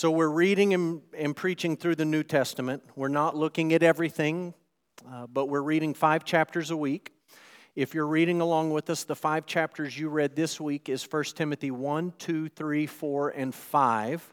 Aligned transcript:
So, 0.00 0.10
we're 0.10 0.28
reading 0.28 0.72
and, 0.72 1.02
and, 1.14 1.36
preaching 1.36 1.76
through 1.76 1.96
the 1.96 2.06
New 2.06 2.22
Testament. 2.22 2.82
We're 2.96 3.08
not 3.08 3.36
looking 3.36 3.74
at 3.74 3.82
everything, 3.82 4.54
uh, 5.06 5.26
but 5.26 5.50
we're 5.50 5.60
reading 5.60 5.92
five 5.92 6.24
chapters 6.24 6.70
a 6.70 6.76
week. 6.78 7.12
If 7.76 7.92
you're 7.92 8.06
reading 8.06 8.40
along 8.40 8.70
with 8.70 8.88
us, 8.88 9.04
the 9.04 9.14
five 9.14 9.44
chapters 9.44 9.98
you 9.98 10.08
read 10.08 10.34
this 10.34 10.58
week 10.58 10.88
is 10.88 11.04
1 11.04 11.24
Timothy 11.34 11.70
1, 11.70 12.14
2, 12.16 12.48
3, 12.48 12.86
4, 12.86 13.28
and 13.28 13.54
5. 13.54 14.32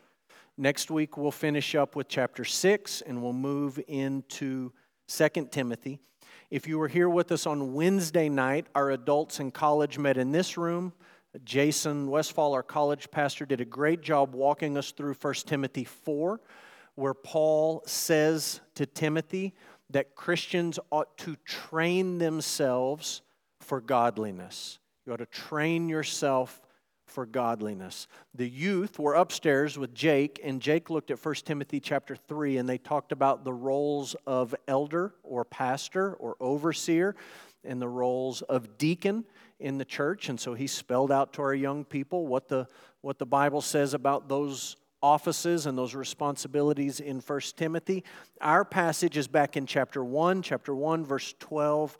Next 0.58 0.90
week, 0.90 1.18
we'll 1.18 1.32
finish 1.32 1.76
up 1.76 1.98
with 1.98 2.08
chapter 2.08 2.46
6 2.46 3.02
and 3.02 3.22
we'll 3.22 3.34
move 3.34 3.78
into 3.90 4.72
2 5.10 5.50
Timothy. 5.52 6.00
If 6.50 6.66
you 6.66 6.80
were 6.80 6.88
here 6.88 7.10
with 7.10 7.30
us 7.34 7.46
on 7.46 7.74
Wednesday 7.74 8.30
night, 8.30 8.68
our 8.74 8.92
adults 8.92 9.42
in 9.42 9.52
college 9.52 9.98
met 9.98 10.16
in 10.16 10.32
this 10.32 10.56
room. 10.56 10.94
Jason 11.44 12.10
Westfall, 12.10 12.54
our 12.54 12.64
college 12.64 13.10
pastor, 13.12 13.46
did 13.46 13.62
a 13.62 13.66
great 13.66 14.02
job 14.02 14.34
walking 14.34 14.78
us 14.78 14.92
through 14.92 15.14
1 15.14 15.34
Timothy 15.46 15.84
4, 15.84 16.40
where 16.96 17.14
Paul 17.14 17.84
says 17.86 18.62
to 18.76 18.86
Timothy 18.86 19.54
that 19.90 20.16
Christians 20.16 20.80
ought 20.92 21.18
to 21.20 21.36
train 21.46 22.18
themselves 22.18 23.22
for 23.60 23.82
godliness. 23.82 24.80
You 25.06 25.14
ought 25.14 25.18
to 25.18 25.26
train 25.26 25.90
yourself 25.90 26.62
for 27.06 27.26
godliness. 27.26 28.08
The 28.36 28.50
youth 28.50 29.00
were 29.00 29.14
upstairs 29.14 29.78
with 29.78 29.94
Jake, 29.94 30.40
and 30.44 30.62
Jake 30.62 30.90
looked 30.90 31.10
at 31.10 31.24
1 31.24 31.36
Timothy 31.46 31.80
chapter 31.80 32.16
3, 32.16 32.58
and 32.58 32.68
they 32.68 32.78
talked 32.78 33.12
about 33.12 33.44
the 33.44 33.54
roles 33.54 34.16
of 34.26 34.54
elder 34.68 35.14
or 35.24 35.46
pastor 35.46 36.14
or 36.16 36.36
overseer 36.40 37.16
and 37.64 37.82
the 37.82 37.88
roles 37.88 38.42
of 38.44 38.78
deacon 38.78 39.26
in 39.60 39.78
the 39.78 39.86
church. 39.86 40.30
And 40.30 40.40
so 40.40 40.54
he 40.54 40.68
spelled 40.68 41.12
out 41.12 41.34
to 41.34 41.42
our 41.42 41.54
young 41.54 41.84
people 41.84 42.28
what 42.28 42.48
the, 42.48 42.68
what 43.02 43.20
the 43.20 43.26
Bible 43.26 43.62
says 43.62 43.94
about 43.94 44.30
those 44.30 44.76
offices 45.02 45.66
and 45.66 45.78
those 45.78 45.96
responsibilities 45.96 47.00
in 47.00 47.20
1 47.20 47.40
Timothy. 47.56 48.04
Our 48.42 48.66
passage 48.66 49.18
is 49.18 49.28
back 49.28 49.58
in 49.58 49.66
chapter 49.66 50.04
1, 50.04 50.42
chapter 50.42 50.76
1, 50.76 51.06
verse 51.06 51.34
12 51.40 51.98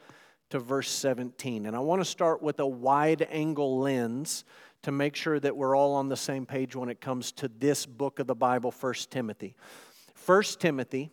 to 0.50 0.60
verse 0.60 0.90
17. 0.90 1.66
And 1.66 1.76
I 1.76 1.80
want 1.80 2.02
to 2.02 2.06
start 2.06 2.42
with 2.42 2.60
a 2.60 2.68
wide 2.68 3.28
angle 3.30 3.80
lens 3.80 4.46
to 4.84 4.92
make 4.92 5.16
sure 5.16 5.40
that 5.40 5.56
we're 5.56 5.76
all 5.76 5.96
on 5.96 6.08
the 6.08 6.18
same 6.18 6.46
page 6.46 6.76
when 6.76 6.90
it 6.90 7.02
comes 7.02 7.32
to 7.34 7.48
this 7.48 7.86
book 7.86 8.20
of 8.20 8.28
the 8.28 8.36
Bible, 8.36 8.74
1 8.80 8.94
Timothy. 9.10 9.56
1 10.26 10.44
Timothy 10.60 11.12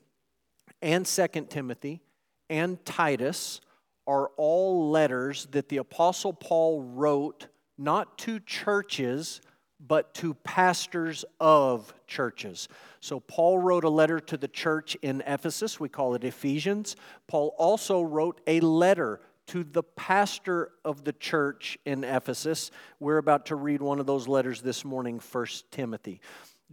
and 0.81 1.07
2 1.07 1.27
Timothy 1.49 2.01
and 2.49 2.85
Titus 2.85 3.61
are 4.07 4.31
all 4.37 4.91
letters 4.91 5.47
that 5.53 5.69
the 5.69 5.79
Apostle 5.79 6.33
Paul 6.33 6.83
wrote 6.83 7.49
not 7.79 8.19
to 8.19 8.39
churches, 8.41 9.41
but 9.81 10.15
to 10.15 10.35
pastors 10.35 11.25
of 11.41 11.93
churches. 12.07 12.69
So, 13.01 13.21
Paul 13.21 13.59
wrote 13.59 13.85
a 13.85 13.91
letter 13.91 14.21
to 14.21 14.37
the 14.37 14.49
church 14.49 14.97
in 15.03 15.23
Ephesus. 15.27 15.79
We 15.79 15.89
call 15.89 16.15
it 16.15 16.25
Ephesians. 16.25 16.97
Paul 17.27 17.55
also 17.59 18.03
wrote 18.03 18.41
a 18.47 18.61
letter 18.61 19.21
to 19.49 19.63
the 19.63 19.83
pastor 19.83 20.71
of 20.85 21.05
the 21.05 21.13
church 21.13 21.77
in 21.85 22.03
Ephesus. 22.05 22.71
We're 22.99 23.19
about 23.19 23.47
to 23.47 23.57
read 23.57 23.83
one 23.83 24.01
of 24.01 24.07
those 24.07 24.27
letters 24.27 24.63
this 24.63 24.85
morning, 24.85 25.21
1 25.21 25.47
Timothy. 25.71 26.21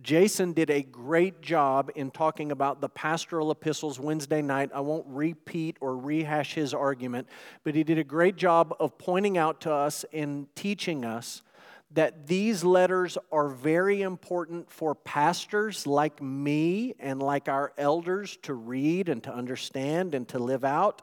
Jason 0.01 0.53
did 0.53 0.69
a 0.71 0.81
great 0.81 1.41
job 1.41 1.91
in 1.95 2.09
talking 2.09 2.51
about 2.51 2.81
the 2.81 2.89
pastoral 2.89 3.51
epistles 3.51 3.99
Wednesday 3.99 4.41
night. 4.41 4.71
I 4.73 4.79
won't 4.79 5.05
repeat 5.07 5.77
or 5.79 5.95
rehash 5.95 6.55
his 6.55 6.73
argument, 6.73 7.27
but 7.63 7.75
he 7.75 7.83
did 7.83 7.99
a 7.99 8.03
great 8.03 8.35
job 8.35 8.75
of 8.79 8.97
pointing 8.97 9.37
out 9.37 9.61
to 9.61 9.71
us 9.71 10.03
and 10.11 10.47
teaching 10.55 11.05
us 11.05 11.43
that 11.91 12.25
these 12.25 12.63
letters 12.63 13.17
are 13.31 13.49
very 13.49 14.01
important 14.01 14.71
for 14.71 14.95
pastors 14.95 15.85
like 15.85 16.21
me 16.21 16.95
and 16.99 17.21
like 17.21 17.47
our 17.49 17.73
elders 17.77 18.37
to 18.43 18.53
read 18.53 19.09
and 19.09 19.21
to 19.23 19.33
understand 19.33 20.15
and 20.15 20.27
to 20.29 20.39
live 20.39 20.63
out. 20.63 21.01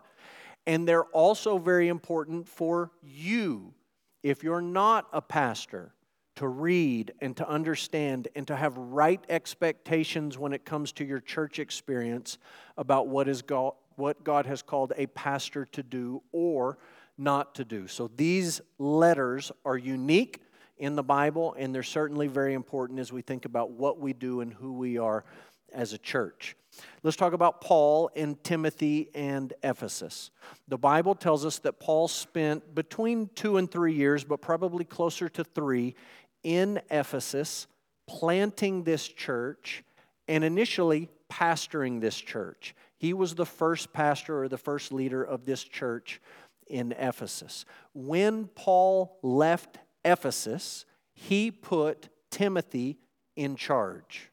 And 0.66 0.88
they're 0.88 1.04
also 1.04 1.58
very 1.58 1.88
important 1.88 2.48
for 2.48 2.90
you 3.02 3.74
if 4.22 4.42
you're 4.42 4.62
not 4.62 5.06
a 5.12 5.20
pastor 5.20 5.92
to 6.38 6.46
read 6.46 7.12
and 7.20 7.36
to 7.36 7.48
understand 7.48 8.28
and 8.36 8.46
to 8.46 8.54
have 8.54 8.78
right 8.78 9.20
expectations 9.28 10.38
when 10.38 10.52
it 10.52 10.64
comes 10.64 10.92
to 10.92 11.04
your 11.04 11.18
church 11.18 11.58
experience 11.58 12.38
about 12.76 13.08
what 13.08 13.26
is 13.26 13.42
God, 13.42 13.72
what 13.96 14.22
God 14.22 14.46
has 14.46 14.62
called 14.62 14.92
a 14.96 15.06
pastor 15.08 15.64
to 15.72 15.82
do 15.82 16.22
or 16.30 16.78
not 17.18 17.56
to 17.56 17.64
do. 17.64 17.88
So 17.88 18.08
these 18.14 18.60
letters 18.78 19.50
are 19.64 19.76
unique 19.76 20.40
in 20.76 20.94
the 20.94 21.02
Bible 21.02 21.56
and 21.58 21.74
they're 21.74 21.82
certainly 21.82 22.28
very 22.28 22.54
important 22.54 23.00
as 23.00 23.12
we 23.12 23.20
think 23.20 23.44
about 23.44 23.72
what 23.72 23.98
we 23.98 24.12
do 24.12 24.40
and 24.40 24.54
who 24.54 24.74
we 24.74 24.96
are 24.96 25.24
as 25.72 25.92
a 25.92 25.98
church. 25.98 26.54
Let's 27.02 27.16
talk 27.16 27.32
about 27.32 27.60
Paul 27.60 28.10
and 28.14 28.42
Timothy 28.44 29.10
and 29.12 29.52
Ephesus. 29.64 30.30
The 30.68 30.78
Bible 30.78 31.16
tells 31.16 31.44
us 31.44 31.58
that 31.60 31.80
Paul 31.80 32.06
spent 32.06 32.76
between 32.76 33.28
two 33.34 33.56
and 33.56 33.68
three 33.68 33.94
years, 33.94 34.22
but 34.22 34.40
probably 34.40 34.84
closer 34.84 35.28
to 35.30 35.42
three, 35.42 35.96
in 36.42 36.80
Ephesus, 36.90 37.66
planting 38.06 38.84
this 38.84 39.06
church, 39.06 39.84
and 40.26 40.44
initially 40.44 41.08
pastoring 41.30 42.00
this 42.00 42.16
church. 42.16 42.74
He 42.96 43.12
was 43.12 43.34
the 43.34 43.46
first 43.46 43.92
pastor 43.92 44.42
or 44.42 44.48
the 44.48 44.58
first 44.58 44.92
leader 44.92 45.22
of 45.22 45.44
this 45.44 45.62
church 45.62 46.20
in 46.68 46.92
Ephesus. 46.92 47.64
When 47.94 48.46
Paul 48.46 49.18
left 49.22 49.78
Ephesus, 50.04 50.84
he 51.14 51.50
put 51.50 52.08
Timothy 52.30 52.98
in 53.36 53.56
charge. 53.56 54.30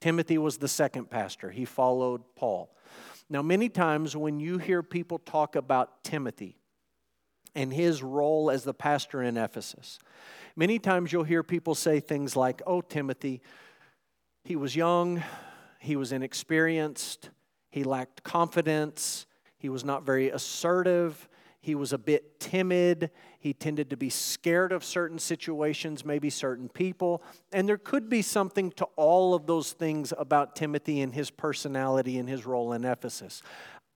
Timothy 0.00 0.38
was 0.38 0.58
the 0.58 0.68
second 0.68 1.10
pastor, 1.10 1.50
he 1.50 1.64
followed 1.64 2.22
Paul. 2.36 2.74
Now, 3.28 3.42
many 3.42 3.68
times 3.68 4.16
when 4.16 4.40
you 4.40 4.58
hear 4.58 4.82
people 4.82 5.18
talk 5.18 5.54
about 5.54 6.02
Timothy 6.02 6.59
and 7.54 7.72
his 7.72 8.02
role 8.02 8.50
as 8.50 8.64
the 8.64 8.74
pastor 8.74 9.22
in 9.22 9.36
Ephesus, 9.36 9.98
Many 10.56 10.78
times 10.78 11.12
you'll 11.12 11.24
hear 11.24 11.42
people 11.42 11.74
say 11.74 12.00
things 12.00 12.36
like, 12.36 12.62
Oh, 12.66 12.80
Timothy, 12.80 13.40
he 14.44 14.56
was 14.56 14.74
young, 14.74 15.22
he 15.78 15.96
was 15.96 16.12
inexperienced, 16.12 17.30
he 17.70 17.84
lacked 17.84 18.22
confidence, 18.24 19.26
he 19.58 19.68
was 19.68 19.84
not 19.84 20.04
very 20.04 20.30
assertive, 20.30 21.28
he 21.60 21.74
was 21.74 21.92
a 21.92 21.98
bit 21.98 22.40
timid, 22.40 23.10
he 23.38 23.52
tended 23.52 23.90
to 23.90 23.96
be 23.96 24.10
scared 24.10 24.72
of 24.72 24.82
certain 24.82 25.18
situations, 25.18 26.04
maybe 26.04 26.30
certain 26.30 26.68
people. 26.68 27.22
And 27.52 27.68
there 27.68 27.78
could 27.78 28.08
be 28.08 28.22
something 28.22 28.70
to 28.72 28.86
all 28.96 29.34
of 29.34 29.46
those 29.46 29.72
things 29.72 30.12
about 30.18 30.56
Timothy 30.56 31.00
and 31.00 31.14
his 31.14 31.30
personality 31.30 32.18
and 32.18 32.28
his 32.28 32.44
role 32.44 32.72
in 32.72 32.84
Ephesus. 32.84 33.42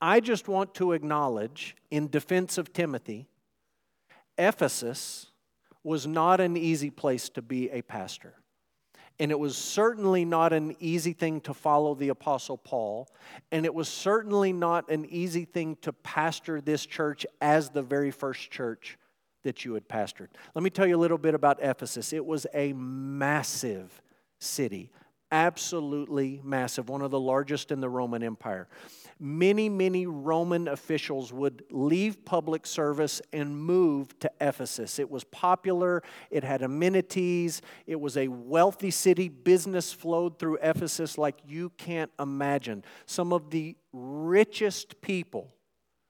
I 0.01 0.21
just 0.21 0.49
want 0.49 0.75
to 0.75 0.93
acknowledge, 0.93 1.77
in 1.91 2.09
defense 2.09 2.59
of 2.59 2.73
Timothy, 2.73 3.29
Ephesus 4.39 5.27
was 5.83 6.07
not 6.07 6.41
an 6.41 6.57
easy 6.57 6.91
place 6.91 7.29
to 7.31 7.43
be 7.43 7.71
a 7.71 7.83
pastor. 7.83 8.35
And 9.21 9.31
it 9.31 9.39
was 9.39 9.57
certainly 9.57 10.25
not 10.25 10.53
an 10.53 10.75
easy 10.81 11.13
thing 11.13 11.41
to 11.43 11.55
follow 11.55 11.95
the 11.95 12.09
Apostle 12.09 12.59
Paul. 12.59 13.09
And 13.53 13.65
it 13.65 13.73
was 13.73 13.89
certainly 13.89 14.53
not 14.53 14.91
an 14.91 15.05
easy 15.09 15.45
thing 15.45 15.77
to 15.83 15.93
pastor 15.93 16.61
this 16.61 16.85
church 16.85 17.25
as 17.41 17.71
the 17.71 17.83
very 17.83 18.11
first 18.11 18.51
church 18.51 18.99
that 19.45 19.65
you 19.65 19.75
had 19.75 19.89
pastored. 19.89 20.29
Let 20.55 20.65
me 20.65 20.71
tell 20.71 20.87
you 20.87 20.97
a 20.97 20.99
little 20.99 21.19
bit 21.19 21.35
about 21.35 21.59
Ephesus. 21.63 22.13
It 22.13 22.27
was 22.27 22.47
a 22.53 22.73
massive 22.73 24.03
city, 24.41 24.91
absolutely 25.31 26.41
massive, 26.43 26.89
one 26.89 27.03
of 27.03 27.13
the 27.13 27.21
largest 27.21 27.71
in 27.71 27.81
the 27.81 27.89
Roman 27.89 28.23
Empire 28.23 28.69
many, 29.19 29.69
many 29.69 30.07
Roman 30.07 30.69
officials 30.69 31.33
would 31.33 31.65
leave 31.71 32.25
public 32.25 32.67
service 32.67 33.21
and 33.33 33.57
move 33.57 34.19
to 34.21 34.31
Ephesus. 34.41 34.99
It 34.99 35.11
was 35.11 35.25
popular, 35.25 36.03
it 36.31 36.45
had 36.45 36.63
amenities, 36.63 37.63
it 37.87 38.01
was 38.01 38.17
a 38.17 38.29
wealthy 38.29 38.91
city. 38.91 39.29
Business 39.29 39.93
flowed 39.93 40.39
through 40.39 40.59
Ephesus 40.63 41.19
like 41.19 41.37
you 41.47 41.71
can't 41.71 42.11
imagine. 42.19 42.85
Some 43.07 43.33
of 43.33 43.51
the 43.51 43.77
richest 43.93 45.01
people 45.01 45.55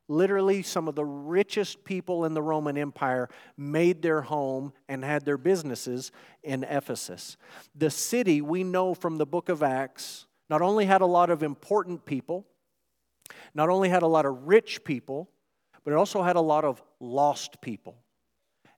Literally, 0.08 0.62
some 0.62 0.86
of 0.86 0.94
the 0.94 1.04
richest 1.04 1.82
people 1.84 2.26
in 2.26 2.34
the 2.34 2.42
Roman 2.42 2.76
Empire 2.76 3.28
made 3.56 4.02
their 4.02 4.20
home 4.20 4.74
and 4.86 5.02
had 5.02 5.24
their 5.24 5.38
businesses 5.38 6.12
in 6.42 6.62
Ephesus. 6.64 7.38
The 7.74 7.88
city, 7.88 8.42
we 8.42 8.64
know 8.64 8.92
from 8.92 9.16
the 9.16 9.24
book 9.24 9.48
of 9.48 9.62
Acts, 9.62 10.26
not 10.50 10.60
only 10.60 10.84
had 10.84 11.00
a 11.00 11.06
lot 11.06 11.30
of 11.30 11.42
important 11.42 12.04
people, 12.04 12.46
not 13.54 13.68
only 13.68 13.88
had 13.88 14.02
a 14.02 14.06
lot 14.06 14.26
of 14.26 14.46
rich 14.46 14.84
people, 14.84 15.30
but 15.84 15.92
it 15.92 15.96
also 15.96 16.22
had 16.22 16.36
a 16.36 16.40
lot 16.40 16.64
of 16.64 16.82
lost 17.00 17.60
people. 17.60 17.96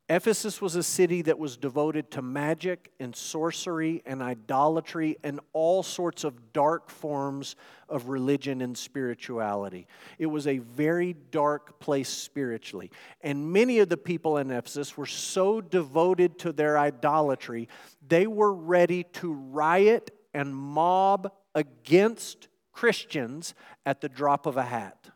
Ephesus 0.09 0.61
was 0.61 0.77
a 0.77 0.85
city 0.85 1.21
that 1.23 1.37
was 1.37 1.57
devoted 1.57 2.13
to 2.13 2.23
magic 2.23 2.93
and 3.01 3.15
sorcery 3.17 4.03
and 4.07 4.23
idolatry 4.23 5.17
and 5.25 5.41
all 5.53 5.83
sorts 5.83 6.23
of 6.23 6.53
dark 6.53 6.91
forms 6.91 7.57
of 7.89 8.09
religion 8.09 8.61
and 8.61 8.79
spirituality. 8.79 9.89
It 10.21 10.27
was 10.27 10.47
a 10.47 10.59
very 10.59 11.17
dark 11.33 11.81
place 11.81 12.09
spiritually. 12.09 12.93
And 13.21 13.53
many 13.53 13.81
of 13.81 13.89
the 13.89 13.97
people 13.97 14.37
in 14.37 14.53
Ephesus 14.53 14.97
were 14.97 15.07
so 15.07 15.61
devoted 15.61 16.39
to 16.41 16.53
their 16.53 16.79
idolatry, 16.79 17.69
they 18.07 18.29
were 18.29 18.53
ready 18.53 19.05
to 19.15 19.33
riot 19.33 20.13
and 20.33 20.55
mob 20.55 21.33
against 21.53 22.47
Christians 22.77 23.55
at 23.87 24.03
the 24.03 24.09
drop 24.09 24.45
of 24.45 24.59
a 24.59 24.63
hat. 24.63 25.09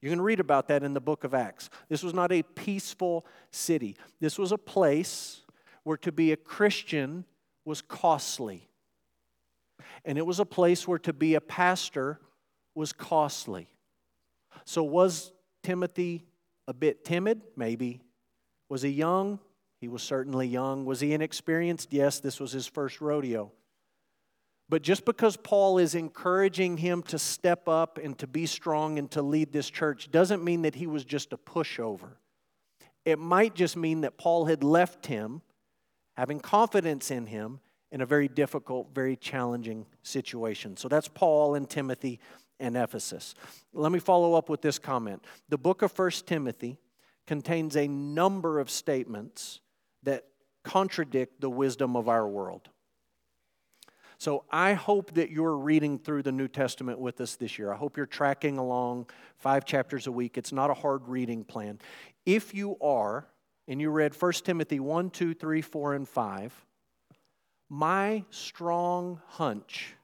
You 0.00 0.10
can 0.10 0.20
read 0.20 0.38
about 0.38 0.68
that 0.68 0.84
in 0.84 0.94
the 0.94 1.00
book 1.00 1.24
of 1.24 1.34
Acts. 1.34 1.68
This 1.88 2.04
was 2.04 2.14
not 2.14 2.30
a 2.30 2.44
peaceful 2.44 3.26
city. 3.50 3.96
This 4.20 4.38
was 4.38 4.52
a 4.52 4.58
place 4.58 5.40
where 5.82 5.96
to 5.96 6.12
be 6.12 6.30
a 6.30 6.36
Christian 6.36 7.24
was 7.64 7.82
costly. 7.82 8.68
And 10.04 10.18
it 10.18 10.24
was 10.24 10.38
a 10.38 10.44
place 10.44 10.86
where 10.86 11.00
to 11.00 11.12
be 11.12 11.34
a 11.34 11.40
pastor 11.40 12.20
was 12.76 12.92
costly. 12.92 13.66
So, 14.64 14.84
was 14.84 15.32
Timothy 15.64 16.26
a 16.68 16.72
bit 16.72 17.04
timid? 17.04 17.42
Maybe. 17.56 18.02
Was 18.68 18.82
he 18.82 18.90
young? 18.90 19.40
He 19.80 19.88
was 19.88 20.02
certainly 20.04 20.46
young. 20.46 20.84
Was 20.84 21.00
he 21.00 21.12
inexperienced? 21.12 21.92
Yes, 21.92 22.20
this 22.20 22.38
was 22.38 22.52
his 22.52 22.68
first 22.68 23.00
rodeo. 23.00 23.50
But 24.68 24.82
just 24.82 25.04
because 25.04 25.36
Paul 25.36 25.78
is 25.78 25.94
encouraging 25.94 26.78
him 26.78 27.02
to 27.04 27.18
step 27.18 27.68
up 27.68 27.98
and 27.98 28.18
to 28.18 28.26
be 28.26 28.46
strong 28.46 28.98
and 28.98 29.10
to 29.10 29.22
lead 29.22 29.52
this 29.52 29.68
church 29.68 30.10
doesn't 30.10 30.42
mean 30.42 30.62
that 30.62 30.74
he 30.74 30.86
was 30.86 31.04
just 31.04 31.32
a 31.32 31.36
pushover. 31.36 32.16
It 33.04 33.18
might 33.18 33.54
just 33.54 33.76
mean 33.76 34.00
that 34.00 34.16
Paul 34.16 34.46
had 34.46 34.64
left 34.64 35.06
him, 35.06 35.42
having 36.14 36.40
confidence 36.40 37.10
in 37.10 37.26
him, 37.26 37.60
in 37.92 38.00
a 38.00 38.06
very 38.06 38.26
difficult, 38.26 38.88
very 38.94 39.16
challenging 39.16 39.86
situation. 40.02 40.76
So 40.76 40.88
that's 40.88 41.08
Paul 41.08 41.54
and 41.54 41.68
Timothy 41.68 42.18
and 42.58 42.76
Ephesus. 42.76 43.34
Let 43.72 43.92
me 43.92 43.98
follow 43.98 44.34
up 44.34 44.48
with 44.48 44.62
this 44.62 44.78
comment. 44.78 45.24
The 45.48 45.58
book 45.58 45.82
of 45.82 45.92
First 45.92 46.26
Timothy 46.26 46.78
contains 47.26 47.76
a 47.76 47.86
number 47.86 48.58
of 48.58 48.70
statements 48.70 49.60
that 50.02 50.24
contradict 50.64 51.40
the 51.40 51.50
wisdom 51.50 51.94
of 51.94 52.08
our 52.08 52.26
world. 52.26 52.70
So 54.18 54.44
I 54.50 54.74
hope 54.74 55.14
that 55.14 55.30
you're 55.30 55.56
reading 55.56 55.98
through 55.98 56.22
the 56.22 56.32
New 56.32 56.48
Testament 56.48 56.98
with 56.98 57.20
us 57.20 57.36
this 57.36 57.58
year. 57.58 57.72
I 57.72 57.76
hope 57.76 57.96
you're 57.96 58.06
tracking 58.06 58.58
along 58.58 59.10
five 59.36 59.64
chapters 59.64 60.06
a 60.06 60.12
week. 60.12 60.38
It's 60.38 60.52
not 60.52 60.70
a 60.70 60.74
hard 60.74 61.08
reading 61.08 61.44
plan. 61.44 61.78
If 62.24 62.54
you 62.54 62.76
are, 62.80 63.26
and 63.66 63.80
you 63.80 63.90
read 63.90 64.20
1 64.20 64.32
Timothy 64.44 64.80
1, 64.80 65.10
2, 65.10 65.34
3, 65.34 65.60
4, 65.60 65.94
and 65.94 66.08
5, 66.08 66.64
my 67.68 68.24
strong 68.30 69.20
hunch 69.26 69.94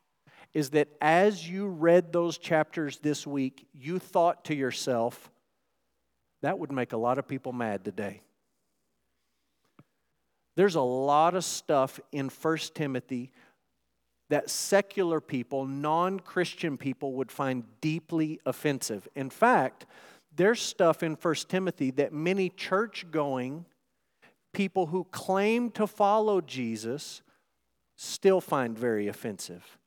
is 0.52 0.70
that 0.70 0.88
as 1.00 1.48
you 1.48 1.66
read 1.66 2.12
those 2.12 2.36
chapters 2.36 2.98
this 2.98 3.26
week, 3.26 3.66
you 3.72 3.98
thought 3.98 4.44
to 4.46 4.54
yourself, 4.54 5.30
that 6.40 6.58
would 6.58 6.72
make 6.72 6.92
a 6.92 6.96
lot 6.96 7.18
of 7.18 7.28
people 7.28 7.52
mad 7.52 7.84
today. 7.84 8.22
There's 10.56 10.74
a 10.74 10.82
lot 10.82 11.34
of 11.34 11.44
stuff 11.44 12.00
in 12.10 12.28
1 12.28 12.58
Timothy 12.74 13.30
that 14.30 14.48
secular 14.48 15.20
people, 15.20 15.66
non 15.66 16.18
Christian 16.18 16.78
people, 16.78 17.12
would 17.14 17.30
find 17.30 17.64
deeply 17.80 18.40
offensive. 18.46 19.06
In 19.14 19.28
fact, 19.28 19.86
there's 20.34 20.60
stuff 20.60 21.02
in 21.02 21.14
1 21.14 21.34
Timothy 21.48 21.90
that 21.92 22.12
many 22.12 22.48
church 22.48 23.04
going 23.10 23.66
people 24.52 24.86
who 24.86 25.04
claim 25.04 25.70
to 25.72 25.86
follow 25.86 26.40
Jesus 26.40 27.22
still 27.96 28.40
find 28.40 28.78
very 28.78 29.08
offensive 29.08 29.78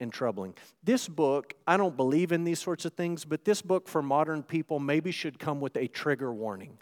and 0.00 0.12
troubling. 0.12 0.54
This 0.82 1.08
book, 1.08 1.54
I 1.66 1.76
don't 1.76 1.96
believe 1.96 2.32
in 2.32 2.44
these 2.44 2.60
sorts 2.60 2.84
of 2.84 2.94
things, 2.94 3.24
but 3.24 3.44
this 3.44 3.62
book 3.62 3.88
for 3.88 4.02
modern 4.02 4.42
people 4.42 4.80
maybe 4.80 5.12
should 5.12 5.38
come 5.38 5.60
with 5.60 5.76
a 5.76 5.86
trigger 5.88 6.32
warning. 6.32 6.78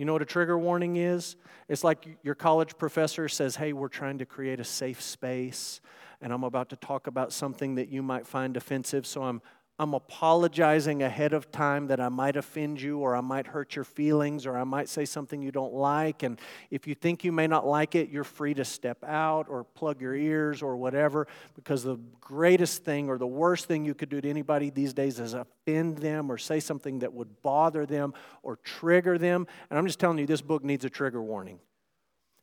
You 0.00 0.06
know 0.06 0.14
what 0.14 0.22
a 0.22 0.24
trigger 0.24 0.58
warning 0.58 0.96
is? 0.96 1.36
It's 1.68 1.84
like 1.84 2.16
your 2.22 2.34
college 2.34 2.78
professor 2.78 3.28
says, 3.28 3.56
Hey, 3.56 3.74
we're 3.74 3.88
trying 3.88 4.16
to 4.16 4.24
create 4.24 4.58
a 4.58 4.64
safe 4.64 5.02
space, 5.02 5.82
and 6.22 6.32
I'm 6.32 6.42
about 6.42 6.70
to 6.70 6.76
talk 6.76 7.06
about 7.06 7.34
something 7.34 7.74
that 7.74 7.90
you 7.90 8.02
might 8.02 8.26
find 8.26 8.56
offensive, 8.56 9.06
so 9.06 9.24
I'm 9.24 9.42
I'm 9.80 9.94
apologizing 9.94 11.02
ahead 11.02 11.32
of 11.32 11.50
time 11.50 11.86
that 11.86 12.00
I 12.00 12.10
might 12.10 12.36
offend 12.36 12.82
you 12.82 12.98
or 12.98 13.16
I 13.16 13.22
might 13.22 13.46
hurt 13.46 13.74
your 13.74 13.86
feelings 13.86 14.44
or 14.44 14.58
I 14.58 14.64
might 14.64 14.90
say 14.90 15.06
something 15.06 15.40
you 15.40 15.50
don't 15.50 15.72
like. 15.72 16.22
And 16.22 16.38
if 16.70 16.86
you 16.86 16.94
think 16.94 17.24
you 17.24 17.32
may 17.32 17.46
not 17.46 17.66
like 17.66 17.94
it, 17.94 18.10
you're 18.10 18.22
free 18.22 18.52
to 18.52 18.64
step 18.66 19.02
out 19.02 19.46
or 19.48 19.64
plug 19.64 20.02
your 20.02 20.14
ears 20.14 20.60
or 20.60 20.76
whatever 20.76 21.26
because 21.54 21.82
the 21.82 21.96
greatest 22.20 22.84
thing 22.84 23.08
or 23.08 23.16
the 23.16 23.26
worst 23.26 23.68
thing 23.68 23.86
you 23.86 23.94
could 23.94 24.10
do 24.10 24.20
to 24.20 24.28
anybody 24.28 24.68
these 24.68 24.92
days 24.92 25.18
is 25.18 25.32
offend 25.32 25.96
them 25.96 26.30
or 26.30 26.36
say 26.36 26.60
something 26.60 26.98
that 26.98 27.14
would 27.14 27.40
bother 27.40 27.86
them 27.86 28.12
or 28.42 28.56
trigger 28.56 29.16
them. 29.16 29.46
And 29.70 29.78
I'm 29.78 29.86
just 29.86 29.98
telling 29.98 30.18
you, 30.18 30.26
this 30.26 30.42
book 30.42 30.62
needs 30.62 30.84
a 30.84 30.90
trigger 30.90 31.22
warning 31.22 31.58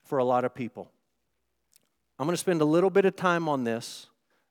for 0.05 0.17
a 0.17 0.25
lot 0.25 0.43
of 0.43 0.55
people. 0.55 0.91
I'm 2.17 2.25
going 2.25 2.33
to 2.33 2.37
spend 2.39 2.61
a 2.61 2.65
little 2.65 2.89
bit 2.89 3.05
of 3.05 3.15
time 3.15 3.47
on 3.47 3.63
this 3.63 4.07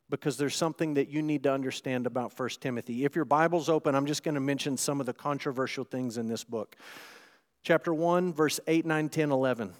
because 0.08 0.36
there's 0.36 0.54
something 0.54 0.94
that 0.94 1.08
you 1.08 1.22
need 1.22 1.42
to 1.42 1.52
understand 1.52 2.06
about 2.06 2.38
1 2.38 2.48
Timothy. 2.60 3.04
If 3.04 3.16
your 3.16 3.24
Bible's 3.24 3.68
open, 3.68 3.94
I'm 3.94 4.06
just 4.06 4.22
going 4.22 4.34
to 4.36 4.40
mention 4.40 4.76
some 4.76 5.00
of 5.00 5.06
the 5.06 5.12
controversial 5.12 5.84
things 5.84 6.16
in 6.16 6.28
this 6.28 6.44
book. 6.44 6.76
Chapter 7.62 7.92
1, 7.92 8.32
verse 8.32 8.60
8, 8.66 8.86
9, 8.86 9.08
10, 9.08 9.32
11. 9.32 9.72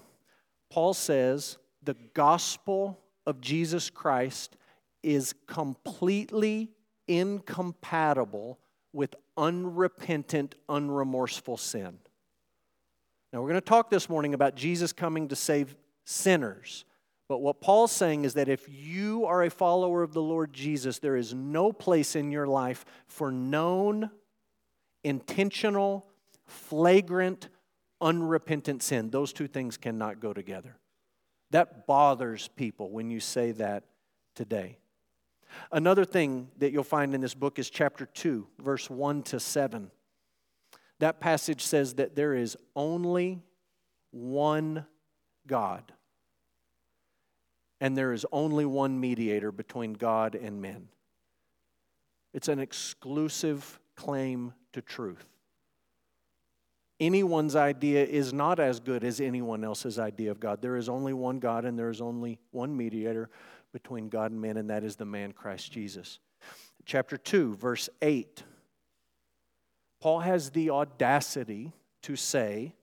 Paul 0.70 0.94
says, 0.94 1.58
The 1.82 1.96
gospel 2.14 2.99
of 3.26 3.40
Jesus 3.40 3.90
Christ 3.90 4.56
is 5.02 5.34
completely 5.46 6.70
incompatible 7.06 8.58
with 8.93 9.14
unrepentant, 9.37 10.55
unremorseful 10.69 11.58
sin. 11.58 11.99
Now, 13.32 13.43
we're 13.43 13.50
going 13.50 13.61
to 13.61 13.67
talk 13.67 13.90
this 13.90 14.08
morning 14.08 14.34
about 14.34 14.56
Jesus 14.56 14.93
coming 14.93 15.29
to 15.29 15.37
save 15.37 15.76
sinners. 16.05 16.84
But 17.28 17.38
what 17.38 17.61
Paul's 17.61 17.93
saying 17.93 18.25
is 18.25 18.34
that 18.34 18.49
if 18.49 18.69
you 18.69 19.26
are 19.26 19.43
a 19.43 19.50
follower 19.50 20.02
of 20.02 20.12
the 20.12 20.23
Lord 20.23 20.52
Jesus, 20.52 20.99
there 20.99 21.17
is 21.17 21.34
no 21.34 21.73
place 21.73 22.14
in 22.14 22.31
your 22.31 22.46
life 22.46 22.84
for 23.08 23.32
known, 23.32 24.11
intentional, 25.02 26.06
flagrant, 26.46 27.49
unrepentant 28.00 28.82
sin. 28.82 29.11
Those 29.11 29.32
two 29.32 29.49
things 29.49 29.76
cannot 29.76 30.20
go 30.20 30.32
together. 30.32 30.76
That 31.50 31.87
bothers 31.87 32.49
people 32.49 32.90
when 32.90 33.11
you 33.11 33.19
say 33.19 33.52
that 33.52 33.84
today. 34.37 34.79
Another 35.72 36.05
thing 36.05 36.49
that 36.58 36.70
you'll 36.70 36.84
find 36.84 37.14
in 37.14 37.20
this 37.20 37.34
book 37.34 37.58
is 37.58 37.70
chapter 37.70 38.06
2, 38.06 38.46
verse 38.61 38.88
1 38.88 39.22
to 39.25 39.40
7. 39.40 39.90
That 41.00 41.19
passage 41.19 41.62
says 41.62 41.94
that 41.94 42.14
there 42.14 42.34
is 42.34 42.56
only 42.76 43.43
one 44.12 44.87
God 45.46 45.93
and 47.81 47.96
there 47.96 48.12
is 48.12 48.26
only 48.32 48.64
one 48.64 48.99
mediator 48.99 49.52
between 49.52 49.93
God 49.93 50.34
and 50.34 50.61
men. 50.61 50.88
It's 52.32 52.48
an 52.48 52.58
exclusive 52.58 53.79
claim 53.96 54.53
to 54.72 54.82
truth. 54.82 55.27
Anyone's 56.98 57.56
idea 57.56 58.05
is 58.05 58.32
not 58.32 58.58
as 58.58 58.81
good 58.81 59.05
as 59.05 59.20
anyone 59.20 59.65
else's 59.65 59.98
idea 59.98 60.31
of 60.31 60.41
God. 60.41 60.62
There 60.62 60.77
is 60.77 60.89
only 60.89 61.12
one 61.12 61.39
God, 61.39 61.65
and 61.67 61.79
there 61.79 61.91
is 61.91 62.00
only 62.00 62.39
one 62.53 62.74
mediator 62.74 63.29
between 63.72 64.08
God 64.08 64.31
and 64.31 64.41
men, 64.41 64.56
and 64.56 64.70
that 64.70 64.82
is 64.82 64.96
the 64.96 65.05
man 65.05 65.32
Christ 65.32 65.70
Jesus. 65.72 66.19
Chapter 66.86 67.19
2, 67.19 67.56
verse 67.56 67.91
8. 68.00 68.43
Paul 70.00 70.20
has 70.20 70.50
the 70.50 70.70
audacity 70.70 71.72
to 72.03 72.17
say 72.17 72.74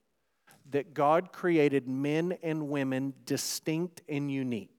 that 0.72 0.94
God 0.94 1.32
created 1.32 1.88
men 1.88 2.38
and 2.44 2.70
women 2.70 3.14
distinct 3.26 4.02
and 4.10 4.32
unique. 4.32 4.73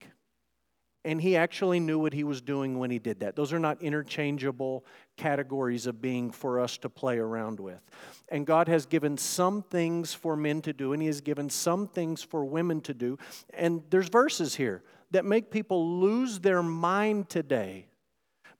And 1.04 1.20
he 1.20 1.36
actually 1.36 1.80
knew 1.80 1.98
what 1.98 2.14
he 2.14 2.24
was 2.24 2.40
doing 2.40 2.78
when 2.78 2.90
he 2.90 2.98
did 2.98 3.20
that. 3.20 3.36
Those 3.36 3.52
are 3.52 3.58
not 3.58 3.82
interchangeable 3.82 4.84
categories 5.16 5.86
of 5.86 6.00
being 6.00 6.30
for 6.30 6.60
us 6.60 6.78
to 6.78 6.88
play 6.88 7.18
around 7.18 7.60
with. 7.60 7.82
And 8.30 8.46
God 8.46 8.68
has 8.68 8.86
given 8.86 9.18
some 9.18 9.62
things 9.62 10.14
for 10.14 10.36
men 10.36 10.62
to 10.62 10.72
do, 10.72 10.92
and 10.92 11.02
he 11.02 11.08
has 11.08 11.20
given 11.20 11.50
some 11.50 11.88
things 11.88 12.22
for 12.22 12.44
women 12.44 12.80
to 12.82 12.94
do. 12.94 13.18
And 13.52 13.82
there's 13.90 14.08
verses 14.08 14.54
here 14.54 14.82
that 15.10 15.24
make 15.24 15.50
people 15.50 16.00
lose 16.00 16.40
their 16.40 16.62
mind 16.62 17.28
today 17.28 17.86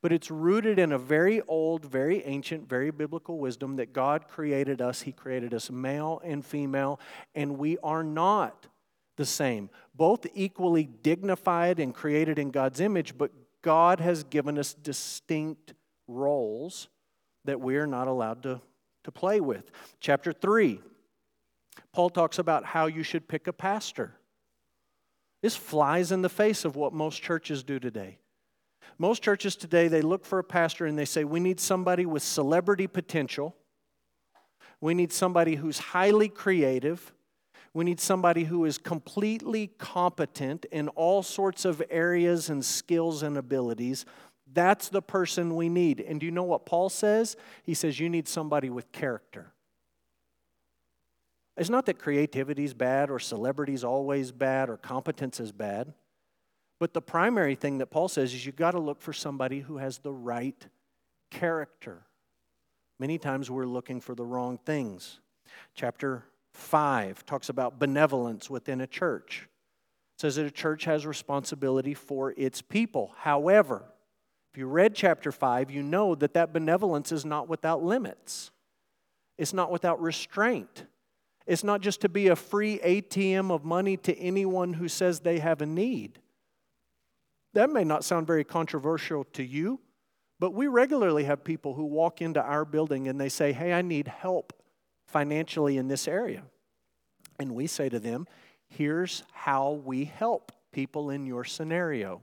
but 0.04 0.12
it's 0.12 0.30
rooted 0.30 0.78
in 0.78 0.92
a 0.92 0.98
very 0.98 1.40
old, 1.48 1.86
very 1.86 2.22
ancient, 2.24 2.68
very 2.68 2.90
biblical 2.90 3.38
wisdom 3.38 3.76
that 3.76 3.94
God 3.94 4.28
created 4.28 4.82
us. 4.82 5.00
He 5.00 5.12
created 5.12 5.54
us 5.54 5.70
male 5.70 6.20
and 6.22 6.44
female, 6.44 7.00
and 7.34 7.56
we 7.56 7.78
are 7.78 8.04
not 8.04 8.66
the 9.16 9.24
same. 9.24 9.70
Both 9.94 10.26
equally 10.34 10.84
dignified 10.84 11.78
and 11.78 11.94
created 11.94 12.38
in 12.38 12.50
God's 12.50 12.80
image, 12.80 13.16
but 13.16 13.30
God 13.62 14.00
has 14.00 14.24
given 14.24 14.58
us 14.58 14.74
distinct 14.74 15.74
roles 16.06 16.88
that 17.44 17.60
we 17.60 17.76
are 17.76 17.86
not 17.86 18.08
allowed 18.08 18.42
to, 18.42 18.60
to 19.04 19.12
play 19.12 19.40
with. 19.40 19.70
Chapter 20.00 20.32
3, 20.32 20.80
Paul 21.92 22.10
talks 22.10 22.38
about 22.38 22.64
how 22.64 22.86
you 22.86 23.02
should 23.02 23.28
pick 23.28 23.46
a 23.46 23.52
pastor. 23.52 24.14
This 25.42 25.56
flies 25.56 26.10
in 26.10 26.22
the 26.22 26.28
face 26.28 26.64
of 26.64 26.76
what 26.76 26.92
most 26.92 27.22
churches 27.22 27.62
do 27.62 27.78
today. 27.78 28.18
Most 28.98 29.22
churches 29.22 29.56
today, 29.56 29.88
they 29.88 30.02
look 30.02 30.24
for 30.24 30.38
a 30.38 30.44
pastor 30.44 30.86
and 30.86 30.98
they 30.98 31.04
say, 31.04 31.24
we 31.24 31.40
need 31.40 31.60
somebody 31.60 32.06
with 32.06 32.22
celebrity 32.22 32.86
potential. 32.86 33.54
We 34.80 34.94
need 34.94 35.12
somebody 35.12 35.56
who's 35.56 35.78
highly 35.78 36.28
creative. 36.28 37.12
We 37.74 37.84
need 37.84 37.98
somebody 37.98 38.44
who 38.44 38.64
is 38.64 38.78
completely 38.78 39.66
competent 39.78 40.64
in 40.66 40.88
all 40.88 41.24
sorts 41.24 41.64
of 41.64 41.82
areas 41.90 42.48
and 42.48 42.64
skills 42.64 43.24
and 43.24 43.36
abilities. 43.36 44.06
That's 44.52 44.88
the 44.88 45.02
person 45.02 45.56
we 45.56 45.68
need. 45.68 46.00
And 46.00 46.20
do 46.20 46.26
you 46.26 46.32
know 46.32 46.44
what 46.44 46.64
Paul 46.64 46.88
says? 46.88 47.36
He 47.64 47.74
says, 47.74 47.98
You 47.98 48.08
need 48.08 48.28
somebody 48.28 48.70
with 48.70 48.92
character. 48.92 49.52
It's 51.56 51.70
not 51.70 51.86
that 51.86 51.98
creativity 51.98 52.64
is 52.64 52.74
bad 52.74 53.10
or 53.10 53.18
celebrity 53.18 53.74
is 53.74 53.84
always 53.84 54.32
bad 54.32 54.70
or 54.70 54.76
competence 54.76 55.40
is 55.40 55.52
bad. 55.52 55.92
But 56.80 56.94
the 56.94 57.02
primary 57.02 57.54
thing 57.54 57.78
that 57.78 57.86
Paul 57.86 58.08
says 58.08 58.34
is 58.34 58.44
you've 58.44 58.56
got 58.56 58.72
to 58.72 58.80
look 58.80 59.00
for 59.00 59.12
somebody 59.12 59.60
who 59.60 59.78
has 59.78 59.98
the 59.98 60.12
right 60.12 60.66
character. 61.30 62.02
Many 62.98 63.18
times 63.18 63.50
we're 63.50 63.66
looking 63.66 64.00
for 64.00 64.14
the 64.14 64.24
wrong 64.24 64.58
things. 64.58 65.20
Chapter 65.74 66.24
5 66.54 67.26
talks 67.26 67.48
about 67.48 67.78
benevolence 67.78 68.48
within 68.48 68.80
a 68.80 68.86
church. 68.86 69.48
It 70.16 70.20
says 70.20 70.36
that 70.36 70.46
a 70.46 70.50
church 70.50 70.84
has 70.84 71.04
responsibility 71.04 71.94
for 71.94 72.32
its 72.36 72.62
people. 72.62 73.12
However, 73.18 73.82
if 74.52 74.58
you 74.58 74.66
read 74.66 74.94
chapter 74.94 75.32
5, 75.32 75.70
you 75.70 75.82
know 75.82 76.14
that 76.14 76.34
that 76.34 76.52
benevolence 76.52 77.10
is 77.10 77.24
not 77.24 77.48
without 77.48 77.82
limits. 77.82 78.52
It's 79.36 79.52
not 79.52 79.72
without 79.72 80.00
restraint. 80.00 80.86
It's 81.44 81.64
not 81.64 81.80
just 81.80 82.00
to 82.02 82.08
be 82.08 82.28
a 82.28 82.36
free 82.36 82.78
ATM 82.78 83.50
of 83.50 83.64
money 83.64 83.96
to 83.98 84.16
anyone 84.16 84.74
who 84.74 84.86
says 84.86 85.20
they 85.20 85.40
have 85.40 85.60
a 85.60 85.66
need. 85.66 86.20
That 87.54 87.70
may 87.70 87.84
not 87.84 88.04
sound 88.04 88.28
very 88.28 88.44
controversial 88.44 89.24
to 89.32 89.42
you, 89.42 89.80
but 90.38 90.54
we 90.54 90.68
regularly 90.68 91.24
have 91.24 91.42
people 91.42 91.74
who 91.74 91.84
walk 91.84 92.22
into 92.22 92.40
our 92.40 92.64
building 92.64 93.08
and 93.08 93.20
they 93.20 93.28
say, 93.28 93.52
Hey, 93.52 93.72
I 93.72 93.82
need 93.82 94.06
help 94.06 94.52
financially 95.06 95.76
in 95.76 95.88
this 95.88 96.08
area. 96.08 96.42
And 97.38 97.54
we 97.54 97.66
say 97.66 97.88
to 97.88 97.98
them, 97.98 98.26
Here's 98.68 99.22
how 99.32 99.72
we 99.84 100.04
help 100.04 100.50
people 100.72 101.10
in 101.10 101.26
your 101.26 101.44
scenario. 101.44 102.22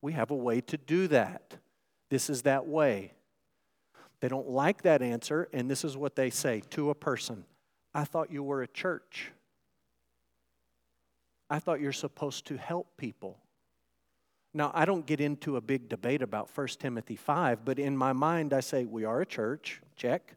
We 0.00 0.12
have 0.12 0.30
a 0.30 0.36
way 0.36 0.60
to 0.62 0.76
do 0.76 1.06
that. 1.08 1.56
This 2.10 2.28
is 2.28 2.42
that 2.42 2.66
way. 2.66 3.12
They 4.20 4.28
don't 4.28 4.48
like 4.48 4.82
that 4.82 5.02
answer, 5.02 5.48
and 5.52 5.70
this 5.70 5.84
is 5.84 5.96
what 5.96 6.16
they 6.16 6.30
say 6.30 6.62
to 6.70 6.90
a 6.90 6.94
person 6.94 7.44
I 7.94 8.04
thought 8.04 8.32
you 8.32 8.42
were 8.42 8.62
a 8.62 8.68
church. 8.68 9.32
I 11.50 11.58
thought 11.58 11.80
you're 11.80 11.92
supposed 11.92 12.46
to 12.46 12.56
help 12.56 12.96
people. 12.96 13.38
Now, 14.54 14.70
I 14.74 14.84
don't 14.84 15.06
get 15.06 15.20
into 15.20 15.56
a 15.56 15.60
big 15.60 15.88
debate 15.88 16.22
about 16.22 16.50
1 16.54 16.66
Timothy 16.78 17.16
5, 17.16 17.64
but 17.64 17.78
in 17.78 17.96
my 17.96 18.12
mind, 18.12 18.52
I 18.52 18.60
say, 18.60 18.84
we 18.84 19.04
are 19.04 19.20
a 19.20 19.26
church, 19.26 19.80
check. 19.96 20.34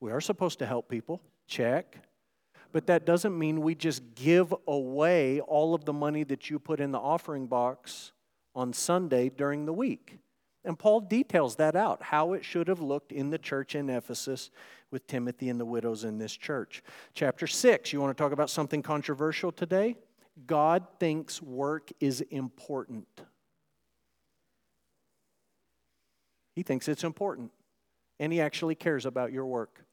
We 0.00 0.12
are 0.12 0.20
supposed 0.20 0.58
to 0.60 0.66
help 0.66 0.88
people, 0.88 1.20
check. 1.46 1.98
But 2.70 2.86
that 2.86 3.06
doesn't 3.06 3.36
mean 3.36 3.62
we 3.62 3.74
just 3.74 4.14
give 4.14 4.54
away 4.66 5.40
all 5.40 5.74
of 5.74 5.84
the 5.84 5.92
money 5.92 6.22
that 6.24 6.50
you 6.50 6.58
put 6.58 6.80
in 6.80 6.92
the 6.92 6.98
offering 6.98 7.46
box 7.46 8.12
on 8.54 8.72
Sunday 8.72 9.30
during 9.30 9.64
the 9.64 9.72
week. 9.72 10.18
And 10.64 10.78
Paul 10.78 11.00
details 11.00 11.56
that 11.56 11.76
out, 11.76 12.02
how 12.02 12.34
it 12.34 12.44
should 12.44 12.68
have 12.68 12.80
looked 12.80 13.12
in 13.12 13.30
the 13.30 13.38
church 13.38 13.74
in 13.74 13.88
Ephesus 13.88 14.50
with 14.90 15.06
Timothy 15.06 15.48
and 15.48 15.58
the 15.58 15.64
widows 15.64 16.04
in 16.04 16.18
this 16.18 16.36
church. 16.36 16.82
Chapter 17.14 17.46
6, 17.46 17.92
you 17.92 18.00
want 18.00 18.16
to 18.16 18.22
talk 18.22 18.32
about 18.32 18.50
something 18.50 18.82
controversial 18.82 19.50
today? 19.50 19.96
God 20.46 20.86
thinks 21.00 21.40
work 21.40 21.90
is 22.00 22.20
important. 22.30 23.06
He 26.54 26.62
thinks 26.62 26.88
it's 26.88 27.04
important, 27.04 27.52
and 28.18 28.32
He 28.32 28.40
actually 28.40 28.74
cares 28.74 29.06
about 29.06 29.32
your 29.32 29.46
work. 29.46 29.84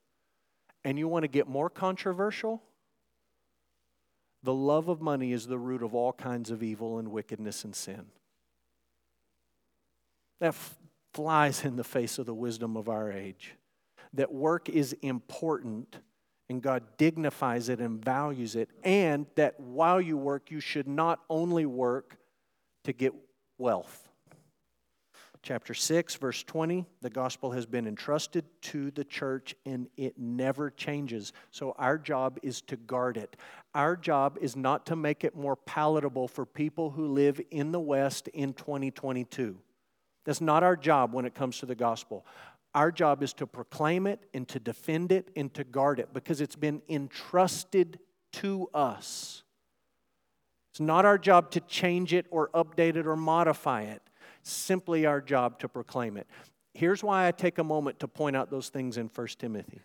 And 0.86 0.98
you 1.00 1.08
want 1.08 1.24
to 1.24 1.28
get 1.28 1.50
more 1.50 1.70
controversial? 1.70 2.62
The 4.44 4.54
love 4.54 4.88
of 4.88 5.02
money 5.02 5.34
is 5.34 5.48
the 5.48 5.58
root 5.58 5.82
of 5.82 5.96
all 5.96 6.14
kinds 6.14 6.52
of 6.52 6.62
evil 6.62 7.00
and 7.00 7.12
wickedness 7.12 7.66
and 7.66 7.76
sin. 7.76 8.06
That 10.40 10.50
f- 10.50 10.78
flies 11.14 11.66
in 11.66 11.76
the 11.76 11.84
face 11.84 12.20
of 12.20 12.28
the 12.28 12.34
wisdom 12.36 12.78
of 12.78 12.88
our 12.88 13.12
age. 13.12 13.56
That 14.14 14.32
work 14.32 14.70
is 14.70 14.94
important 15.02 15.98
and 16.50 16.62
God 16.62 16.84
dignifies 16.98 17.70
it 17.70 17.80
and 17.80 18.04
values 18.04 18.56
it, 18.56 18.70
and 18.84 19.26
that 19.34 19.60
while 19.60 20.00
you 20.00 20.16
work, 20.16 20.52
you 20.52 20.60
should 20.60 20.88
not 20.88 21.20
only 21.28 21.66
work 21.66 22.18
to 22.84 22.94
get 22.94 23.14
wealth. 23.58 24.05
Chapter 25.46 25.76
6, 25.76 26.16
verse 26.16 26.42
20 26.42 26.88
the 27.02 27.10
gospel 27.12 27.52
has 27.52 27.68
been 27.68 27.86
entrusted 27.86 28.46
to 28.64 28.90
the 28.90 29.04
church 29.04 29.54
and 29.64 29.88
it 29.96 30.18
never 30.18 30.72
changes. 30.72 31.34
So 31.52 31.76
our 31.78 32.00
job 32.00 32.40
is 32.42 32.62
to 32.64 32.76
guard 32.76 33.16
it. 33.16 33.36
Our 33.76 33.96
job 33.96 34.40
is 34.42 34.56
not 34.56 34.88
to 34.88 34.96
make 34.96 35.24
it 35.24 35.36
more 35.36 35.56
palatable 35.56 36.30
for 36.30 36.48
people 36.48 36.90
who 36.90 37.10
live 37.10 37.40
in 37.52 37.72
the 37.72 37.80
West 37.80 38.28
in 38.30 38.54
2022. 38.54 39.56
That's 40.24 40.42
not 40.42 40.64
our 40.64 40.76
job 40.76 41.14
when 41.14 41.26
it 41.26 41.36
comes 41.36 41.60
to 41.60 41.68
the 41.68 41.76
gospel. 41.76 42.26
Our 42.74 42.92
job 42.92 43.22
is 43.22 43.34
to 43.34 43.46
proclaim 43.46 44.08
it 44.08 44.26
and 44.34 44.48
to 44.48 44.60
defend 44.60 45.12
it 45.12 45.30
and 45.36 45.54
to 45.54 45.64
guard 45.64 46.00
it 46.00 46.12
because 46.12 46.42
it's 46.42 46.56
been 46.56 46.82
entrusted 46.90 48.00
to 48.34 48.68
us. 48.74 49.44
It's 50.72 50.80
not 50.80 51.06
our 51.06 51.20
job 51.20 51.52
to 51.52 51.60
change 51.60 52.16
it 52.16 52.26
or 52.32 52.50
update 52.56 52.96
it 52.96 53.06
or 53.06 53.16
modify 53.16 53.84
it. 53.84 54.02
Simply 54.48 55.08
our 55.08 55.20
job 55.20 55.60
to 55.60 55.68
proclaim 55.68 56.18
it. 56.18 56.28
Here's 56.74 57.04
why 57.04 57.28
I 57.28 57.32
take 57.32 57.58
a 57.58 57.64
moment 57.64 58.00
to 58.00 58.08
point 58.08 58.36
out 58.36 58.52
those 58.52 58.70
things 58.70 58.98
in 58.98 59.08
1 59.08 59.28
Timothy. 59.40 59.82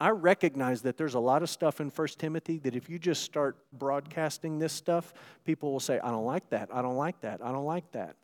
I 0.00 0.10
recognize 0.10 0.82
that 0.82 0.96
there's 0.96 1.14
a 1.14 1.20
lot 1.20 1.42
of 1.42 1.50
stuff 1.50 1.80
in 1.80 1.88
1 1.88 2.08
Timothy 2.18 2.58
that 2.60 2.76
if 2.76 2.88
you 2.88 2.98
just 2.98 3.22
start 3.22 3.56
broadcasting 3.72 4.58
this 4.58 4.72
stuff, 4.72 5.12
people 5.44 5.72
will 5.72 5.80
say, 5.80 5.98
I 5.98 6.10
don't 6.10 6.24
like 6.24 6.48
that, 6.50 6.68
I 6.72 6.82
don't 6.82 6.96
like 6.96 7.20
that, 7.22 7.40
I 7.44 7.50
don't 7.50 7.64
like 7.64 7.90
that. 7.92 8.16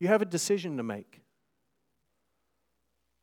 You 0.00 0.08
have 0.08 0.20
a 0.20 0.26
decision 0.26 0.76
to 0.78 0.82
make 0.82 1.20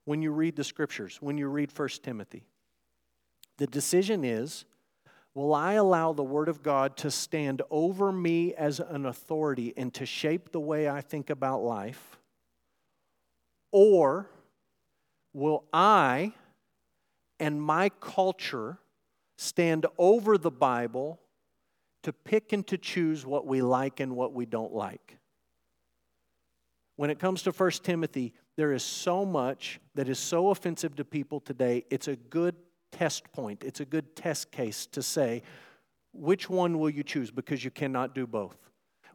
when 0.06 0.22
you 0.22 0.32
read 0.32 0.56
the 0.56 0.64
scriptures, 0.64 1.18
when 1.20 1.38
you 1.38 1.48
read 1.48 1.78
1 1.78 1.90
Timothy. 2.04 2.46
The 3.58 3.68
decision 3.68 4.24
is 4.24 4.66
will 5.34 5.54
I 5.54 5.74
allow 5.74 6.14
the 6.14 6.24
Word 6.24 6.48
of 6.48 6.62
God 6.62 6.96
to 6.98 7.12
stand 7.12 7.62
over 7.70 8.12
me 8.12 8.54
as 8.54 8.80
an 8.80 9.06
authority 9.06 9.74
and 9.76 9.94
to 9.96 10.06
shape 10.06 10.52
the 10.52 10.60
way 10.60 10.88
I 10.88 11.02
think 11.02 11.30
about 11.30 11.64
life? 11.64 12.18
Or 13.72 14.30
will 15.34 15.64
I 15.74 16.34
and 17.40 17.62
my 17.62 17.90
culture 18.00 18.78
stand 19.38 19.86
over 19.98 20.38
the 20.38 20.52
Bible 20.52 21.20
to 22.04 22.14
pick 22.14 22.54
and 22.54 22.66
to 22.68 22.78
choose 22.78 23.26
what 23.26 23.48
we 23.48 23.62
like 23.62 24.00
and 24.00 24.16
what 24.16 24.34
we 24.34 24.46
don't 24.46 24.74
like? 24.74 25.18
When 26.96 27.10
it 27.10 27.18
comes 27.18 27.42
to 27.44 27.52
1 27.52 27.72
Timothy, 27.84 28.34
there 28.56 28.72
is 28.72 28.84
so 28.84 29.26
much 29.26 29.80
that 29.96 30.08
is 30.08 30.20
so 30.20 30.50
offensive 30.50 30.96
to 30.98 31.06
people 31.06 31.40
today. 31.40 31.86
It's 31.90 32.08
a 32.08 32.16
good 32.16 32.56
test 32.94 33.32
point, 33.34 33.64
it's 33.64 33.82
a 33.82 33.86
good 33.86 34.16
test 34.16 34.52
case 34.52 34.86
to 34.88 35.02
say, 35.02 35.42
which 36.14 36.50
one 36.50 36.80
will 36.80 36.90
you 36.90 37.04
choose? 37.04 37.32
Because 37.32 37.64
you 37.64 37.72
cannot 37.72 38.16
do 38.16 38.26
both. 38.26 38.58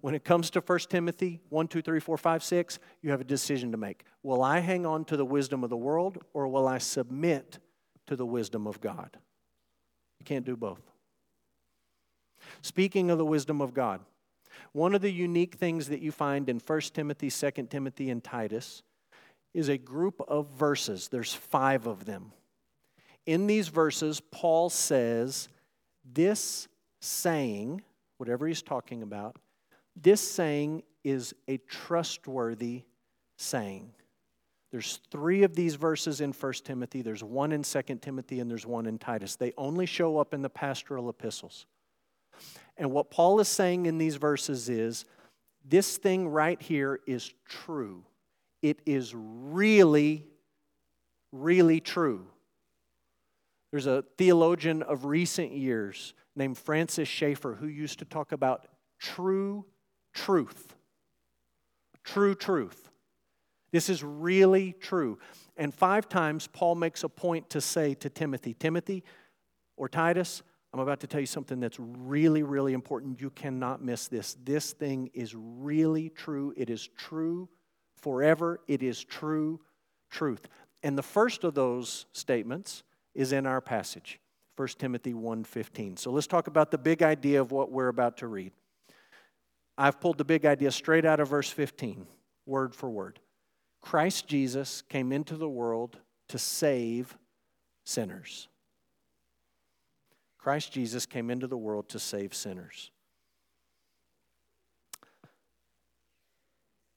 When 0.00 0.14
it 0.14 0.24
comes 0.24 0.50
to 0.50 0.60
1 0.60 0.78
Timothy 0.90 1.40
1, 1.48 1.68
2, 1.68 1.82
3, 1.82 2.00
4, 2.00 2.16
5, 2.16 2.44
6, 2.44 2.78
you 3.02 3.10
have 3.10 3.20
a 3.20 3.24
decision 3.24 3.72
to 3.72 3.78
make. 3.78 4.04
Will 4.22 4.42
I 4.42 4.58
hang 4.60 4.84
on 4.84 5.04
to 5.06 5.16
the 5.16 5.24
wisdom 5.24 5.64
of 5.64 5.70
the 5.70 5.76
world 5.76 6.18
or 6.34 6.46
will 6.48 6.68
I 6.68 6.78
submit 6.78 7.58
to 8.06 8.16
the 8.16 8.26
wisdom 8.26 8.66
of 8.66 8.80
God? 8.80 9.16
You 10.20 10.24
can't 10.24 10.44
do 10.44 10.56
both. 10.56 10.82
Speaking 12.62 13.10
of 13.10 13.18
the 13.18 13.24
wisdom 13.24 13.60
of 13.60 13.74
God, 13.74 14.00
one 14.72 14.94
of 14.94 15.00
the 15.00 15.12
unique 15.12 15.54
things 15.54 15.88
that 15.88 16.00
you 16.00 16.12
find 16.12 16.48
in 16.48 16.58
1 16.58 16.80
Timothy, 16.92 17.30
2 17.30 17.50
Timothy, 17.68 18.10
and 18.10 18.22
Titus 18.22 18.82
is 19.54 19.68
a 19.68 19.78
group 19.78 20.20
of 20.28 20.48
verses. 20.50 21.08
There's 21.08 21.32
five 21.32 21.86
of 21.86 22.04
them. 22.04 22.32
In 23.28 23.46
these 23.46 23.68
verses, 23.68 24.20
Paul 24.20 24.70
says, 24.70 25.50
This 26.02 26.66
saying, 27.02 27.82
whatever 28.16 28.46
he's 28.46 28.62
talking 28.62 29.02
about, 29.02 29.36
this 29.94 30.22
saying 30.22 30.82
is 31.04 31.34
a 31.46 31.58
trustworthy 31.58 32.84
saying. 33.36 33.90
There's 34.70 35.00
three 35.10 35.42
of 35.42 35.54
these 35.54 35.74
verses 35.74 36.22
in 36.22 36.32
1 36.32 36.52
Timothy, 36.64 37.02
there's 37.02 37.22
one 37.22 37.52
in 37.52 37.64
2 37.64 37.82
Timothy, 38.00 38.40
and 38.40 38.50
there's 38.50 38.64
one 38.64 38.86
in 38.86 38.96
Titus. 38.96 39.36
They 39.36 39.52
only 39.58 39.84
show 39.84 40.16
up 40.16 40.32
in 40.32 40.40
the 40.40 40.48
pastoral 40.48 41.10
epistles. 41.10 41.66
And 42.78 42.90
what 42.92 43.10
Paul 43.10 43.40
is 43.40 43.48
saying 43.48 43.84
in 43.84 43.98
these 43.98 44.16
verses 44.16 44.70
is 44.70 45.04
this 45.66 45.98
thing 45.98 46.28
right 46.28 46.60
here 46.62 47.00
is 47.06 47.34
true. 47.46 48.04
It 48.62 48.80
is 48.86 49.14
really, 49.14 50.24
really 51.30 51.80
true. 51.80 52.24
There's 53.70 53.86
a 53.86 54.04
theologian 54.16 54.82
of 54.82 55.04
recent 55.04 55.52
years 55.52 56.14
named 56.34 56.56
Francis 56.56 57.08
Schaeffer 57.08 57.54
who 57.54 57.66
used 57.66 57.98
to 57.98 58.04
talk 58.04 58.32
about 58.32 58.66
true 58.98 59.66
truth. 60.14 60.74
True 62.04 62.34
truth. 62.34 62.90
This 63.70 63.90
is 63.90 64.02
really 64.02 64.72
true. 64.80 65.18
And 65.56 65.74
five 65.74 66.08
times 66.08 66.46
Paul 66.46 66.74
makes 66.74 67.04
a 67.04 67.08
point 67.08 67.50
to 67.50 67.60
say 67.60 67.94
to 67.94 68.08
Timothy 68.08 68.54
Timothy, 68.54 69.04
or 69.76 69.88
Titus, 69.88 70.42
I'm 70.72 70.80
about 70.80 71.00
to 71.00 71.06
tell 71.06 71.20
you 71.20 71.26
something 71.26 71.60
that's 71.60 71.78
really, 71.78 72.42
really 72.42 72.72
important. 72.72 73.20
You 73.20 73.30
cannot 73.30 73.82
miss 73.82 74.08
this. 74.08 74.36
This 74.44 74.72
thing 74.72 75.10
is 75.14 75.34
really 75.34 76.10
true. 76.10 76.52
It 76.56 76.70
is 76.70 76.88
true 76.96 77.48
forever. 77.96 78.60
It 78.68 78.82
is 78.82 79.02
true 79.02 79.60
truth. 80.10 80.46
And 80.82 80.96
the 80.96 81.02
first 81.02 81.44
of 81.44 81.54
those 81.54 82.06
statements 82.12 82.82
is 83.14 83.32
in 83.32 83.46
our 83.46 83.60
passage, 83.60 84.20
1 84.56 84.78
Timothy 84.78 85.14
1:15. 85.14 85.96
So 85.96 86.10
let's 86.10 86.26
talk 86.26 86.46
about 86.46 86.70
the 86.70 86.78
big 86.78 87.02
idea 87.02 87.40
of 87.40 87.52
what 87.52 87.70
we're 87.70 87.88
about 87.88 88.18
to 88.18 88.26
read. 88.26 88.52
I've 89.76 90.00
pulled 90.00 90.18
the 90.18 90.24
big 90.24 90.44
idea 90.44 90.72
straight 90.72 91.04
out 91.04 91.20
of 91.20 91.28
verse 91.28 91.50
15, 91.50 92.06
word 92.46 92.74
for 92.74 92.90
word. 92.90 93.20
Christ 93.80 94.26
Jesus 94.26 94.82
came 94.82 95.12
into 95.12 95.36
the 95.36 95.48
world 95.48 95.98
to 96.28 96.38
save 96.38 97.16
sinners. 97.84 98.48
Christ 100.36 100.72
Jesus 100.72 101.06
came 101.06 101.30
into 101.30 101.46
the 101.46 101.56
world 101.56 101.88
to 101.90 101.98
save 101.98 102.34
sinners. 102.34 102.90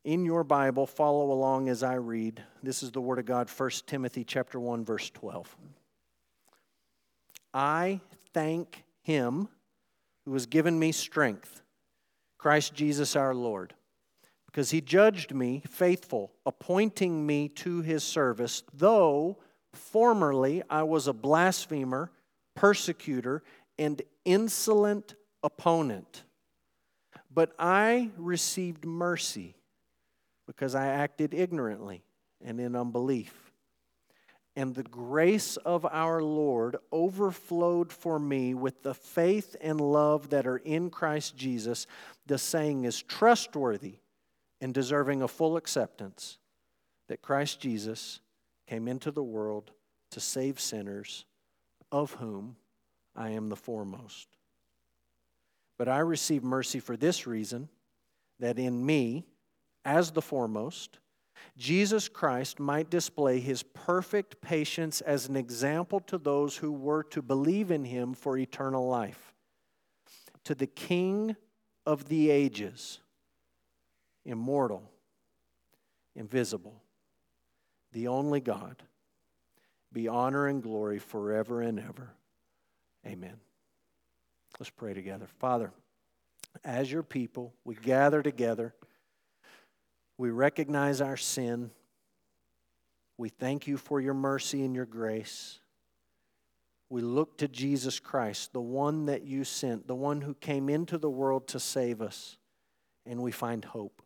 In 0.04 0.26
your 0.26 0.44
Bible, 0.44 0.88
follow 0.88 1.32
along 1.32 1.70
as 1.70 1.84
I 1.84 1.96
read. 1.96 2.44
This 2.64 2.82
is 2.82 2.92
the 2.92 3.02
word 3.02 3.20
of 3.20 3.26
God, 3.26 3.50
1 3.50 3.70
Timothy 3.86 4.24
chapter 4.24 4.60
1 4.60 4.84
verse 4.84 5.12
12. 5.12 5.56
I 7.54 8.02
thank 8.34 8.84
him 9.02 9.48
who 10.26 10.34
has 10.34 10.46
given 10.46 10.78
me 10.78 10.92
strength, 10.92 11.62
Christ 12.38 12.74
Jesus 12.74 13.16
our 13.16 13.34
Lord, 13.34 13.74
because 14.46 14.72
he 14.72 14.82
judged 14.82 15.34
me 15.34 15.64
faithful, 15.68 16.32
appointing 16.46 17.26
me 17.26 17.50
to 17.50 17.82
his 17.82 18.04
service, 18.04 18.64
though 18.74 19.38
formerly 19.74 20.64
I 20.70 20.84
was 20.84 21.08
a 21.08 21.14
blasphemer 21.14 22.12
persecutor, 22.56 23.44
and 23.78 24.02
insolent 24.26 25.16
opponent. 25.44 26.24
But 27.34 27.54
I 27.58 28.10
received 28.18 28.86
mercy 28.86 29.56
because 30.46 30.76
I 30.76 30.88
acted 30.88 31.34
ignorantly 31.34 32.04
and 32.44 32.60
in 32.60 32.76
unbelief. 32.76 33.51
And 34.56 34.76
the 34.76 34.84
grace 34.84 35.56
of 35.58 35.86
our 35.86 36.22
Lord 36.22 36.76
overflowed 36.92 37.92
for 37.92 38.20
me 38.20 38.54
with 38.54 38.84
the 38.84 38.94
faith 38.94 39.56
and 39.62 39.80
love 39.80 40.30
that 40.32 40.46
are 40.46 40.58
in 40.58 40.90
Christ 40.90 41.38
Jesus. 41.38 41.88
The 42.26 42.38
saying 42.38 42.84
is 42.84 43.02
trustworthy 43.02 43.96
and 44.60 44.74
deserving 44.74 45.22
of 45.22 45.32
full 45.32 45.56
acceptance 45.56 46.38
that 47.08 47.22
Christ 47.22 47.60
Jesus 47.60 48.20
came 48.68 48.88
into 48.88 49.12
the 49.12 49.24
world 49.24 49.72
to 50.12 50.20
save 50.20 50.60
sinners 50.60 51.26
of 51.92 52.14
whom 52.14 52.56
I 53.16 53.30
am 53.30 53.50
the 53.50 53.56
foremost. 53.56 54.28
But 55.78 55.90
I 55.90 56.00
receive 56.00 56.44
mercy 56.44 56.80
for 56.80 56.96
this 56.96 57.26
reason 57.26 57.68
that 58.40 58.60
in 58.60 58.86
me, 58.86 59.26
as 59.84 60.12
the 60.12 60.22
foremost, 60.22 61.00
Jesus 61.58 62.08
Christ 62.08 62.60
might 62.60 62.90
display 62.90 63.40
his 63.40 63.64
perfect 63.64 64.42
patience 64.42 65.02
as 65.02 65.28
an 65.28 65.36
example 65.36 66.00
to 66.02 66.18
those 66.18 66.58
who 66.58 66.72
were 66.72 67.04
to 67.04 67.22
believe 67.22 67.72
in 67.72 67.86
him 67.86 68.14
for 68.14 68.38
eternal 68.38 68.88
life. 68.88 69.34
To 70.46 70.56
the 70.56 70.68
King 70.68 71.36
of 71.86 72.10
the 72.10 72.30
ages, 72.30 73.00
immortal, 74.26 74.84
invisible, 76.16 76.82
the 77.92 78.08
only 78.08 78.40
God 78.40 78.84
be 79.94 80.08
honor 80.08 80.48
and 80.48 80.64
glory 80.64 81.00
forever 81.00 81.62
and 81.62 81.80
ever. 81.80 82.14
Amen. 83.06 83.36
Let's 84.60 84.70
pray 84.70 84.94
together. 84.94 85.28
Father, 85.40 85.72
as 86.64 86.92
your 86.92 87.04
people, 87.04 87.54
we 87.66 87.76
gather 87.76 88.22
together. 88.22 88.74
We 90.22 90.30
recognize 90.30 91.02
our 91.02 91.18
sin. 91.18 91.72
We 93.18 93.30
thank 93.30 93.66
you 93.66 93.76
for 93.76 94.00
your 94.00 94.14
mercy 94.14 94.64
and 94.64 94.76
your 94.76 94.86
grace. 94.86 95.60
We 96.90 97.02
look 97.02 97.40
to 97.40 97.48
Jesus 97.48 98.00
Christ, 98.00 98.54
the 98.54 98.62
one 98.62 99.08
that 99.08 99.24
you 99.24 99.44
sent, 99.44 99.88
the 99.88 99.96
one 99.96 100.22
who 100.22 100.36
came 100.36 100.70
into 100.70 101.00
the 101.00 101.10
world 101.10 101.48
to 101.48 101.60
save 101.60 102.04
us, 102.04 102.38
and 103.04 103.24
we 103.24 103.32
find 103.32 103.66
hope. 103.66 104.04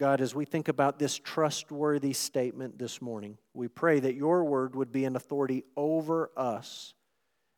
God, 0.00 0.22
as 0.22 0.34
we 0.34 0.46
think 0.46 0.68
about 0.68 0.98
this 0.98 1.18
trustworthy 1.18 2.14
statement 2.14 2.78
this 2.78 3.02
morning, 3.02 3.36
we 3.52 3.68
pray 3.68 4.00
that 4.00 4.14
your 4.14 4.42
word 4.44 4.74
would 4.74 4.90
be 4.90 5.04
an 5.04 5.16
authority 5.16 5.64
over 5.76 6.30
us 6.34 6.94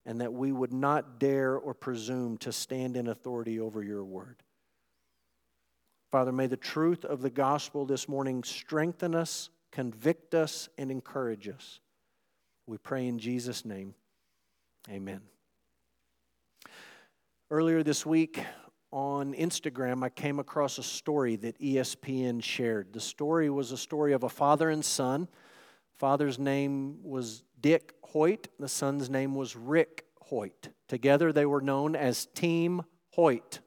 and 0.04 0.20
that 0.20 0.32
we 0.32 0.50
would 0.50 0.72
not 0.72 1.20
dare 1.20 1.56
or 1.56 1.74
presume 1.74 2.38
to 2.38 2.50
stand 2.50 2.96
in 2.96 3.06
authority 3.06 3.60
over 3.60 3.84
your 3.84 4.02
word. 4.02 4.42
Father, 6.16 6.32
may 6.32 6.46
the 6.46 6.56
truth 6.56 7.04
of 7.04 7.20
the 7.20 7.28
gospel 7.28 7.84
this 7.84 8.08
morning 8.08 8.42
strengthen 8.42 9.14
us, 9.14 9.50
convict 9.70 10.34
us, 10.34 10.70
and 10.78 10.90
encourage 10.90 11.46
us. 11.46 11.80
We 12.66 12.78
pray 12.78 13.06
in 13.06 13.18
Jesus' 13.18 13.66
name. 13.66 13.94
Amen. 14.88 15.20
Earlier 17.50 17.82
this 17.82 18.06
week, 18.06 18.42
on 18.90 19.34
Instagram, 19.34 20.02
I 20.02 20.08
came 20.08 20.38
across 20.38 20.78
a 20.78 20.82
story 20.82 21.36
that 21.36 21.60
ESPN 21.60 22.42
shared. 22.42 22.94
The 22.94 23.00
story 23.00 23.50
was 23.50 23.70
a 23.70 23.76
story 23.76 24.14
of 24.14 24.22
a 24.22 24.30
father 24.30 24.70
and 24.70 24.82
son. 24.82 25.28
Father's 25.98 26.38
name 26.38 26.96
was 27.02 27.44
Dick 27.60 27.92
Hoyt, 28.02 28.48
the 28.58 28.68
son's 28.68 29.10
name 29.10 29.34
was 29.34 29.54
Rick 29.54 30.06
Hoyt. 30.22 30.70
Together 30.88 31.30
they 31.30 31.44
were 31.44 31.60
known 31.60 31.94
as 31.94 32.24
Team 32.24 32.84
Hoyt. 33.10 33.60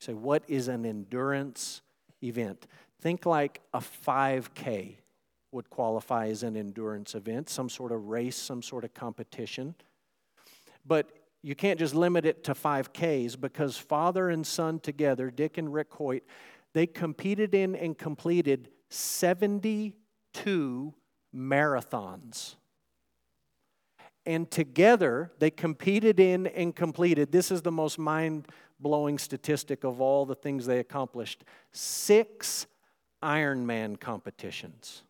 Say, 0.00 0.14
what 0.14 0.44
is 0.46 0.68
an 0.68 0.86
endurance 0.86 1.82
event? 2.22 2.68
Think 3.00 3.26
like 3.26 3.62
a 3.74 3.80
5K 3.80 4.94
would 5.50 5.68
qualify 5.70 6.28
as 6.28 6.44
an 6.44 6.56
endurance 6.56 7.16
event, 7.16 7.48
some 7.48 7.68
sort 7.68 7.90
of 7.90 8.06
race, 8.06 8.36
some 8.36 8.62
sort 8.62 8.84
of 8.84 8.94
competition. 8.94 9.74
But 10.86 11.10
you 11.42 11.56
can't 11.56 11.80
just 11.80 11.96
limit 11.96 12.24
it 12.26 12.44
to 12.44 12.54
5Ks 12.54 13.40
because 13.40 13.76
father 13.76 14.30
and 14.30 14.46
son 14.46 14.78
together, 14.78 15.32
Dick 15.32 15.58
and 15.58 15.72
Rick 15.72 15.92
Hoyt, 15.94 16.22
they 16.74 16.86
competed 16.86 17.56
in 17.56 17.74
and 17.74 17.98
completed 17.98 18.68
72 18.90 20.94
marathons. 21.34 22.54
And 24.28 24.50
together 24.50 25.32
they 25.38 25.50
competed 25.50 26.20
in 26.20 26.48
and 26.48 26.76
completed, 26.76 27.32
this 27.32 27.50
is 27.50 27.62
the 27.62 27.72
most 27.72 27.98
mind 27.98 28.46
blowing 28.78 29.16
statistic 29.16 29.84
of 29.84 30.02
all 30.02 30.26
the 30.26 30.34
things 30.34 30.66
they 30.66 30.80
accomplished 30.80 31.44
six 31.72 32.66
Ironman 33.22 33.98
competitions. 33.98 35.02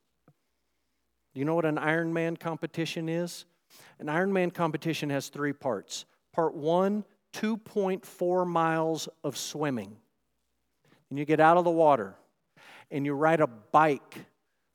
You 1.35 1.45
know 1.45 1.57
what 1.57 1.65
an 1.65 1.79
Ironman 1.79 2.39
competition 2.39 3.09
is? 3.09 3.45
An 3.99 4.07
Ironman 4.07 4.55
competition 4.55 5.11
has 5.11 5.31
three 5.31 5.53
parts. 5.53 6.05
Part 6.33 6.55
one, 6.55 7.05
2.4 7.33 8.47
miles 8.47 9.09
of 9.25 9.37
swimming. 9.37 9.97
And 11.11 11.19
you 11.19 11.25
get 11.25 11.41
out 11.41 11.57
of 11.57 11.65
the 11.65 11.73
water 11.73 12.15
and 12.93 13.05
you 13.05 13.15
ride 13.15 13.41
a 13.41 13.49
bike 13.49 14.27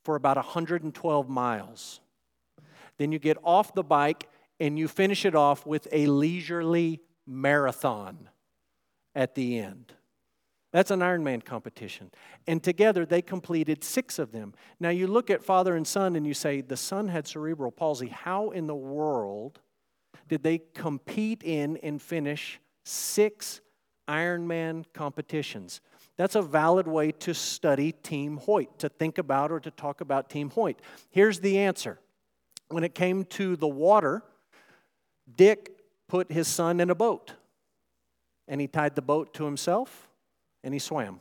for 0.04 0.18
about 0.18 0.36
112 0.36 1.30
miles. 1.30 2.02
Then 2.98 3.14
you 3.14 3.20
get 3.20 3.38
off 3.42 3.74
the 3.74 3.84
bike 3.84 4.28
and 4.60 4.78
you 4.78 4.88
finish 4.88 5.26
it 5.26 5.36
off 5.36 5.66
with 5.66 5.88
a 5.92 6.06
leisurely 6.08 7.02
marathon 7.26 8.30
at 9.16 9.36
the 9.36 9.60
end. 9.60 9.94
That's 10.72 10.90
an 10.90 11.02
Ironman 11.02 11.46
competition. 11.46 12.12
And 12.48 12.64
together 12.64 13.06
they 13.06 13.22
completed 13.22 13.84
six 13.84 14.18
of 14.18 14.32
them. 14.32 14.56
Now 14.80 14.90
you 14.90 15.06
look 15.06 15.30
at 15.30 15.44
father 15.44 15.76
and 15.76 15.86
son 15.86 16.16
and 16.16 16.26
you 16.26 16.34
say, 16.34 16.62
the 16.62 16.78
son 16.78 17.10
had 17.10 17.28
cerebral 17.28 17.72
palsy. 17.72 18.08
How 18.08 18.50
in 18.50 18.66
the 18.66 18.76
world 18.76 19.60
did 20.28 20.42
they 20.42 20.62
compete 20.74 21.44
in 21.44 21.78
and 21.78 22.02
finish 22.02 22.60
six 22.86 23.62
Ironman 24.08 24.86
competitions? 24.94 25.80
That's 26.18 26.36
a 26.36 26.42
valid 26.42 26.88
way 26.88 27.12
to 27.12 27.34
study 27.34 27.92
Team 27.92 28.38
Hoyt, 28.38 28.80
to 28.80 28.90
think 28.90 29.20
about 29.20 29.52
or 29.52 29.60
to 29.60 29.72
talk 29.72 30.02
about 30.02 30.30
Team 30.30 30.50
Hoyt. 30.50 30.80
Here's 31.12 31.40
the 31.40 31.60
answer. 31.60 32.00
When 32.70 32.84
it 32.84 32.96
came 32.96 33.26
to 33.26 33.56
the 33.56 33.68
water, 33.68 34.24
Dick 35.36 35.72
put 36.08 36.32
his 36.32 36.48
son 36.48 36.80
in 36.80 36.90
a 36.90 36.96
boat 36.96 37.34
and 38.48 38.60
he 38.62 38.68
tied 38.68 38.96
the 38.96 39.02
boat 39.02 39.34
to 39.36 39.46
himself 39.46 40.10
and 40.64 40.74
he 40.74 40.80
swam. 40.80 41.20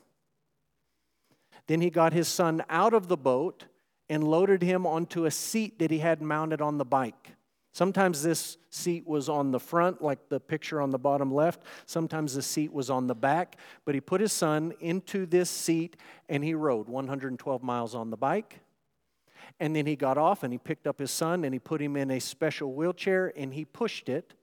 Then 1.66 1.80
he 1.80 1.90
got 1.90 2.12
his 2.12 2.28
son 2.28 2.62
out 2.68 2.92
of 2.92 3.08
the 3.08 3.16
boat 3.16 3.66
and 4.08 4.24
loaded 4.24 4.62
him 4.62 4.86
onto 4.86 5.24
a 5.24 5.30
seat 5.30 5.78
that 5.78 5.90
he 5.90 5.98
had 5.98 6.20
mounted 6.20 6.60
on 6.60 6.78
the 6.78 6.84
bike. 6.84 7.30
Sometimes 7.72 8.22
this 8.22 8.58
seat 8.68 9.06
was 9.06 9.30
on 9.30 9.50
the 9.50 9.60
front, 9.60 10.02
like 10.02 10.28
the 10.28 10.38
picture 10.38 10.80
on 10.82 10.90
the 10.90 10.98
bottom 10.98 11.32
left. 11.32 11.62
Sometimes 11.86 12.34
the 12.34 12.42
seat 12.42 12.70
was 12.70 12.90
on 12.90 13.06
the 13.06 13.14
back. 13.14 13.56
But 13.86 13.94
he 13.94 14.00
put 14.00 14.20
his 14.20 14.32
son 14.32 14.74
into 14.80 15.24
this 15.24 15.48
seat 15.48 15.96
and 16.28 16.44
he 16.44 16.52
rode 16.52 16.88
112 16.88 17.62
miles 17.62 17.94
on 17.94 18.10
the 18.10 18.16
bike. 18.16 18.60
And 19.60 19.74
then 19.74 19.86
he 19.86 19.96
got 19.96 20.18
off 20.18 20.42
and 20.42 20.52
he 20.52 20.58
picked 20.58 20.86
up 20.86 20.98
his 20.98 21.10
son 21.10 21.44
and 21.44 21.54
he 21.54 21.58
put 21.58 21.80
him 21.80 21.96
in 21.96 22.10
a 22.10 22.20
special 22.20 22.72
wheelchair 22.74 23.32
and 23.36 23.52
he 23.52 23.64
pushed 23.64 24.08
it 24.08 24.34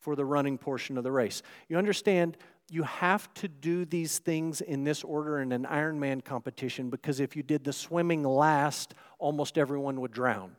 for 0.00 0.16
the 0.16 0.24
running 0.24 0.58
portion 0.58 0.98
of 0.98 1.04
the 1.04 1.12
race. 1.12 1.42
You 1.68 1.78
understand, 1.78 2.36
you 2.70 2.82
have 2.82 3.32
to 3.34 3.48
do 3.48 3.84
these 3.84 4.18
things 4.18 4.60
in 4.60 4.84
this 4.84 5.02
order 5.04 5.40
in 5.40 5.52
an 5.52 5.64
Ironman 5.64 6.24
competition 6.24 6.90
because 6.90 7.20
if 7.20 7.36
you 7.36 7.42
did 7.42 7.64
the 7.64 7.72
swimming 7.72 8.22
last, 8.22 8.94
almost 9.18 9.58
everyone 9.58 10.00
would 10.00 10.12
drown. 10.12 10.56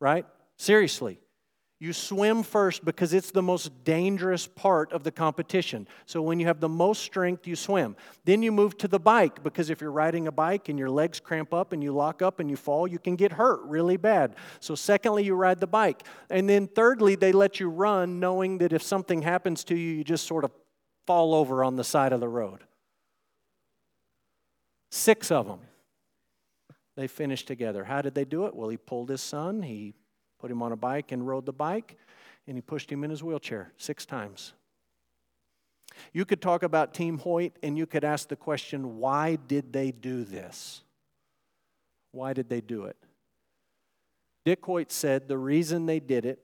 Right? 0.00 0.26
Seriously. 0.56 1.20
You 1.80 1.92
swim 1.92 2.42
first 2.42 2.84
because 2.84 3.12
it's 3.12 3.30
the 3.30 3.42
most 3.42 3.84
dangerous 3.84 4.48
part 4.48 4.92
of 4.92 5.04
the 5.04 5.12
competition. 5.12 5.86
So 6.06 6.20
when 6.20 6.40
you 6.40 6.46
have 6.46 6.58
the 6.58 6.68
most 6.68 7.02
strength, 7.02 7.46
you 7.46 7.54
swim. 7.54 7.94
Then 8.24 8.42
you 8.42 8.50
move 8.50 8.76
to 8.78 8.88
the 8.88 8.98
bike 8.98 9.44
because 9.44 9.70
if 9.70 9.80
you're 9.80 9.92
riding 9.92 10.26
a 10.26 10.32
bike 10.32 10.68
and 10.68 10.76
your 10.76 10.90
legs 10.90 11.20
cramp 11.20 11.54
up 11.54 11.72
and 11.72 11.80
you 11.80 11.92
lock 11.92 12.20
up 12.20 12.40
and 12.40 12.50
you 12.50 12.56
fall, 12.56 12.88
you 12.88 12.98
can 12.98 13.14
get 13.14 13.30
hurt 13.30 13.62
really 13.62 13.96
bad. 13.96 14.34
So, 14.58 14.74
secondly, 14.74 15.22
you 15.22 15.36
ride 15.36 15.60
the 15.60 15.68
bike. 15.68 16.02
And 16.30 16.48
then, 16.48 16.66
thirdly, 16.66 17.14
they 17.14 17.30
let 17.30 17.60
you 17.60 17.68
run 17.68 18.18
knowing 18.18 18.58
that 18.58 18.72
if 18.72 18.82
something 18.82 19.22
happens 19.22 19.62
to 19.64 19.76
you, 19.76 19.94
you 19.94 20.02
just 20.02 20.26
sort 20.26 20.42
of 20.42 20.50
fall 21.06 21.32
over 21.32 21.62
on 21.62 21.76
the 21.76 21.84
side 21.84 22.12
of 22.12 22.18
the 22.18 22.28
road. 22.28 22.64
Six 24.90 25.30
of 25.30 25.46
them. 25.46 25.60
They 26.96 27.06
finished 27.06 27.46
together. 27.46 27.84
How 27.84 28.02
did 28.02 28.16
they 28.16 28.24
do 28.24 28.46
it? 28.46 28.56
Well, 28.56 28.68
he 28.68 28.76
pulled 28.76 29.10
his 29.10 29.20
son, 29.20 29.62
he 29.62 29.94
put 30.38 30.50
him 30.50 30.62
on 30.62 30.72
a 30.72 30.76
bike 30.76 31.12
and 31.12 31.26
rode 31.26 31.46
the 31.46 31.52
bike, 31.52 31.96
and 32.46 32.56
he 32.56 32.62
pushed 32.62 32.90
him 32.90 33.04
in 33.04 33.10
his 33.10 33.22
wheelchair 33.22 33.72
six 33.76 34.06
times. 34.06 34.52
You 36.12 36.24
could 36.24 36.40
talk 36.40 36.62
about 36.62 36.94
Team 36.94 37.18
Hoyt 37.18 37.52
and 37.62 37.76
you 37.76 37.86
could 37.86 38.04
ask 38.04 38.28
the 38.28 38.36
question 38.36 38.98
why 38.98 39.36
did 39.36 39.72
they 39.72 39.90
do 39.90 40.24
this? 40.24 40.82
Why 42.12 42.32
did 42.32 42.48
they 42.48 42.60
do 42.60 42.84
it? 42.84 42.96
Dick 44.44 44.64
Hoyt 44.64 44.90
said 44.90 45.28
the 45.28 45.38
reason 45.38 45.86
they 45.86 46.00
did 46.00 46.24
it 46.24 46.40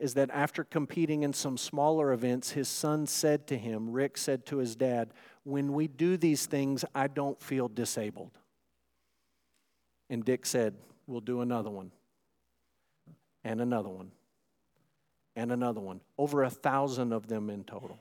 is 0.00 0.14
that 0.14 0.30
after 0.32 0.64
competing 0.64 1.22
in 1.22 1.32
some 1.32 1.56
smaller 1.56 2.12
events, 2.12 2.50
his 2.50 2.68
son 2.68 3.06
said 3.06 3.46
to 3.46 3.56
him, 3.56 3.92
Rick 3.92 4.18
said 4.18 4.44
to 4.46 4.56
his 4.56 4.74
dad, 4.74 5.10
When 5.44 5.72
we 5.72 5.86
do 5.86 6.16
these 6.16 6.46
things, 6.46 6.84
I 6.94 7.06
don't 7.06 7.40
feel 7.40 7.68
disabled. 7.68 8.32
And 10.10 10.24
Dick 10.24 10.46
said, 10.46 10.74
We'll 11.06 11.20
do 11.20 11.42
another 11.42 11.70
one 11.70 11.92
and 13.44 13.60
another 13.60 13.90
one, 13.90 14.10
and 15.36 15.52
another 15.52 15.80
one. 15.80 16.00
Over 16.18 16.42
a 16.42 16.50
thousand 16.50 17.12
of 17.12 17.28
them 17.28 17.50
in 17.50 17.64
total. 17.64 18.00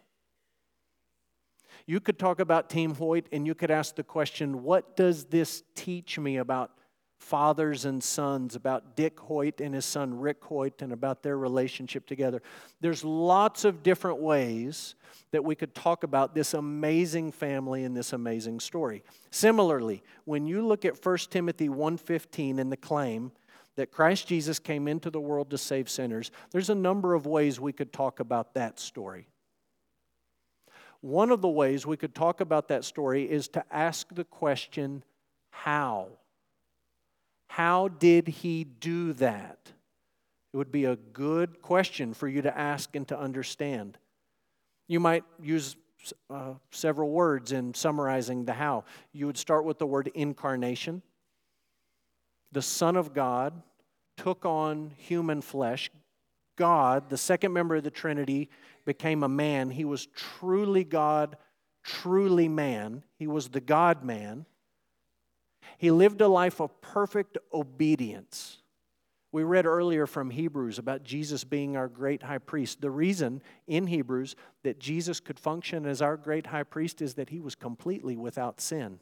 You 1.85 1.99
could 1.99 2.17
talk 2.17 2.39
about 2.39 2.69
Team 2.69 2.95
Hoyt 2.95 3.27
and 3.31 3.45
you 3.45 3.55
could 3.55 3.71
ask 3.71 3.95
the 3.95 4.03
question 4.03 4.63
what 4.63 4.95
does 4.95 5.25
this 5.25 5.63
teach 5.75 6.17
me 6.17 6.37
about 6.37 6.71
fathers 7.17 7.85
and 7.85 8.03
sons, 8.03 8.55
about 8.55 8.95
Dick 8.95 9.19
Hoyt 9.19 9.61
and 9.61 9.73
his 9.73 9.85
son 9.85 10.19
Rick 10.19 10.43
Hoyt, 10.43 10.81
and 10.81 10.93
about 10.93 11.23
their 11.23 11.37
relationship 11.37 12.05
together? 12.05 12.41
There's 12.79 13.03
lots 13.03 13.65
of 13.65 13.83
different 13.83 14.19
ways 14.19 14.95
that 15.31 15.43
we 15.43 15.55
could 15.55 15.73
talk 15.73 16.03
about 16.03 16.35
this 16.35 16.53
amazing 16.53 17.31
family 17.31 17.83
and 17.83 17.95
this 17.95 18.13
amazing 18.13 18.59
story. 18.59 19.03
Similarly, 19.31 20.03
when 20.25 20.45
you 20.45 20.65
look 20.65 20.85
at 20.85 21.03
1 21.03 21.17
Timothy 21.31 21.69
1:15 21.69 22.59
and 22.59 22.71
the 22.71 22.77
claim 22.77 23.31
that 23.75 23.91
Christ 23.91 24.27
Jesus 24.27 24.59
came 24.59 24.87
into 24.87 25.09
the 25.09 25.19
world 25.19 25.49
to 25.49 25.57
save 25.57 25.89
sinners, 25.89 26.31
there's 26.51 26.69
a 26.69 26.75
number 26.75 27.13
of 27.13 27.25
ways 27.25 27.59
we 27.59 27.73
could 27.73 27.91
talk 27.91 28.19
about 28.19 28.53
that 28.53 28.79
story. 28.79 29.27
One 31.01 31.31
of 31.31 31.41
the 31.41 31.49
ways 31.49 31.85
we 31.85 31.97
could 31.97 32.15
talk 32.15 32.39
about 32.39 32.69
that 32.69 32.85
story 32.85 33.29
is 33.29 33.47
to 33.49 33.63
ask 33.71 34.07
the 34.13 34.23
question, 34.23 35.03
how? 35.49 36.07
How 37.47 37.87
did 37.89 38.27
he 38.27 38.63
do 38.63 39.13
that? 39.13 39.59
It 40.53 40.57
would 40.57 40.71
be 40.71 40.85
a 40.85 40.95
good 40.95 41.61
question 41.61 42.13
for 42.13 42.27
you 42.27 42.41
to 42.43 42.57
ask 42.57 42.95
and 42.95 43.07
to 43.07 43.19
understand. 43.19 43.97
You 44.87 44.99
might 44.99 45.23
use 45.41 45.75
uh, 46.29 46.53
several 46.71 47.09
words 47.09 47.51
in 47.51 47.73
summarizing 47.73 48.45
the 48.45 48.53
how. 48.53 48.85
You 49.11 49.25
would 49.25 49.37
start 49.37 49.65
with 49.65 49.79
the 49.79 49.87
word 49.87 50.11
incarnation 50.13 51.01
the 52.53 52.61
Son 52.61 52.95
of 52.95 53.13
God, 53.13 53.61
took 54.15 54.45
on 54.45 54.91
human 54.97 55.41
flesh. 55.41 55.89
God, 56.55 57.09
the 57.09 57.17
second 57.17 57.51
member 57.51 57.75
of 57.75 57.83
the 57.83 57.91
Trinity, 57.91 58.49
became 58.85 59.23
a 59.23 59.29
man. 59.29 59.71
He 59.71 59.85
was 59.85 60.05
truly 60.07 60.83
God, 60.83 61.37
truly 61.83 62.47
man. 62.47 63.03
He 63.17 63.27
was 63.27 63.49
the 63.49 63.59
God 63.61 64.03
man. 64.03 64.45
He 65.77 65.91
lived 65.91 66.21
a 66.21 66.27
life 66.27 66.61
of 66.61 66.79
perfect 66.81 67.37
obedience. 67.51 68.59
We 69.31 69.43
read 69.43 69.65
earlier 69.65 70.05
from 70.05 70.29
Hebrews 70.29 70.77
about 70.77 71.03
Jesus 71.03 71.43
being 71.43 71.75
our 71.75 71.87
great 71.87 72.21
high 72.21 72.37
priest. 72.37 72.81
The 72.81 72.91
reason 72.91 73.41
in 73.65 73.87
Hebrews 73.87 74.35
that 74.61 74.77
Jesus 74.77 75.19
could 75.19 75.39
function 75.39 75.87
as 75.87 76.03
our 76.03 76.17
great 76.17 76.47
high 76.47 76.63
priest 76.63 77.01
is 77.01 77.15
that 77.15 77.29
he 77.29 77.39
was 77.39 77.55
completely 77.55 78.15
without 78.15 78.61
sin. 78.61 78.99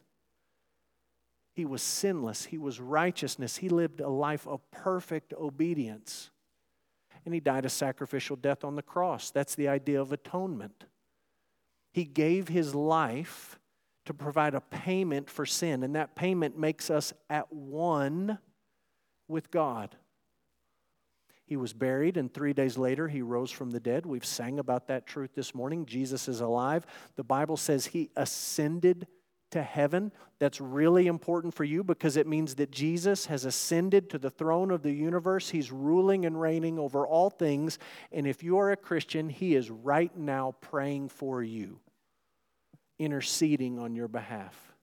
He 1.54 1.66
was 1.66 1.82
sinless. 1.82 2.46
He 2.46 2.58
was 2.58 2.80
righteousness. 2.80 3.58
He 3.58 3.70
lived 3.70 4.00
a 4.00 4.10
life 4.10 4.48
of 4.48 4.62
perfect 4.72 5.34
obedience. 5.34 6.30
And 7.26 7.34
he 7.34 7.40
died 7.40 7.66
a 7.66 7.70
sacrificial 7.70 8.36
death 8.36 8.64
on 8.64 8.76
the 8.76 8.82
cross. 8.82 9.32
That's 9.32 9.56
the 9.56 9.68
idea 9.68 10.02
of 10.02 10.12
atonement. 10.12 10.86
He 11.92 12.06
gave 12.06 12.48
his 12.48 12.74
life 12.74 13.60
to 14.06 14.14
provide 14.14 14.56
a 14.56 14.62
payment 14.62 15.30
for 15.30 15.46
sin, 15.46 15.84
and 15.84 15.96
that 15.96 16.16
payment 16.16 16.58
makes 16.58 16.90
us 16.90 17.14
at 17.30 17.52
one 17.54 18.40
with 19.28 19.52
God. 19.52 19.96
He 21.46 21.58
was 21.58 21.74
buried, 21.74 22.18
and 22.18 22.34
three 22.34 22.54
days 22.54 22.78
later, 22.78 23.10
he 23.10 23.22
rose 23.22 23.52
from 23.52 23.72
the 23.72 23.80
dead. 23.80 24.06
We've 24.06 24.26
sang 24.26 24.58
about 24.58 24.88
that 24.88 25.06
truth 25.06 25.32
this 25.36 25.54
morning. 25.54 25.86
Jesus 25.86 26.28
is 26.28 26.40
alive. 26.40 26.86
The 27.18 27.24
Bible 27.24 27.58
says 27.58 27.88
he 27.88 28.10
ascended 28.16 29.06
to 29.52 29.62
heaven. 29.62 30.12
That's 30.40 30.60
really 30.60 31.08
important 31.08 31.54
for 31.54 31.64
you 31.64 31.84
because 31.84 32.18
it 32.18 32.28
means 32.28 32.56
that 32.56 32.72
Jesus 32.72 33.28
has 33.28 33.46
ascended 33.46 34.10
to 34.10 34.18
the 34.18 34.30
throne 34.30 34.72
of 34.72 34.82
the 34.82 34.92
universe. 34.92 35.50
He's 35.50 35.72
ruling 35.72 36.26
and 36.26 36.40
reigning 36.40 36.80
over 36.80 37.06
all 37.06 37.30
things. 37.30 37.78
And 38.12 38.26
if 38.26 38.44
you 38.44 38.58
are 38.58 38.72
a 38.72 38.78
Christian, 38.78 39.30
He 39.30 39.56
is 39.56 39.70
right 39.70 40.16
now 40.18 40.56
praying 40.62 41.10
for 41.10 41.44
you, 41.44 41.80
interceding 42.98 43.78
on 43.78 43.96
your 43.96 44.08
behalf. 44.08 44.74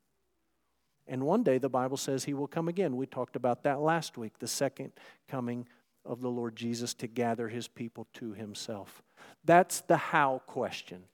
And 1.07 1.25
one 1.25 1.43
day 1.43 1.59
the 1.59 1.69
Bible 1.69 1.97
says 1.97 2.25
He 2.25 2.35
will 2.35 2.47
come 2.47 2.69
again. 2.69 2.97
We 2.97 3.07
talked 3.07 3.37
about 3.37 3.65
that 3.65 3.81
last 3.81 4.17
week, 4.17 4.39
the 4.39 4.47
second 4.47 4.93
coming 5.29 5.67
of 6.05 6.21
the 6.21 6.31
Lord 6.31 6.55
Jesus 6.55 6.95
to 6.95 7.07
gather 7.07 7.49
His 7.49 7.67
people 7.69 8.07
to 8.15 8.33
Himself. 8.33 9.03
That's 9.45 9.81
the 9.83 9.97
how 9.97 10.43
question. 10.47 11.05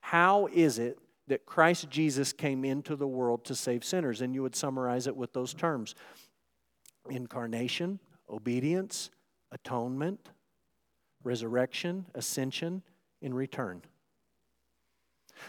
How 0.00 0.46
is 0.52 0.78
it 0.78 0.98
that 1.28 1.46
Christ 1.46 1.90
Jesus 1.90 2.32
came 2.32 2.64
into 2.64 2.96
the 2.96 3.06
world 3.06 3.44
to 3.46 3.54
save 3.54 3.84
sinners. 3.84 4.20
And 4.20 4.34
you 4.34 4.42
would 4.42 4.56
summarize 4.56 5.06
it 5.06 5.16
with 5.16 5.32
those 5.32 5.54
terms 5.54 5.94
incarnation, 7.08 8.00
obedience, 8.28 9.10
atonement, 9.52 10.28
resurrection, 11.22 12.06
ascension, 12.14 12.82
in 13.22 13.32
return. 13.32 13.82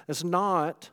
It's 0.07 0.23
not 0.23 0.89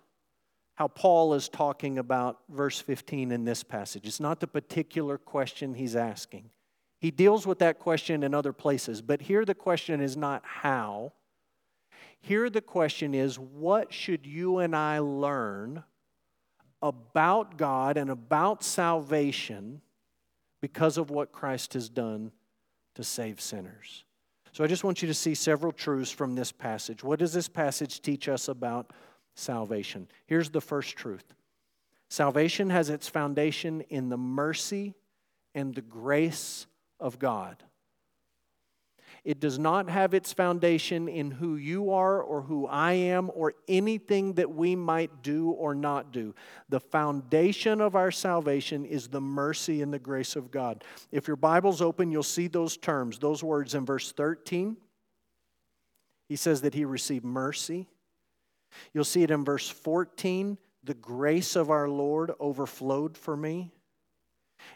how 0.75 0.89
Paul 0.89 1.35
is 1.35 1.49
talking 1.49 1.99
about 1.99 2.41
verse 2.49 2.81
15 2.81 3.31
in 3.31 3.45
this 3.45 3.63
passage. 3.63 4.07
It's 4.07 4.21
not 4.21 4.41
the 4.41 4.47
particular 4.47 5.19
question 5.19 5.75
he's 5.75 5.95
asking. 5.95 6.51
He 6.99 7.11
deals 7.11 7.47
with 7.47 7.59
that 7.61 7.79
question 7.79 8.23
in 8.23 8.35
other 8.35 8.53
places, 8.53 9.03
but 9.03 9.23
here 9.23 9.45
the 9.45 9.55
question 9.55 10.01
is 10.01 10.17
not 10.17 10.43
how, 10.45 11.13
here, 12.25 12.51
the 12.51 12.61
question 12.61 13.15
is 13.15 13.39
what 13.39 13.93
should 13.93 14.27
you 14.27 14.59
and 14.59 14.75
I 14.75 14.99
learn 14.99 15.85
about 16.83 17.57
God 17.57 17.97
and 17.97 18.11
about 18.11 18.63
salvation 18.63 19.81
because 20.61 20.99
of 20.99 21.11
what 21.11 21.33
Christ 21.33 21.75
has 21.75 21.89
done 21.89 22.33
to 22.95 23.05
save 23.05 23.41
sinners? 23.41 24.05
So 24.53 24.63
I 24.63 24.67
just 24.67 24.85
want 24.85 25.03
you 25.03 25.09
to 25.09 25.15
see 25.15 25.35
several 25.35 25.73
truths 25.73 26.11
from 26.11 26.35
this 26.35 26.53
passage. 26.53 27.03
What 27.03 27.19
does 27.19 27.33
this 27.33 27.49
passage 27.49 28.01
teach 28.03 28.29
us 28.29 28.49
about 28.49 28.93
salvation. 29.35 30.09
Here's 30.27 30.51
the 30.51 30.61
first 30.61 30.97
truth 30.97 31.25
salvation 32.09 32.71
has 32.71 32.91
its 32.91 33.09
foundation 33.09 33.83
in 33.83 34.09
the 34.09 34.17
mercy 34.17 34.95
and 35.55 35.75
the 35.75 35.83
grace 35.83 36.67
of 37.01 37.19
God. 37.19 37.63
It 39.25 39.41
does 39.41 39.59
not 39.59 39.89
have 39.89 40.13
its 40.13 40.35
foundation 40.35 41.09
in 41.09 41.31
who 41.31 41.57
you 41.57 41.91
are 41.91 42.21
or 42.21 42.43
who 42.43 42.67
I 42.67 42.93
am 42.93 43.31
or 43.35 43.55
anything 43.67 44.35
that 44.35 44.51
we 44.51 44.77
might 44.77 45.23
do 45.23 45.49
or 45.51 45.75
not 45.75 46.13
do. 46.13 46.35
The 46.69 46.81
foundation 46.81 47.81
of 47.81 47.97
our 47.97 48.11
salvation 48.11 48.85
is 48.85 49.09
the 49.09 49.23
mercy 49.23 49.81
and 49.81 49.93
the 49.93 49.99
grace 49.99 50.37
of 50.37 50.51
God. 50.51 50.85
If 51.11 51.27
your 51.27 51.37
Bible's 51.37 51.81
open, 51.81 52.11
you'll 52.11 52.23
see 52.23 52.49
those 52.49 52.77
terms, 52.77 53.19
those 53.19 53.43
words 53.43 53.75
in 53.75 53.87
verse 53.87 54.13
13. 54.13 54.77
He 56.29 56.37
says 56.37 56.61
that 56.61 56.75
he 56.75 56.85
received 56.85 57.25
mercy. 57.25 57.89
You'll 58.93 59.05
see 59.05 59.23
it 59.23 59.31
in 59.31 59.43
verse 59.43 59.69
14 59.69 60.59
the 60.83 60.95
grace 60.95 61.57
of 61.57 61.71
our 61.71 61.89
Lord 61.89 62.33
overflowed 62.39 63.17
for 63.17 63.37
me. 63.37 63.73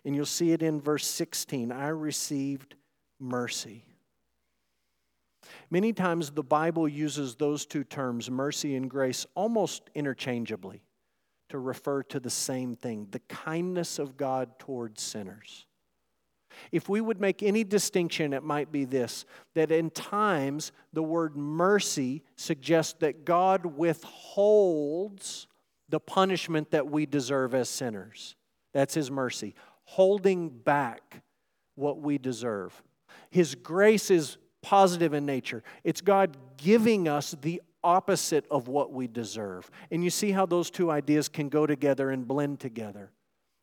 And 0.07 0.15
you'll 0.17 0.25
see 0.25 0.53
it 0.53 0.63
in 0.63 0.81
verse 0.81 1.07
16 1.07 1.71
I 1.71 1.89
received 1.89 2.77
mercy. 3.21 3.85
Many 5.71 5.93
times 5.93 6.31
the 6.31 6.43
Bible 6.43 6.89
uses 6.89 7.35
those 7.35 7.67
two 7.67 7.85
terms, 7.85 8.31
mercy 8.31 8.75
and 8.75 8.89
grace, 8.89 9.27
almost 9.35 9.91
interchangeably 9.95 10.83
to 11.51 11.59
refer 11.59 12.03
to 12.05 12.21
the 12.21 12.31
same 12.31 12.75
thing 12.75 13.09
the 13.11 13.19
kindness 13.21 13.99
of 13.99 14.17
God 14.17 14.59
towards 14.59 15.03
sinners. 15.03 15.67
If 16.73 16.89
we 16.89 17.01
would 17.01 17.21
make 17.21 17.43
any 17.43 17.65
distinction, 17.65 18.33
it 18.33 18.43
might 18.43 18.73
be 18.73 18.85
this 18.85 19.25
that 19.55 19.71
in 19.71 19.91
times 19.91 20.73
the 20.93 21.03
word 21.03 21.37
mercy 21.37 22.25
suggests 22.37 22.95
that 23.01 23.25
God 23.25 23.65
withholds 23.67 25.47
the 25.89 26.01
punishment 26.01 26.71
that 26.71 26.91
we 26.91 27.07
deserve 27.07 27.55
as 27.55 27.69
sinners. 27.69 28.37
That's 28.73 28.95
His 28.95 29.11
mercy, 29.11 29.55
holding 29.85 30.49
back 30.49 31.23
what 31.75 32.01
we 32.01 32.19
deserve. 32.19 32.83
His 33.31 33.55
grace 33.55 34.11
is 34.11 34.39
positive 34.63 35.15
in 35.15 35.27
nature, 35.27 35.63
it's 35.85 36.01
God 36.01 36.37
giving 36.57 37.09
us 37.09 37.35
the 37.41 37.63
opposite 37.83 38.45
of 38.51 38.69
what 38.69 38.93
we 38.93 39.07
deserve. 39.07 39.71
And 39.91 40.03
you 40.03 40.11
see 40.11 40.33
how 40.33 40.47
those 40.47 40.71
two 40.71 40.91
ideas 40.91 41.29
can 41.29 41.49
go 41.49 41.67
together 41.67 42.11
and 42.11 42.27
blend 42.27 42.61
together 42.61 43.13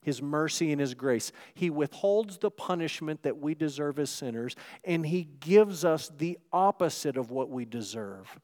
his 0.06 0.22
mercy 0.22 0.72
and 0.72 0.80
his 0.80 0.94
grace. 0.94 1.32
He 1.56 1.72
withholds 1.72 2.38
the 2.38 2.52
punishment 2.52 3.24
that 3.24 3.40
we 3.40 3.56
deserve 3.56 3.98
as 3.98 4.12
sinners, 4.12 4.56
and 4.84 5.04
he 5.04 5.28
gives 5.40 5.84
us 5.84 6.12
the 6.16 6.38
opposite 6.54 7.18
of 7.18 7.32
what 7.32 7.50
we 7.50 7.66
deserve 7.66 8.40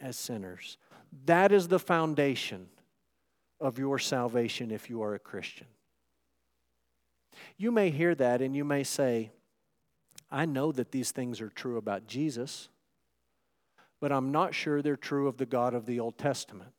as 0.00 0.16
sinners. 0.16 0.78
That 1.26 1.52
is 1.52 1.68
the 1.68 1.78
foundation 1.78 2.68
of 3.60 3.78
your 3.78 3.98
salvation 3.98 4.70
if 4.70 4.88
you 4.88 5.02
are 5.02 5.14
a 5.14 5.18
Christian. 5.18 5.66
You 7.58 7.70
may 7.70 7.90
hear 7.90 8.14
that 8.14 8.40
and 8.40 8.56
you 8.56 8.64
may 8.64 8.82
say, 8.82 9.30
I 10.32 10.46
know 10.46 10.72
that 10.72 10.92
these 10.92 11.12
things 11.12 11.42
are 11.42 11.50
true 11.50 11.76
about 11.76 12.06
Jesus, 12.06 12.70
but 14.00 14.10
I'm 14.10 14.32
not 14.32 14.54
sure 14.54 14.80
they're 14.80 14.96
true 14.96 15.28
of 15.28 15.36
the 15.36 15.44
God 15.44 15.74
of 15.74 15.84
the 15.84 16.00
Old 16.00 16.16
Testament. 16.16 16.72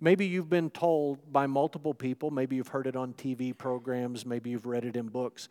Maybe 0.00 0.26
you've 0.26 0.50
been 0.50 0.68
told 0.68 1.32
by 1.32 1.46
multiple 1.46 1.94
people, 1.94 2.32
maybe 2.32 2.56
you've 2.56 2.68
heard 2.68 2.88
it 2.88 2.96
on 2.96 3.14
TV 3.14 3.56
programs, 3.56 4.26
maybe 4.26 4.50
you've 4.50 4.66
read 4.66 4.84
it 4.84 4.96
in 4.96 5.06
books, 5.06 5.48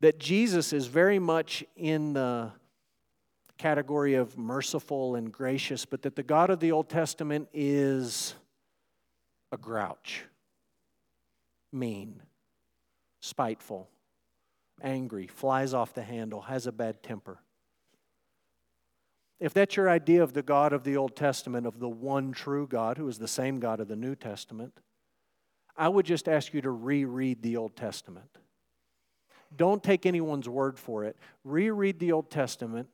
that 0.00 0.18
Jesus 0.18 0.74
is 0.74 0.86
very 0.86 1.18
much 1.18 1.64
in 1.76 2.12
the 2.12 2.52
category 3.56 4.14
of 4.14 4.36
merciful 4.36 5.14
and 5.14 5.32
gracious, 5.32 5.86
but 5.86 6.02
that 6.02 6.14
the 6.14 6.22
God 6.22 6.50
of 6.50 6.60
the 6.60 6.72
Old 6.72 6.90
Testament 6.90 7.48
is 7.54 8.34
a 9.50 9.56
grouch, 9.56 10.24
mean, 11.72 12.20
spiteful, 13.20 13.88
angry, 14.82 15.26
flies 15.26 15.74
off 15.74 15.94
the 15.94 16.02
handle, 16.02 16.42
has 16.42 16.66
a 16.66 16.72
bad 16.72 17.02
temper. 17.02 17.38
If 19.40 19.52
that's 19.52 19.76
your 19.76 19.90
idea 19.90 20.22
of 20.22 20.32
the 20.32 20.42
God 20.42 20.72
of 20.72 20.84
the 20.84 20.96
Old 20.96 21.16
Testament, 21.16 21.66
of 21.66 21.78
the 21.78 21.88
one 21.88 22.32
true 22.32 22.66
God, 22.66 22.98
who 22.98 23.08
is 23.08 23.18
the 23.18 23.28
same 23.28 23.60
God 23.60 23.80
of 23.80 23.88
the 23.88 23.96
New 23.96 24.14
Testament, 24.14 24.72
I 25.76 25.88
would 25.88 26.06
just 26.06 26.28
ask 26.28 26.54
you 26.54 26.62
to 26.62 26.70
reread 26.70 27.42
the 27.42 27.56
Old 27.56 27.76
Testament. 27.76 28.38
Don't 29.56 29.82
take 29.82 30.06
anyone's 30.06 30.48
word 30.48 30.78
for 30.78 31.04
it. 31.04 31.16
Reread 31.44 31.98
the 31.98 32.12
Old 32.12 32.30
Testament 32.30 32.88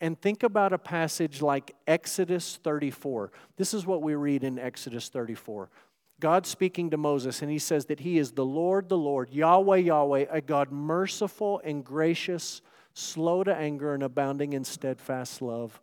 and 0.00 0.20
think 0.20 0.42
about 0.42 0.72
a 0.72 0.78
passage 0.78 1.42
like 1.42 1.74
Exodus 1.86 2.58
34. 2.62 3.32
This 3.56 3.72
is 3.74 3.86
what 3.86 4.02
we 4.02 4.14
read 4.14 4.44
in 4.44 4.58
Exodus 4.58 5.08
34. 5.08 5.70
God 6.18 6.46
speaking 6.46 6.90
to 6.90 6.96
Moses, 6.96 7.42
and 7.42 7.50
he 7.50 7.58
says 7.58 7.86
that 7.86 8.00
he 8.00 8.18
is 8.18 8.32
the 8.32 8.44
Lord, 8.44 8.88
the 8.88 8.96
Lord, 8.96 9.30
Yahweh, 9.30 9.78
Yahweh, 9.78 10.26
a 10.30 10.40
God 10.40 10.72
merciful 10.72 11.60
and 11.62 11.84
gracious 11.84 12.62
slow 12.94 13.44
to 13.44 13.54
anger, 13.54 13.92
and 13.92 14.02
abounding 14.02 14.54
in 14.54 14.64
steadfast 14.64 15.42
love 15.42 15.82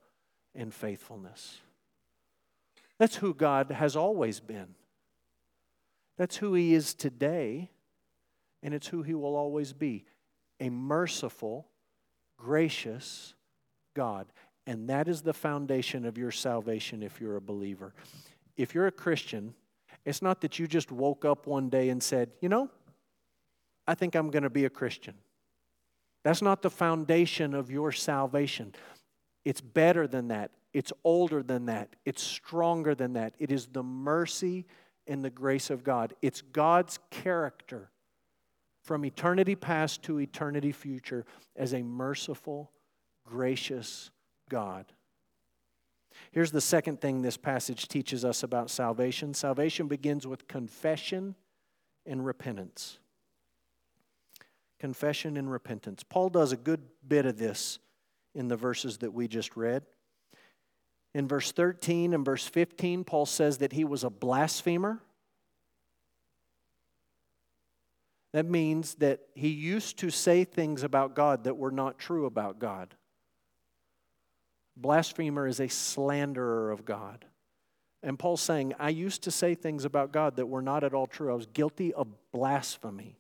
and 0.55 0.73
faithfulness. 0.73 1.59
That's 2.97 3.17
who 3.17 3.35
God 3.35 3.69
has 3.69 3.95
always 3.95 4.39
been. 4.39 4.73
That's 6.17 6.37
who 6.37 6.55
He 6.55 6.73
is 6.73 6.95
today, 6.95 7.69
and 8.63 8.73
it's 8.73 8.87
who 8.87 9.03
He 9.03 9.13
will 9.13 9.35
always 9.35 9.73
be 9.73 10.05
a 10.59 10.71
merciful, 10.71 11.67
gracious 12.37 13.35
God. 13.93 14.25
And 14.65 14.89
that 14.89 15.07
is 15.07 15.21
the 15.21 15.33
foundation 15.33 16.05
of 16.05 16.17
your 16.17 16.31
salvation 16.31 17.03
if 17.03 17.21
you're 17.21 17.35
a 17.35 17.41
believer. 17.41 17.93
If 18.57 18.73
you're 18.73 18.87
a 18.87 18.91
Christian, 18.91 19.53
it's 20.05 20.21
not 20.21 20.41
that 20.41 20.59
you 20.59 20.67
just 20.67 20.91
woke 20.91 21.25
up 21.25 21.47
one 21.47 21.69
day 21.69 21.89
and 21.89 22.01
said, 22.01 22.31
you 22.41 22.49
know, 22.49 22.69
I 23.87 23.95
think 23.95 24.15
I'm 24.15 24.29
going 24.29 24.43
to 24.43 24.49
be 24.49 24.65
a 24.65 24.69
Christian. 24.69 25.15
That's 26.23 26.41
not 26.41 26.61
the 26.61 26.69
foundation 26.69 27.53
of 27.53 27.69
your 27.69 27.91
salvation. 27.91 28.73
It's 29.43 29.61
better 29.61 30.07
than 30.07 30.29
that. 30.29 30.51
It's 30.73 30.93
older 31.03 31.43
than 31.43 31.65
that. 31.65 31.95
It's 32.05 32.23
stronger 32.23 32.95
than 32.95 33.13
that. 33.13 33.33
It 33.39 33.51
is 33.51 33.67
the 33.67 33.83
mercy 33.83 34.65
and 35.05 35.23
the 35.23 35.29
grace 35.29 35.69
of 35.69 35.83
God. 35.83 36.13
It's 36.21 36.41
God's 36.41 36.99
character 37.11 37.89
from 38.81 39.05
eternity 39.05 39.55
past 39.55 40.03
to 40.03 40.19
eternity 40.19 40.71
future 40.71 41.25
as 41.55 41.73
a 41.73 41.83
merciful, 41.83 42.71
gracious 43.25 44.11
God. 44.49 44.85
Here's 46.31 46.51
the 46.51 46.61
second 46.61 47.01
thing 47.01 47.21
this 47.21 47.37
passage 47.37 47.87
teaches 47.87 48.23
us 48.25 48.43
about 48.43 48.69
salvation 48.69 49.33
salvation 49.33 49.87
begins 49.87 50.25
with 50.25 50.47
confession 50.47 51.35
and 52.05 52.25
repentance 52.25 52.99
confession 54.83 55.37
and 55.37 55.49
repentance. 55.49 56.03
Paul 56.03 56.27
does 56.27 56.51
a 56.51 56.57
good 56.57 56.81
bit 57.07 57.25
of 57.25 57.37
this 57.37 57.79
in 58.35 58.49
the 58.49 58.57
verses 58.57 58.97
that 58.97 59.13
we 59.13 59.29
just 59.29 59.55
read. 59.55 59.83
In 61.13 61.25
verse 61.25 61.53
13 61.53 62.13
and 62.13 62.25
verse 62.25 62.45
15, 62.45 63.05
Paul 63.05 63.25
says 63.25 63.59
that 63.59 63.71
he 63.71 63.85
was 63.85 64.03
a 64.03 64.09
blasphemer. 64.09 64.99
That 68.33 68.45
means 68.45 68.95
that 68.95 69.21
he 69.35 69.47
used 69.47 69.99
to 69.99 70.09
say 70.09 70.43
things 70.43 70.83
about 70.83 71.15
God 71.15 71.45
that 71.45 71.55
were 71.55 71.71
not 71.71 71.97
true 71.97 72.25
about 72.25 72.59
God. 72.59 72.93
Blasphemer 74.75 75.47
is 75.47 75.59
a 75.59 75.67
slanderer 75.67 76.71
of 76.71 76.85
God. 76.85 77.25
And 78.01 78.19
Paul's 78.19 78.41
saying, 78.41 78.73
I 78.79 78.89
used 78.89 79.23
to 79.23 79.31
say 79.31 79.55
things 79.55 79.85
about 79.85 80.11
God 80.11 80.35
that 80.35 80.47
were 80.47 80.61
not 80.61 80.83
at 80.83 80.93
all 80.93 81.07
true. 81.07 81.31
I 81.31 81.35
was 81.35 81.45
guilty 81.45 81.93
of 81.93 82.07
blasphemy. 82.31 83.17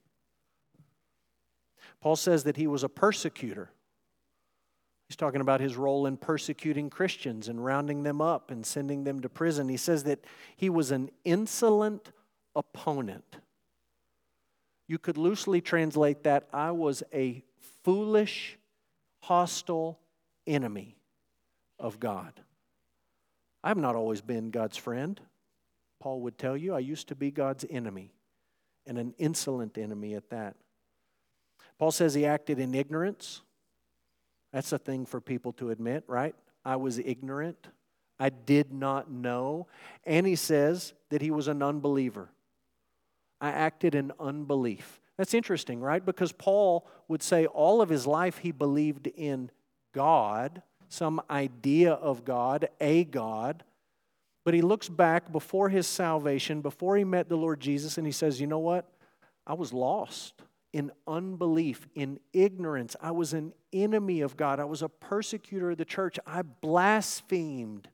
Paul 2.01 2.17
says 2.17 2.43
that 2.43 2.57
he 2.57 2.67
was 2.67 2.83
a 2.83 2.89
persecutor. 2.89 3.69
He's 5.07 5.15
talking 5.15 5.41
about 5.41 5.61
his 5.61 5.77
role 5.77 6.05
in 6.05 6.17
persecuting 6.17 6.89
Christians 6.89 7.47
and 7.47 7.63
rounding 7.63 8.03
them 8.03 8.19
up 8.19 8.51
and 8.51 8.65
sending 8.65 9.05
them 9.05 9.21
to 9.21 9.29
prison. 9.29 9.69
He 9.69 9.77
says 9.77 10.03
that 10.03 10.19
he 10.57 10.69
was 10.69 10.91
an 10.91 11.11
insolent 11.23 12.11
opponent. 12.55 13.37
You 14.87 14.97
could 14.97 15.17
loosely 15.17 15.61
translate 15.61 16.23
that 16.23 16.49
I 16.51 16.71
was 16.71 17.03
a 17.13 17.41
foolish, 17.83 18.57
hostile 19.21 19.99
enemy 20.45 20.97
of 21.79 21.99
God. 21.99 22.33
I've 23.63 23.77
not 23.77 23.95
always 23.95 24.21
been 24.21 24.49
God's 24.49 24.77
friend. 24.77 25.19
Paul 25.99 26.21
would 26.21 26.37
tell 26.37 26.57
you, 26.57 26.73
I 26.73 26.79
used 26.79 27.07
to 27.09 27.15
be 27.15 27.31
God's 27.31 27.65
enemy, 27.69 28.11
and 28.85 28.97
an 28.97 29.13
insolent 29.17 29.77
enemy 29.77 30.15
at 30.15 30.29
that. 30.29 30.55
Paul 31.79 31.91
says 31.91 32.13
he 32.13 32.25
acted 32.25 32.59
in 32.59 32.75
ignorance. 32.75 33.41
That's 34.51 34.71
a 34.71 34.77
thing 34.77 35.05
for 35.05 35.19
people 35.19 35.53
to 35.53 35.69
admit, 35.69 36.03
right? 36.07 36.35
I 36.65 36.75
was 36.75 36.99
ignorant. 36.99 37.67
I 38.19 38.29
did 38.29 38.71
not 38.71 39.09
know. 39.09 39.67
And 40.05 40.27
he 40.27 40.35
says 40.35 40.93
that 41.09 41.21
he 41.21 41.31
was 41.31 41.47
an 41.47 41.63
unbeliever. 41.63 42.29
I 43.41 43.49
acted 43.49 43.95
in 43.95 44.11
unbelief. 44.19 45.01
That's 45.17 45.33
interesting, 45.33 45.79
right? 45.79 46.05
Because 46.05 46.31
Paul 46.31 46.87
would 47.07 47.21
say 47.21 47.45
all 47.45 47.81
of 47.81 47.89
his 47.89 48.07
life 48.07 48.37
he 48.39 48.51
believed 48.51 49.07
in 49.07 49.51
God, 49.93 50.61
some 50.93 51.19
idea 51.27 51.93
of 51.93 52.23
God, 52.23 52.69
a 52.79 53.03
God, 53.03 53.63
But 54.45 54.53
he 54.53 54.61
looks 54.61 54.89
back 54.89 55.31
before 55.31 55.69
his 55.69 55.87
salvation, 55.87 56.61
before 56.61 56.97
he 56.97 57.05
met 57.05 57.29
the 57.29 57.37
Lord 57.37 57.61
Jesus, 57.61 57.97
and 57.97 58.05
he 58.05 58.11
says, 58.11 58.41
You 58.41 58.47
know 58.47 58.59
what? 58.59 58.85
I 59.47 59.53
was 59.53 59.71
lost 59.71 60.33
in 60.73 60.91
unbelief, 61.07 61.87
in 61.95 62.19
ignorance. 62.33 62.95
I 63.01 63.11
was 63.11 63.33
an 63.33 63.53
enemy 63.71 64.19
of 64.19 64.35
God. 64.35 64.59
I 64.59 64.65
was 64.65 64.81
a 64.81 64.89
persecutor 64.89 65.71
of 65.71 65.77
the 65.77 65.85
church. 65.85 66.19
I 66.27 66.41
blasphemed 66.41 67.87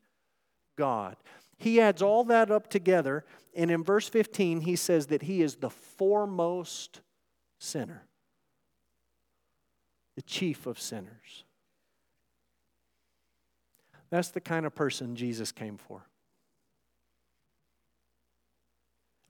God. 0.76 1.16
He 1.58 1.80
adds 1.80 2.02
all 2.02 2.24
that 2.26 2.50
up 2.50 2.70
together, 2.70 3.24
and 3.56 3.70
in 3.70 3.84
verse 3.84 4.10
15, 4.10 4.62
he 4.62 4.76
says 4.76 5.08
that 5.08 5.22
he 5.22 5.42
is 5.42 5.58
the 5.58 5.70
foremost 5.70 7.02
sinner, 7.60 8.08
the 10.16 10.22
chief 10.24 10.66
of 10.66 10.82
sinners. 10.82 11.46
That's 14.10 14.30
the 14.30 14.41
kind 14.41 14.65
of 14.65 14.74
person 14.74 15.15
Jesus 15.15 15.52
came 15.52 15.78
for. 15.78 16.06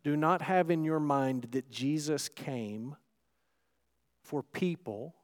Do 0.03 0.15
not 0.15 0.41
have 0.41 0.71
in 0.71 0.83
your 0.83 0.99
mind 0.99 1.49
that 1.51 1.69
Jesus 1.69 2.29
came 2.29 2.95
for 4.23 4.41
people 4.41 5.15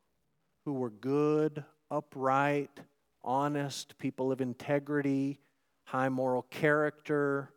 who 0.66 0.74
were 0.74 0.90
good, 0.90 1.64
upright, 1.90 2.82
honest, 3.24 3.98
people 3.98 4.32
of 4.32 4.42
integrity, 4.42 5.40
high 5.86 6.10
moral 6.10 6.42
character, 6.44 7.52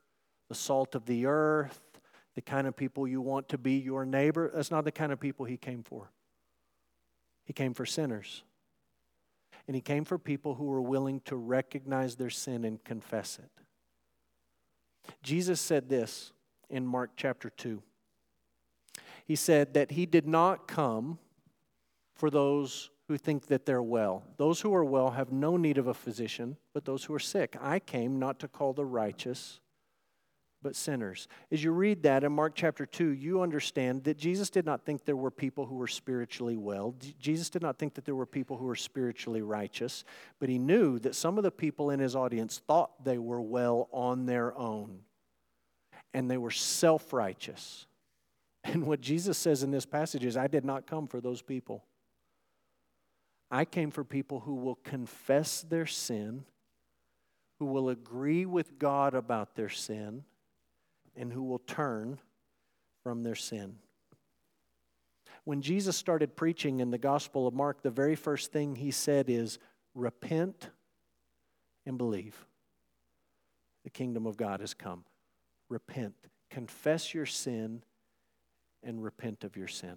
the 0.48 0.54
salt 0.54 0.94
of 0.94 1.06
the 1.06 1.26
earth, 1.26 1.80
the 2.34 2.42
kind 2.42 2.66
of 2.66 2.76
people 2.76 3.08
you 3.08 3.20
want 3.20 3.48
to 3.48 3.58
be 3.58 3.72
your 3.74 4.06
neighbor. 4.06 4.50
That's 4.54 4.70
not 4.70 4.84
the 4.84 4.92
kind 4.92 5.10
of 5.10 5.18
people 5.18 5.44
he 5.44 5.56
came 5.56 5.82
for. 5.82 6.12
He 7.44 7.52
came 7.52 7.74
for 7.74 7.84
sinners. 7.84 8.44
And 9.66 9.74
he 9.74 9.80
came 9.80 10.04
for 10.04 10.18
people 10.18 10.54
who 10.54 10.64
were 10.64 10.80
willing 10.80 11.20
to 11.26 11.36
recognize 11.36 12.16
their 12.16 12.30
sin 12.30 12.64
and 12.64 12.82
confess 12.82 13.38
it. 13.38 13.50
Jesus 15.22 15.60
said 15.60 15.88
this 15.88 16.32
in 16.70 16.86
Mark 16.86 17.10
chapter 17.16 17.50
2. 17.50 17.82
He 19.24 19.36
said 19.36 19.74
that 19.74 19.90
he 19.92 20.06
did 20.06 20.26
not 20.26 20.66
come 20.66 21.18
for 22.14 22.30
those 22.30 22.90
who 23.08 23.16
think 23.16 23.46
that 23.46 23.64
they're 23.64 23.82
well. 23.82 24.24
Those 24.36 24.60
who 24.60 24.74
are 24.74 24.84
well 24.84 25.10
have 25.10 25.32
no 25.32 25.56
need 25.56 25.78
of 25.78 25.86
a 25.86 25.94
physician, 25.94 26.56
but 26.74 26.84
those 26.84 27.04
who 27.04 27.14
are 27.14 27.18
sick. 27.18 27.56
I 27.60 27.78
came 27.78 28.18
not 28.18 28.38
to 28.40 28.48
call 28.48 28.72
the 28.72 28.84
righteous, 28.84 29.60
but 30.62 30.74
sinners. 30.74 31.28
As 31.52 31.62
you 31.62 31.70
read 31.70 32.02
that 32.02 32.24
in 32.24 32.32
Mark 32.32 32.54
chapter 32.54 32.84
2, 32.84 33.10
you 33.10 33.42
understand 33.42 34.04
that 34.04 34.18
Jesus 34.18 34.50
did 34.50 34.66
not 34.66 34.84
think 34.84 35.04
there 35.04 35.16
were 35.16 35.30
people 35.30 35.66
who 35.66 35.76
were 35.76 35.86
spiritually 35.86 36.56
well. 36.56 36.94
Jesus 37.20 37.48
did 37.48 37.62
not 37.62 37.78
think 37.78 37.94
that 37.94 38.04
there 38.04 38.14
were 38.14 38.26
people 38.26 38.56
who 38.56 38.66
were 38.66 38.74
spiritually 38.74 39.42
righteous, 39.42 40.04
but 40.40 40.48
he 40.48 40.58
knew 40.58 40.98
that 41.00 41.14
some 41.14 41.38
of 41.38 41.44
the 41.44 41.50
people 41.50 41.90
in 41.90 42.00
his 42.00 42.16
audience 42.16 42.60
thought 42.66 43.04
they 43.04 43.18
were 43.18 43.40
well 43.40 43.88
on 43.92 44.26
their 44.26 44.56
own, 44.56 45.00
and 46.12 46.30
they 46.30 46.38
were 46.38 46.50
self 46.50 47.12
righteous. 47.12 47.86
And 48.64 48.86
what 48.86 49.00
Jesus 49.00 49.38
says 49.38 49.62
in 49.62 49.70
this 49.70 49.86
passage 49.86 50.24
is, 50.26 50.36
I 50.36 50.46
did 50.46 50.64
not 50.64 50.86
come 50.86 51.06
for 51.06 51.22
those 51.22 51.40
people. 51.40 51.84
I 53.50 53.64
came 53.64 53.90
for 53.90 54.04
people 54.04 54.40
who 54.40 54.56
will 54.56 54.74
confess 54.84 55.62
their 55.62 55.86
sin, 55.86 56.44
who 57.58 57.66
will 57.66 57.88
agree 57.88 58.44
with 58.44 58.78
God 58.78 59.14
about 59.14 59.54
their 59.54 59.70
sin, 59.70 60.24
and 61.18 61.32
who 61.32 61.42
will 61.42 61.58
turn 61.58 62.18
from 63.02 63.22
their 63.22 63.34
sin. 63.34 63.76
When 65.44 65.62
Jesus 65.62 65.96
started 65.96 66.36
preaching 66.36 66.80
in 66.80 66.90
the 66.90 66.98
Gospel 66.98 67.46
of 67.46 67.54
Mark, 67.54 67.82
the 67.82 67.90
very 67.90 68.14
first 68.14 68.52
thing 68.52 68.76
he 68.76 68.90
said 68.90 69.28
is, 69.28 69.58
Repent 69.94 70.70
and 71.86 71.98
believe. 71.98 72.46
The 73.84 73.90
kingdom 73.90 74.26
of 74.26 74.36
God 74.36 74.60
has 74.60 74.74
come. 74.74 75.04
Repent. 75.68 76.14
Confess 76.50 77.14
your 77.14 77.26
sin 77.26 77.82
and 78.82 79.02
repent 79.02 79.44
of 79.44 79.56
your 79.56 79.68
sin. 79.68 79.96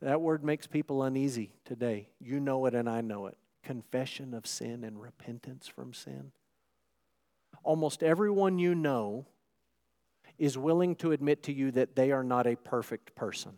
That 0.00 0.20
word 0.20 0.44
makes 0.44 0.66
people 0.66 1.02
uneasy 1.02 1.52
today. 1.64 2.08
You 2.20 2.40
know 2.40 2.66
it 2.66 2.74
and 2.74 2.88
I 2.88 3.00
know 3.00 3.26
it. 3.26 3.36
Confession 3.62 4.34
of 4.34 4.46
sin 4.46 4.84
and 4.84 5.00
repentance 5.00 5.68
from 5.68 5.92
sin. 5.92 6.32
Almost 7.62 8.02
everyone 8.02 8.58
you 8.58 8.74
know 8.74 9.26
is 10.38 10.58
willing 10.58 10.94
to 10.96 11.12
admit 11.12 11.42
to 11.44 11.52
you 11.52 11.70
that 11.72 11.96
they 11.96 12.12
are 12.12 12.24
not 12.24 12.46
a 12.46 12.56
perfect 12.56 13.14
person. 13.14 13.52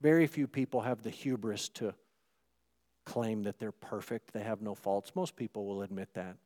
Very 0.00 0.26
few 0.26 0.46
people 0.46 0.82
have 0.82 1.02
the 1.02 1.10
hubris 1.10 1.68
to 1.70 1.94
claim 3.04 3.42
that 3.44 3.58
they're 3.58 3.72
perfect, 3.72 4.32
they 4.32 4.42
have 4.42 4.62
no 4.62 4.74
faults. 4.74 5.12
Most 5.14 5.36
people 5.36 5.66
will 5.66 5.82
admit 5.82 6.08
that. 6.14 6.36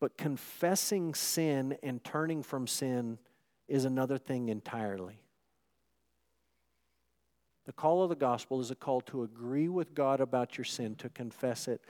But 0.00 0.16
confessing 0.16 1.14
sin 1.14 1.76
and 1.82 2.02
turning 2.02 2.42
from 2.42 2.66
sin 2.66 3.18
is 3.66 3.84
another 3.84 4.18
thing 4.18 4.48
entirely. 4.48 5.20
The 7.66 7.72
call 7.72 8.02
of 8.02 8.08
the 8.08 8.16
gospel 8.16 8.60
is 8.60 8.70
a 8.70 8.74
call 8.74 9.02
to 9.02 9.24
agree 9.24 9.68
with 9.68 9.94
God 9.94 10.20
about 10.20 10.56
your 10.56 10.64
sin, 10.64 10.94
to 10.96 11.10
confess 11.10 11.68
it, 11.68 11.82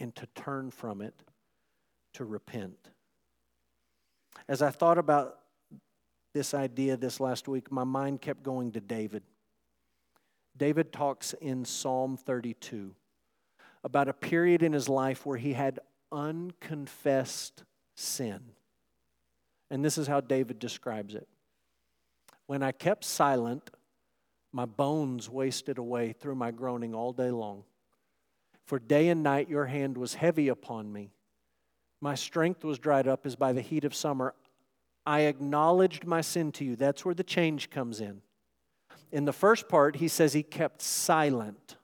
and 0.00 0.14
to 0.16 0.26
turn 0.34 0.70
from 0.70 1.00
it, 1.00 1.14
to 2.14 2.24
repent. 2.24 2.90
As 4.48 4.62
I 4.62 4.70
thought 4.70 4.98
about 4.98 5.38
this 6.32 6.54
idea 6.54 6.96
this 6.96 7.20
last 7.20 7.48
week, 7.48 7.70
my 7.70 7.84
mind 7.84 8.20
kept 8.20 8.42
going 8.42 8.72
to 8.72 8.80
David. 8.80 9.22
David 10.56 10.92
talks 10.92 11.32
in 11.34 11.64
Psalm 11.64 12.16
32 12.16 12.94
about 13.82 14.08
a 14.08 14.12
period 14.12 14.62
in 14.62 14.72
his 14.72 14.88
life 14.88 15.24
where 15.24 15.38
he 15.38 15.54
had 15.54 15.78
unconfessed 16.12 17.64
sin. 17.94 18.40
And 19.70 19.84
this 19.84 19.96
is 19.96 20.06
how 20.06 20.20
David 20.20 20.58
describes 20.58 21.14
it 21.14 21.28
When 22.46 22.62
I 22.62 22.72
kept 22.72 23.04
silent, 23.04 23.70
my 24.52 24.64
bones 24.64 25.30
wasted 25.30 25.78
away 25.78 26.12
through 26.12 26.34
my 26.34 26.50
groaning 26.50 26.94
all 26.94 27.12
day 27.12 27.30
long. 27.30 27.64
For 28.64 28.78
day 28.78 29.08
and 29.08 29.22
night 29.22 29.48
your 29.48 29.66
hand 29.66 29.96
was 29.96 30.14
heavy 30.14 30.48
upon 30.48 30.92
me. 30.92 31.10
My 32.00 32.14
strength 32.14 32.64
was 32.64 32.78
dried 32.78 33.06
up 33.06 33.26
as 33.26 33.36
by 33.36 33.52
the 33.52 33.60
heat 33.60 33.84
of 33.84 33.94
summer. 33.94 34.34
I 35.06 35.20
acknowledged 35.20 36.06
my 36.06 36.20
sin 36.20 36.52
to 36.52 36.64
you. 36.64 36.76
That's 36.76 37.04
where 37.04 37.14
the 37.14 37.24
change 37.24 37.70
comes 37.70 38.00
in. 38.00 38.22
In 39.12 39.24
the 39.24 39.32
first 39.32 39.68
part, 39.68 39.96
he 39.96 40.08
says 40.08 40.32
he 40.32 40.42
kept 40.42 40.82
silent. 40.82 41.76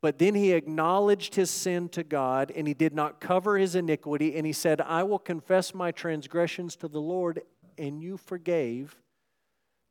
But 0.00 0.18
then 0.18 0.34
he 0.34 0.52
acknowledged 0.52 1.34
his 1.34 1.50
sin 1.50 1.88
to 1.90 2.04
God 2.04 2.52
and 2.54 2.68
he 2.68 2.74
did 2.74 2.94
not 2.94 3.20
cover 3.20 3.58
his 3.58 3.74
iniquity. 3.74 4.36
And 4.36 4.46
he 4.46 4.52
said, 4.52 4.80
I 4.80 5.02
will 5.02 5.18
confess 5.18 5.74
my 5.74 5.90
transgressions 5.90 6.76
to 6.76 6.88
the 6.88 7.00
Lord, 7.00 7.42
and 7.76 8.00
you 8.00 8.16
forgave 8.16 8.96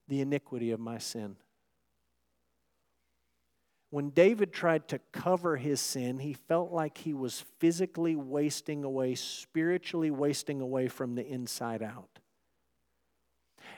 the 0.07 0.21
iniquity 0.21 0.71
of 0.71 0.79
my 0.79 0.97
sin. 0.97 1.35
When 3.91 4.09
David 4.09 4.51
tried 4.51 4.87
to 4.89 4.99
cover 5.11 5.55
his 5.55 5.79
sin, 5.79 6.19
he 6.19 6.33
felt 6.33 6.71
like 6.71 6.97
he 6.97 7.13
was 7.13 7.45
physically 7.59 8.15
wasting 8.15 8.83
away, 8.83 9.15
spiritually 9.15 10.11
wasting 10.11 10.59
away 10.59 10.87
from 10.87 11.15
the 11.15 11.25
inside 11.25 11.81
out. 11.81 12.19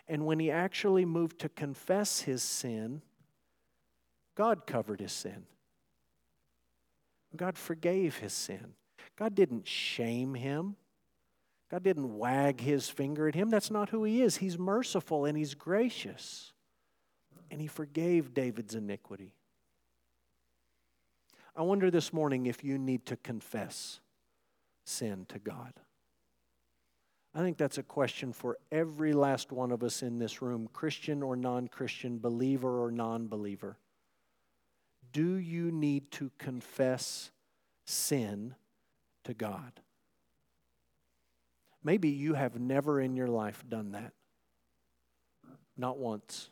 And 0.08 0.26
when 0.26 0.40
he 0.40 0.50
actually 0.50 1.06
moved 1.06 1.40
to 1.40 1.50
confess 1.50 2.22
his 2.22 2.42
sin, 2.42 3.02
God 4.36 4.66
covered 4.66 5.02
his 5.02 5.12
sin. 5.12 5.46
God 7.36 7.58
forgave 7.58 8.18
his 8.18 8.34
sin. 8.34 8.74
God 9.18 9.36
didn't 9.36 9.68
shame 9.68 10.34
him. 10.36 10.76
God 11.70 11.84
didn't 11.84 12.18
wag 12.18 12.62
his 12.62 12.90
finger 12.90 13.28
at 13.28 13.36
him. 13.36 13.50
That's 13.50 13.70
not 13.70 13.90
who 13.90 14.04
he 14.06 14.22
is. 14.22 14.38
He's 14.38 14.58
merciful 14.58 15.26
and 15.26 15.38
he's 15.38 15.54
gracious. 15.54 16.54
And 17.52 17.60
he 17.60 17.68
forgave 17.68 18.34
David's 18.34 18.76
iniquity. 18.76 19.34
I 21.58 21.64
wonder 21.64 21.90
this 21.90 22.14
morning 22.14 22.46
if 22.46 22.64
you 22.64 22.78
need 22.78 23.08
to 23.08 23.16
confess 23.16 24.00
sin 24.86 25.26
to 25.30 25.40
God. 25.40 25.74
I 27.34 27.40
think 27.40 27.58
that's 27.58 27.80
a 27.80 27.84
question 27.84 28.32
for 28.32 28.60
every 28.72 29.12
last 29.12 29.52
one 29.52 29.72
of 29.72 29.82
us 29.82 30.04
in 30.04 30.20
this 30.20 30.40
room, 30.40 30.70
Christian 30.72 31.24
or 31.24 31.36
non 31.36 31.68
Christian, 31.68 32.20
believer 32.20 32.84
or 32.84 32.92
non 32.92 33.28
believer. 33.28 33.78
Do 35.12 35.36
you 35.36 35.72
need 35.72 36.12
to 36.12 36.30
confess 36.38 37.32
sin 37.86 38.54
to 39.24 39.34
God? 39.34 39.72
Maybe 41.84 42.10
you 42.10 42.36
have 42.36 42.60
never 42.60 43.02
in 43.02 43.16
your 43.16 43.28
life 43.28 43.64
done 43.68 43.94
that. 43.94 44.14
Not 45.76 45.98
once. 45.98 46.52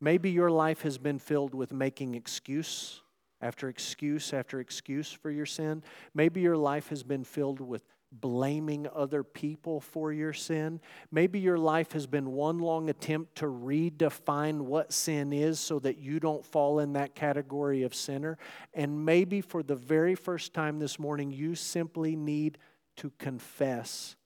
Maybe 0.00 0.30
your 0.30 0.50
life 0.50 0.82
has 0.82 0.98
been 0.98 1.20
filled 1.20 1.54
with 1.54 1.72
making 1.72 2.16
excuse 2.16 3.02
after 3.40 3.68
excuse 3.68 4.32
after 4.32 4.60
excuse 4.60 5.12
for 5.12 5.30
your 5.30 5.46
sin. 5.46 5.82
Maybe 6.14 6.40
your 6.40 6.56
life 6.56 6.88
has 6.88 7.02
been 7.02 7.24
filled 7.24 7.60
with 7.60 7.84
blaming 8.12 8.86
other 8.94 9.22
people 9.22 9.80
for 9.80 10.12
your 10.12 10.32
sin. 10.32 10.80
Maybe 11.10 11.38
your 11.38 11.58
life 11.58 11.92
has 11.92 12.06
been 12.06 12.32
one 12.32 12.58
long 12.58 12.88
attempt 12.88 13.36
to 13.36 13.46
redefine 13.46 14.60
what 14.62 14.92
sin 14.92 15.32
is 15.32 15.60
so 15.60 15.78
that 15.80 15.98
you 15.98 16.20
don't 16.20 16.44
fall 16.44 16.78
in 16.78 16.94
that 16.94 17.14
category 17.14 17.82
of 17.82 17.94
sinner. 17.94 18.38
And 18.72 19.04
maybe 19.04 19.40
for 19.40 19.62
the 19.62 19.74
very 19.74 20.14
first 20.14 20.54
time 20.54 20.78
this 20.78 20.98
morning, 20.98 21.30
you 21.30 21.54
simply 21.54 22.16
need 22.16 22.58
to 22.96 23.12
confess 23.18 24.16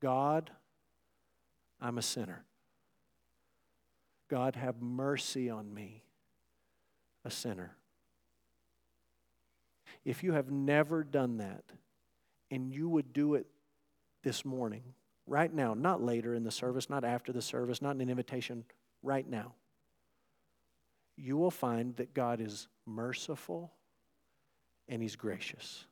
God, 0.00 0.50
I'm 1.80 1.96
a 1.96 2.02
sinner. 2.02 2.44
God, 4.28 4.56
have 4.56 4.82
mercy 4.82 5.48
on 5.48 5.72
me, 5.72 6.02
a 7.24 7.30
sinner. 7.30 7.76
If 10.04 10.22
you 10.22 10.32
have 10.32 10.50
never 10.50 11.04
done 11.04 11.38
that, 11.38 11.64
and 12.50 12.72
you 12.72 12.88
would 12.88 13.12
do 13.12 13.34
it 13.34 13.46
this 14.22 14.44
morning, 14.44 14.82
right 15.26 15.52
now, 15.52 15.74
not 15.74 16.02
later 16.02 16.34
in 16.34 16.44
the 16.44 16.50
service, 16.50 16.90
not 16.90 17.04
after 17.04 17.32
the 17.32 17.42
service, 17.42 17.80
not 17.80 17.94
in 17.94 18.02
an 18.02 18.10
invitation, 18.10 18.64
right 19.02 19.28
now, 19.28 19.54
you 21.16 21.36
will 21.36 21.50
find 21.50 21.96
that 21.96 22.14
God 22.14 22.40
is 22.40 22.68
merciful 22.86 23.72
and 24.88 25.00
He's 25.00 25.16
gracious. 25.16 25.86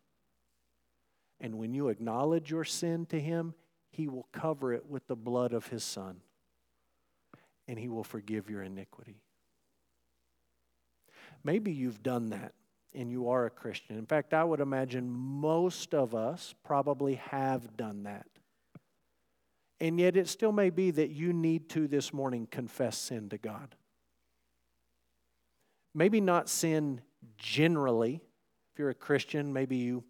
And 1.40 1.58
when 1.58 1.72
you 1.72 1.88
acknowledge 1.88 2.50
your 2.50 2.64
sin 2.64 3.06
to 3.06 3.20
Him, 3.20 3.54
He 3.90 4.08
will 4.08 4.28
cover 4.32 4.72
it 4.72 4.86
with 4.86 5.06
the 5.06 5.16
blood 5.16 5.52
of 5.52 5.68
His 5.68 5.84
Son 5.84 6.20
and 7.68 7.78
He 7.78 7.88
will 7.88 8.04
forgive 8.04 8.50
your 8.50 8.62
iniquity. 8.62 9.22
Maybe 11.44 11.72
you've 11.72 12.02
done 12.02 12.30
that 12.30 12.52
and 12.94 13.10
you 13.10 13.30
are 13.30 13.46
a 13.46 13.50
Christian. 13.50 13.96
In 13.96 14.06
fact, 14.06 14.34
I 14.34 14.44
would 14.44 14.60
imagine 14.60 15.10
most 15.10 15.94
of 15.94 16.14
us 16.14 16.54
probably 16.64 17.16
have 17.16 17.76
done 17.76 18.04
that. 18.04 18.26
And 19.80 19.98
yet, 19.98 20.16
it 20.16 20.28
still 20.28 20.52
may 20.52 20.70
be 20.70 20.90
that 20.90 21.10
you 21.10 21.32
need 21.32 21.70
to 21.70 21.88
this 21.88 22.12
morning 22.12 22.46
confess 22.50 22.98
sin 22.98 23.30
to 23.30 23.38
God. 23.38 23.74
Maybe 25.94 26.20
not 26.20 26.48
sin 26.48 27.00
generally. 27.38 28.20
If 28.72 28.78
you're 28.78 28.90
a 28.90 28.94
Christian, 28.94 29.52
maybe 29.52 29.76
you 29.76 30.04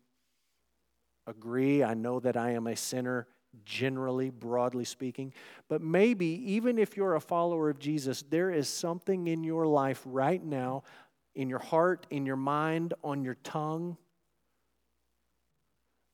agree, 1.26 1.84
I 1.84 1.94
know 1.94 2.18
that 2.20 2.36
I 2.36 2.50
am 2.52 2.66
a 2.66 2.74
sinner 2.74 3.28
generally, 3.64 4.30
broadly 4.30 4.84
speaking. 4.84 5.32
But 5.68 5.82
maybe, 5.82 6.26
even 6.52 6.78
if 6.78 6.96
you're 6.96 7.14
a 7.14 7.20
follower 7.20 7.70
of 7.70 7.78
Jesus, 7.78 8.22
there 8.28 8.50
is 8.50 8.68
something 8.68 9.26
in 9.26 9.44
your 9.44 9.66
life 9.66 10.02
right 10.04 10.42
now, 10.42 10.82
in 11.34 11.48
your 11.48 11.58
heart, 11.58 12.06
in 12.10 12.26
your 12.26 12.36
mind, 12.36 12.94
on 13.02 13.24
your 13.24 13.36
tongue, 13.42 13.96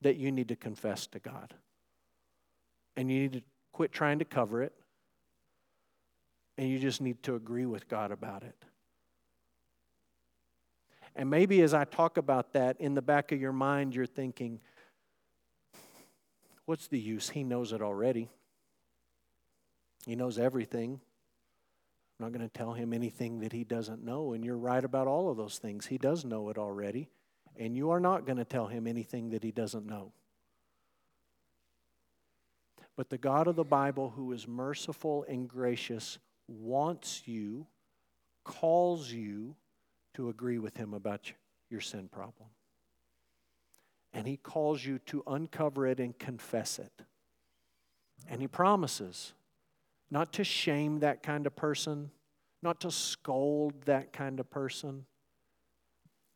that 0.02 0.16
you 0.16 0.30
need 0.30 0.48
to 0.48 0.56
confess 0.56 1.06
to 1.08 1.18
God. 1.18 1.54
And 2.96 3.10
you 3.10 3.20
need 3.20 3.32
to 3.34 3.42
quit 3.72 3.92
trying 3.92 4.18
to 4.18 4.24
cover 4.24 4.62
it. 4.62 4.72
And 6.58 6.68
you 6.68 6.78
just 6.78 7.00
need 7.00 7.22
to 7.24 7.34
agree 7.34 7.66
with 7.66 7.88
God 7.88 8.12
about 8.12 8.42
it. 8.42 8.56
And 11.14 11.30
maybe 11.30 11.62
as 11.62 11.72
I 11.72 11.84
talk 11.84 12.18
about 12.18 12.52
that, 12.52 12.76
in 12.78 12.94
the 12.94 13.02
back 13.02 13.32
of 13.32 13.40
your 13.40 13.52
mind, 13.52 13.94
you're 13.94 14.06
thinking, 14.06 14.60
what's 16.66 16.88
the 16.88 16.98
use? 16.98 17.30
He 17.30 17.42
knows 17.42 17.72
it 17.72 17.80
already. 17.80 18.28
He 20.06 20.14
knows 20.14 20.38
everything. 20.38 21.00
I'm 22.18 22.26
not 22.26 22.32
going 22.32 22.48
to 22.48 22.58
tell 22.58 22.72
him 22.72 22.92
anything 22.92 23.40
that 23.40 23.52
he 23.52 23.64
doesn't 23.64 24.02
know. 24.02 24.32
And 24.32 24.44
you're 24.44 24.56
right 24.56 24.84
about 24.84 25.06
all 25.06 25.30
of 25.30 25.36
those 25.36 25.58
things. 25.58 25.86
He 25.86 25.98
does 25.98 26.24
know 26.24 26.48
it 26.48 26.56
already. 26.56 27.08
And 27.58 27.76
you 27.76 27.90
are 27.90 28.00
not 28.00 28.24
going 28.24 28.38
to 28.38 28.44
tell 28.44 28.66
him 28.66 28.86
anything 28.86 29.30
that 29.30 29.42
he 29.42 29.50
doesn't 29.50 29.86
know. 29.86 30.12
But 32.96 33.10
the 33.10 33.18
God 33.18 33.46
of 33.46 33.56
the 33.56 33.64
Bible, 33.64 34.14
who 34.16 34.32
is 34.32 34.48
merciful 34.48 35.26
and 35.28 35.46
gracious, 35.46 36.18
wants 36.48 37.22
you, 37.26 37.66
calls 38.44 39.10
you 39.10 39.54
to 40.14 40.30
agree 40.30 40.58
with 40.58 40.76
him 40.76 40.94
about 40.94 41.30
your 41.68 41.80
sin 41.80 42.08
problem. 42.08 42.48
And 44.14 44.26
he 44.26 44.38
calls 44.38 44.82
you 44.82 44.98
to 45.06 45.22
uncover 45.26 45.86
it 45.86 46.00
and 46.00 46.18
confess 46.18 46.78
it. 46.78 47.02
And 48.28 48.40
he 48.40 48.48
promises 48.48 49.34
not 50.11 50.32
to 50.34 50.44
shame 50.44 51.00
that 51.00 51.22
kind 51.22 51.46
of 51.46 51.57
person, 51.57 52.11
not 52.62 52.80
to 52.80 52.90
scold 52.90 53.74
that 53.84 54.12
kind 54.12 54.40
of 54.40 54.50
person, 54.50 55.04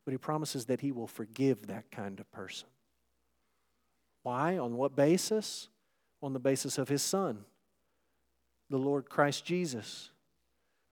but 0.05 0.13
he 0.13 0.19
promises 0.19 0.67
that 0.67 0.81
he 0.81 0.93
will 0.93 1.07
forgive 1.07 1.67
that 1.67 1.91
kind 1.91 2.19
of 2.21 2.31
person. 2.33 2.69
Why? 4.23 4.59
On 4.59 4.77
what 4.77 4.97
basis? 4.97 5.69
On 6.23 6.33
the 6.33 6.39
basis 6.39 6.79
of 6.79 6.89
his 6.89 7.03
Son, 7.03 7.45
the 8.69 8.79
Lord 8.79 9.09
Christ 9.09 9.45
Jesus, 9.45 10.11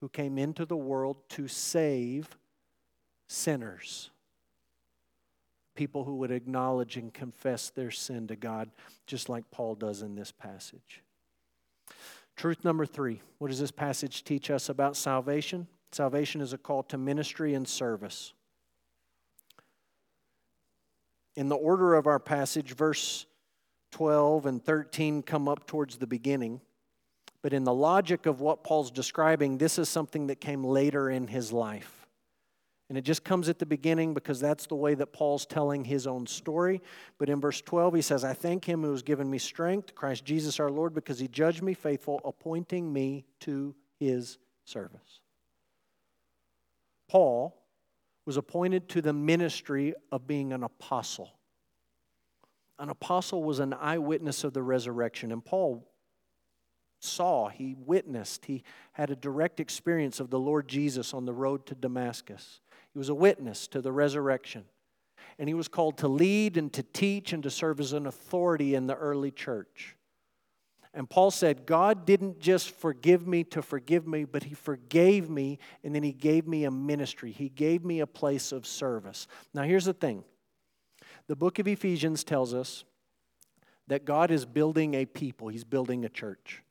who 0.01 0.09
came 0.09 0.39
into 0.39 0.65
the 0.65 0.77
world 0.77 1.17
to 1.31 1.49
save 1.49 2.37
sinners. 3.27 4.11
People 5.75 6.05
who 6.05 6.17
would 6.17 6.31
acknowledge 6.31 6.97
and 6.97 7.13
confess 7.13 7.71
their 7.71 7.91
sin 7.91 8.27
to 8.29 8.37
God, 8.37 8.71
just 9.07 9.29
like 9.29 9.51
Paul 9.51 9.75
does 9.75 10.03
in 10.03 10.15
this 10.15 10.33
passage. 10.33 11.03
Truth 12.39 12.65
number 12.65 12.87
three 12.87 13.21
what 13.39 13.49
does 13.49 13.59
this 13.59 13.73
passage 13.73 14.23
teach 14.23 14.49
us 14.49 14.69
about 14.69 14.97
salvation? 14.97 15.67
Salvation 15.91 16.41
is 16.41 16.53
a 16.53 16.59
call 16.59 16.85
to 16.85 16.97
ministry 16.97 17.55
and 17.55 17.67
service. 17.69 18.33
In 21.35 21.49
the 21.49 21.57
order 21.57 21.95
of 21.95 22.07
our 22.07 22.21
passage, 22.21 22.75
verse 22.75 23.27
12 23.91 24.47
and 24.47 24.65
13 24.65 25.23
come 25.23 25.49
up 25.49 25.67
towards 25.67 25.97
the 25.97 26.07
beginning. 26.07 26.61
But 27.43 27.53
in 27.53 27.65
the 27.65 27.75
logic 27.75 28.27
of 28.27 28.41
what 28.41 28.63
Paul's 28.63 28.91
describing, 28.91 29.59
this 29.59 29.79
is 29.79 29.89
something 29.89 30.29
that 30.29 30.41
came 30.41 30.63
later 30.63 31.11
in 31.11 31.27
his 31.27 31.53
life. 31.53 31.98
And 32.89 32.97
it 32.97 33.03
just 33.03 33.23
comes 33.23 33.49
at 33.49 33.59
the 33.59 33.67
beginning 33.67 34.15
because 34.15 34.41
that's 34.41 34.67
the 34.67 34.75
way 34.75 34.95
that 34.95 35.13
Paul's 35.13 35.45
telling 35.45 35.85
his 35.85 36.07
own 36.07 36.27
story. 36.27 36.81
But 37.19 37.29
in 37.29 37.41
verse 37.41 37.61
12, 37.61 37.95
he 37.95 38.03
says, 38.03 38.25
I 38.25 38.33
thank 38.33 38.65
him 38.65 38.83
who 38.83 38.93
has 38.93 39.03
given 39.03 39.31
me 39.31 39.39
strength, 39.39 39.95
Christ 39.95 40.25
Jesus 40.25 40.59
our 40.59 40.71
Lord, 40.71 40.95
because 40.95 41.19
he 41.19 41.29
judged 41.29 41.63
me 41.63 41.75
faithful, 41.75 42.21
appointing 42.25 42.91
me 42.91 43.27
to 43.41 43.75
his 44.01 44.39
service. 44.65 45.21
Paul 47.09 47.55
was 48.25 48.37
appointed 48.37 48.89
to 48.91 49.03
the 49.03 49.13
ministry 49.13 49.95
of 50.13 50.27
being 50.27 50.53
an 50.53 50.63
apostle. 50.63 51.31
An 52.79 52.91
apostle 52.91 53.43
was 53.43 53.59
an 53.59 53.75
eyewitness 53.75 54.45
of 54.45 54.53
the 54.53 54.63
resurrection, 54.63 55.33
and 55.33 55.45
Paul 55.45 55.87
saw, 57.01 57.49
he 57.49 57.77
witnessed, 57.79 58.47
he 58.47 58.63
had 58.93 59.11
a 59.11 59.17
direct 59.17 59.61
experience 59.61 60.21
of 60.21 60.31
the 60.31 60.39
Lord 60.39 60.69
Jesus 60.69 61.15
on 61.15 61.25
the 61.25 61.33
road 61.33 61.67
to 61.67 61.75
Damascus. 61.75 62.61
He 62.93 62.99
was 62.99 63.09
a 63.09 63.15
witness 63.15 63.69
to 63.69 63.81
the 63.81 63.93
resurrection. 63.93 64.65
And 65.39 65.49
he 65.49 65.55
was 65.55 65.69
called 65.69 65.99
to 65.99 66.09
lead 66.09 66.57
and 66.57 66.73
to 66.73 66.83
teach 66.83 67.33
and 67.33 67.43
to 67.45 67.51
serve 67.51 67.79
as 67.79 67.93
an 67.93 68.07
authority 68.07 68.75
in 68.75 68.87
the 68.87 68.97
early 68.97 69.31
church. 69.31 69.97
And 70.95 71.09
Paul 71.09 71.31
said, 71.31 71.67
God 71.67 72.07
didn't 72.07 72.41
just 72.41 72.71
forgive 72.71 73.27
me 73.27 73.45
to 73.45 73.63
forgive 73.63 74.07
me, 74.07 74.25
but 74.25 74.43
he 74.43 74.55
forgave 74.55 75.31
me 75.31 75.59
and 75.85 75.95
then 75.95 76.03
he 76.03 76.13
gave 76.13 76.49
me 76.49 76.65
a 76.65 76.71
ministry. 76.71 77.31
He 77.31 77.51
gave 77.51 77.85
me 77.85 78.01
a 78.01 78.07
place 78.07 78.51
of 78.51 78.67
service. 78.67 79.29
Now, 79.55 79.63
here's 79.63 79.85
the 79.85 79.93
thing 79.93 80.25
the 81.29 81.37
book 81.37 81.59
of 81.59 81.69
Ephesians 81.69 82.25
tells 82.25 82.55
us 82.55 82.85
that 83.87 84.05
God 84.05 84.31
is 84.31 84.45
building 84.45 84.95
a 84.95 85.05
people, 85.05 85.49
he's 85.49 85.65
building 85.65 86.05
a 86.05 86.09
church. 86.09 86.63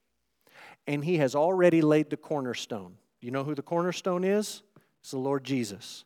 And 0.87 1.03
he 1.03 1.17
has 1.17 1.35
already 1.35 1.81
laid 1.81 2.09
the 2.09 2.17
cornerstone. 2.17 2.93
You 3.21 3.31
know 3.31 3.43
who 3.43 3.55
the 3.55 3.61
cornerstone 3.61 4.23
is? 4.23 4.63
It's 5.01 5.11
the 5.11 5.17
Lord 5.17 5.43
Jesus. 5.43 6.05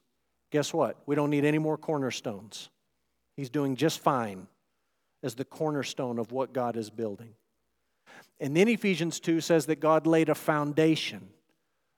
Guess 0.50 0.74
what? 0.74 0.98
We 1.06 1.16
don't 1.16 1.30
need 1.30 1.46
any 1.46 1.60
more 1.60 1.78
cornerstones. 1.78 2.70
He's 3.38 3.50
doing 3.50 3.76
just 3.76 4.00
fine 4.00 4.48
as 5.24 5.36
the 5.36 5.46
cornerstone 5.46 6.20
of 6.20 6.32
what 6.32 6.54
God 6.54 6.76
is 6.76 6.90
building. 6.90 7.36
And 8.40 8.58
then 8.58 8.68
Ephesians 8.68 9.20
2 9.20 9.40
says 9.40 9.68
that 9.68 9.80
God 9.80 10.08
laid 10.08 10.30
a 10.30 10.36
foundation 10.36 11.30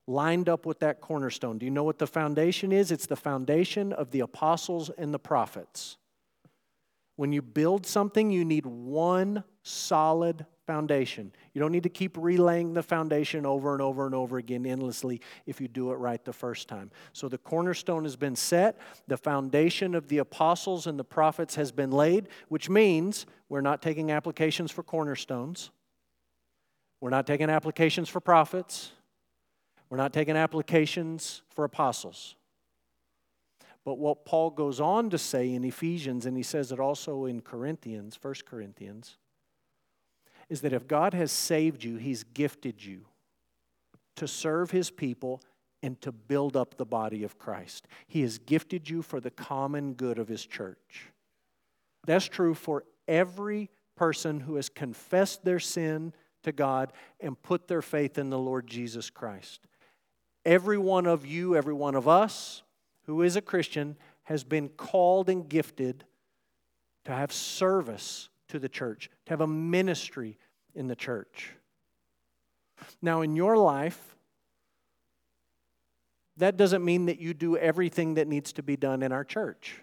lined 0.08 0.50
up 0.50 0.66
with 0.66 0.80
that 0.80 1.00
cornerstone. 1.00 1.58
Do 1.58 1.66
you 1.66 1.72
know 1.72 1.84
what 1.84 2.00
the 2.00 2.08
foundation 2.08 2.72
is? 2.72 2.92
It's 2.92 3.06
the 3.06 3.16
foundation 3.16 3.94
of 3.94 4.12
the 4.12 4.20
apostles 4.20 4.90
and 4.98 5.14
the 5.14 5.20
prophets. 5.20 5.98
When 7.16 7.32
you 7.32 7.42
build 7.42 7.86
something, 7.86 8.30
you 8.32 8.44
need 8.44 8.66
one 8.66 9.44
solid 9.62 10.46
foundation. 10.66 11.32
You 11.54 11.62
don't 11.62 11.72
need 11.72 11.84
to 11.84 11.90
keep 11.90 12.18
relaying 12.18 12.74
the 12.74 12.84
foundation 12.84 13.46
over 13.46 13.74
and 13.74 13.82
over 13.82 14.06
and 14.06 14.16
over 14.16 14.38
again 14.38 14.66
endlessly 14.66 15.22
if 15.46 15.60
you 15.60 15.68
do 15.68 15.92
it 15.92 15.96
right 15.96 16.24
the 16.24 16.34
first 16.34 16.68
time. 16.68 16.92
So 17.12 17.28
the 17.28 17.38
cornerstone 17.38 18.04
has 18.04 18.16
been 18.16 18.36
set, 18.36 18.80
the 19.08 19.18
foundation 19.18 19.96
of 19.96 20.08
the 20.08 20.20
apostles 20.20 20.88
and 20.88 20.98
the 20.98 21.04
prophets 21.04 21.56
has 21.56 21.72
been 21.72 21.92
laid, 21.92 22.30
which 22.48 22.70
means 22.70 23.26
we're 23.50 23.62
not 23.62 23.82
taking 23.82 24.12
applications 24.12 24.72
for 24.72 24.84
cornerstones. 24.84 25.72
We're 27.02 27.10
not 27.10 27.28
taking 27.28 27.50
applications 27.50 28.08
for 28.08 28.22
prophets. 28.22 28.92
We're 29.90 29.98
not 29.98 30.14
taking 30.14 30.38
applications 30.38 31.42
for 31.50 31.66
apostles. 31.66 32.36
But 33.86 33.98
what 33.98 34.24
Paul 34.26 34.50
goes 34.50 34.80
on 34.80 35.10
to 35.10 35.18
say 35.18 35.54
in 35.54 35.66
Ephesians, 35.66 36.26
and 36.26 36.38
he 36.38 36.44
says 36.44 36.72
it 36.72 36.80
also 36.80 37.26
in 37.26 37.42
Corinthians, 37.42 38.18
1 38.22 38.36
Corinthians, 38.46 39.18
is 40.50 40.62
that 40.62 40.74
if 40.74 40.88
God 40.88 41.14
has 41.14 41.32
saved 41.32 41.84
you, 41.84 41.98
He's 41.98 42.24
gifted 42.24 42.84
you 42.84 43.06
to 44.16 44.28
serve 44.28 44.72
His 44.72 44.92
people 44.92 45.42
and 45.82 46.00
to 46.02 46.12
build 46.12 46.56
up 46.56 46.78
the 46.78 46.86
body 46.86 47.24
of 47.24 47.38
Christ. 47.38 47.88
He 48.08 48.22
has 48.22 48.38
gifted 48.38 48.90
you 48.90 49.02
for 49.02 49.20
the 49.20 49.32
common 49.32 49.94
good 49.94 50.18
of 50.18 50.28
His 50.28 50.46
church. 50.46 51.10
That's 52.06 52.26
true 52.26 52.54
for 52.54 52.84
every 53.08 53.70
person 53.96 54.42
who 54.42 54.56
has 54.56 54.70
confessed 54.70 55.44
their 55.44 55.60
sin 55.60 56.14
to 56.44 56.52
God 56.52 56.94
and 57.20 57.42
put 57.42 57.68
their 57.68 57.82
faith 57.82 58.18
in 58.18 58.30
the 58.30 58.40
Lord 58.40 58.68
Jesus 58.68 59.10
Christ. 59.10 59.62
Every 60.46 60.78
one 60.78 61.06
of 61.06 61.26
you, 61.26 61.56
every 61.56 61.74
one 61.74 61.96
of 61.96 62.08
us 62.08 62.64
who 63.06 63.22
is 63.22 63.36
a 63.36 63.42
Christian, 63.42 63.96
has 64.24 64.44
been 64.44 64.70
called 64.70 65.30
and 65.30 65.48
gifted 65.48 66.04
to 67.06 67.12
have 67.12 67.32
service 67.32 68.30
to 68.50 68.60
the 68.60 68.70
church, 68.70 69.10
to 69.26 69.32
have 69.32 69.42
a 69.42 69.48
ministry 69.48 70.38
in 70.76 70.88
the 70.88 70.96
church. 70.96 71.52
Now, 73.02 73.22
in 73.22 73.36
your 73.36 73.58
life, 73.58 74.16
that 76.38 76.58
doesn't 76.58 76.84
mean 76.84 77.06
that 77.06 77.20
you 77.20 77.34
do 77.34 77.58
everything 77.58 78.16
that 78.16 78.28
needs 78.28 78.54
to 78.54 78.64
be 78.64 78.76
done 78.76 79.04
in 79.04 79.12
our 79.12 79.24
church. 79.24 79.82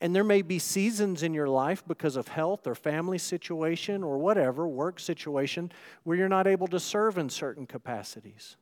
And 0.00 0.14
there 0.14 0.24
may 0.24 0.42
be 0.42 0.58
seasons 0.58 1.22
in 1.22 1.32
your 1.32 1.48
life 1.48 1.84
because 1.86 2.16
of 2.16 2.28
health 2.28 2.66
or 2.66 2.74
family 2.74 3.18
situation 3.18 4.02
or 4.02 4.18
whatever, 4.18 4.66
work 4.66 4.98
situation, 4.98 5.70
where 6.02 6.16
you're 6.16 6.28
not 6.28 6.46
able 6.46 6.66
to 6.68 6.80
serve 6.80 7.18
in 7.18 7.28
certain 7.28 7.66
capacities. 7.66 8.56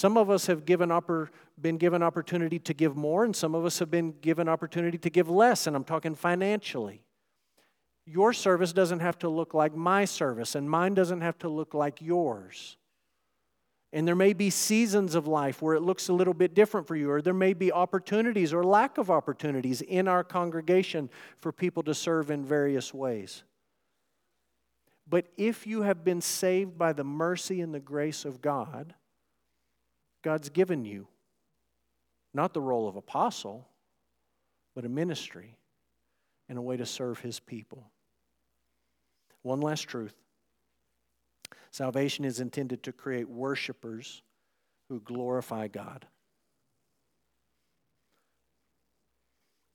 Some 0.00 0.16
of 0.16 0.30
us 0.30 0.46
have 0.46 0.64
given 0.64 0.90
been 1.60 1.76
given 1.76 2.02
opportunity 2.02 2.58
to 2.60 2.72
give 2.72 2.96
more, 2.96 3.22
and 3.22 3.36
some 3.36 3.54
of 3.54 3.66
us 3.66 3.80
have 3.80 3.90
been 3.90 4.12
given 4.22 4.48
opportunity 4.48 4.96
to 4.96 5.10
give 5.10 5.28
less, 5.28 5.66
and 5.66 5.76
I'm 5.76 5.84
talking 5.84 6.14
financially. 6.14 7.02
Your 8.06 8.32
service 8.32 8.72
doesn't 8.72 9.00
have 9.00 9.18
to 9.18 9.28
look 9.28 9.52
like 9.52 9.74
my 9.76 10.06
service, 10.06 10.54
and 10.54 10.70
mine 10.70 10.94
doesn't 10.94 11.20
have 11.20 11.38
to 11.40 11.50
look 11.50 11.74
like 11.74 12.00
yours. 12.00 12.78
And 13.92 14.08
there 14.08 14.16
may 14.16 14.32
be 14.32 14.48
seasons 14.48 15.14
of 15.14 15.26
life 15.26 15.60
where 15.60 15.74
it 15.74 15.82
looks 15.82 16.08
a 16.08 16.14
little 16.14 16.32
bit 16.32 16.54
different 16.54 16.86
for 16.86 16.96
you, 16.96 17.10
or 17.10 17.20
there 17.20 17.34
may 17.34 17.52
be 17.52 17.70
opportunities 17.70 18.54
or 18.54 18.64
lack 18.64 18.96
of 18.96 19.10
opportunities 19.10 19.82
in 19.82 20.08
our 20.08 20.24
congregation 20.24 21.10
for 21.36 21.52
people 21.52 21.82
to 21.82 21.92
serve 21.92 22.30
in 22.30 22.42
various 22.42 22.94
ways. 22.94 23.42
But 25.06 25.26
if 25.36 25.66
you 25.66 25.82
have 25.82 26.04
been 26.04 26.22
saved 26.22 26.78
by 26.78 26.94
the 26.94 27.04
mercy 27.04 27.60
and 27.60 27.74
the 27.74 27.80
grace 27.80 28.24
of 28.24 28.40
God, 28.40 28.94
God's 30.22 30.48
given 30.48 30.84
you 30.84 31.06
not 32.32 32.54
the 32.54 32.60
role 32.60 32.88
of 32.88 32.96
apostle, 32.96 33.66
but 34.74 34.84
a 34.84 34.88
ministry 34.88 35.56
and 36.48 36.58
a 36.58 36.62
way 36.62 36.76
to 36.76 36.86
serve 36.86 37.20
his 37.20 37.40
people. 37.40 37.90
One 39.42 39.60
last 39.60 39.82
truth 39.82 40.14
salvation 41.70 42.24
is 42.24 42.40
intended 42.40 42.82
to 42.82 42.92
create 42.92 43.28
worshipers 43.28 44.22
who 44.88 45.00
glorify 45.00 45.68
God. 45.68 46.06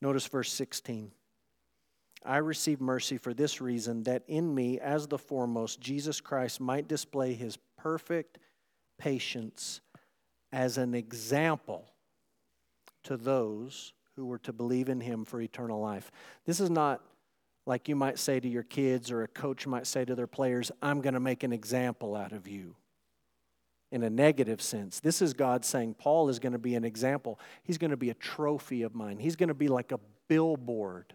Notice 0.01 0.27
verse 0.27 0.51
16. 0.51 1.11
I 2.23 2.37
receive 2.37 2.81
mercy 2.81 3.17
for 3.17 3.33
this 3.33 3.61
reason 3.61 4.03
that 4.03 4.23
in 4.27 4.53
me, 4.53 4.79
as 4.79 5.07
the 5.07 5.17
foremost, 5.17 5.79
Jesus 5.79 6.19
Christ 6.19 6.59
might 6.59 6.87
display 6.87 7.33
his 7.33 7.57
perfect 7.77 8.39
patience 8.97 9.81
as 10.55 10.77
an 10.77 10.93
example 10.93 11.91
to 13.03 13.17
those 13.17 13.91
who 14.15 14.25
were 14.25 14.39
to 14.39 14.53
believe 14.53 14.87
in 14.87 15.01
him 15.01 15.25
for 15.25 15.41
eternal 15.41 15.81
life. 15.81 16.09
This 16.45 16.61
is 16.61 16.69
not 16.69 17.01
like 17.65 17.89
you 17.89 17.95
might 17.95 18.17
say 18.17 18.39
to 18.39 18.47
your 18.47 18.63
kids 18.63 19.11
or 19.11 19.21
a 19.21 19.27
coach 19.27 19.67
might 19.67 19.85
say 19.85 20.05
to 20.05 20.15
their 20.15 20.27
players, 20.27 20.71
I'm 20.81 21.01
going 21.01 21.13
to 21.13 21.19
make 21.19 21.43
an 21.43 21.51
example 21.51 22.15
out 22.15 22.31
of 22.31 22.47
you 22.47 22.77
in 23.91 24.01
a 24.03 24.09
negative 24.09 24.61
sense. 24.61 25.01
This 25.01 25.21
is 25.21 25.33
God 25.33 25.65
saying, 25.65 25.95
Paul 25.95 26.29
is 26.29 26.39
going 26.39 26.53
to 26.53 26.59
be 26.59 26.75
an 26.75 26.85
example. 26.85 27.37
He's 27.63 27.77
going 27.77 27.91
to 27.91 27.97
be 27.97 28.09
a 28.09 28.15
trophy 28.15 28.83
of 28.83 28.95
mine. 28.95 29.19
He's 29.19 29.35
going 29.35 29.49
to 29.49 29.53
be 29.53 29.67
like 29.67 29.91
a 29.91 29.99
billboard 30.29 31.13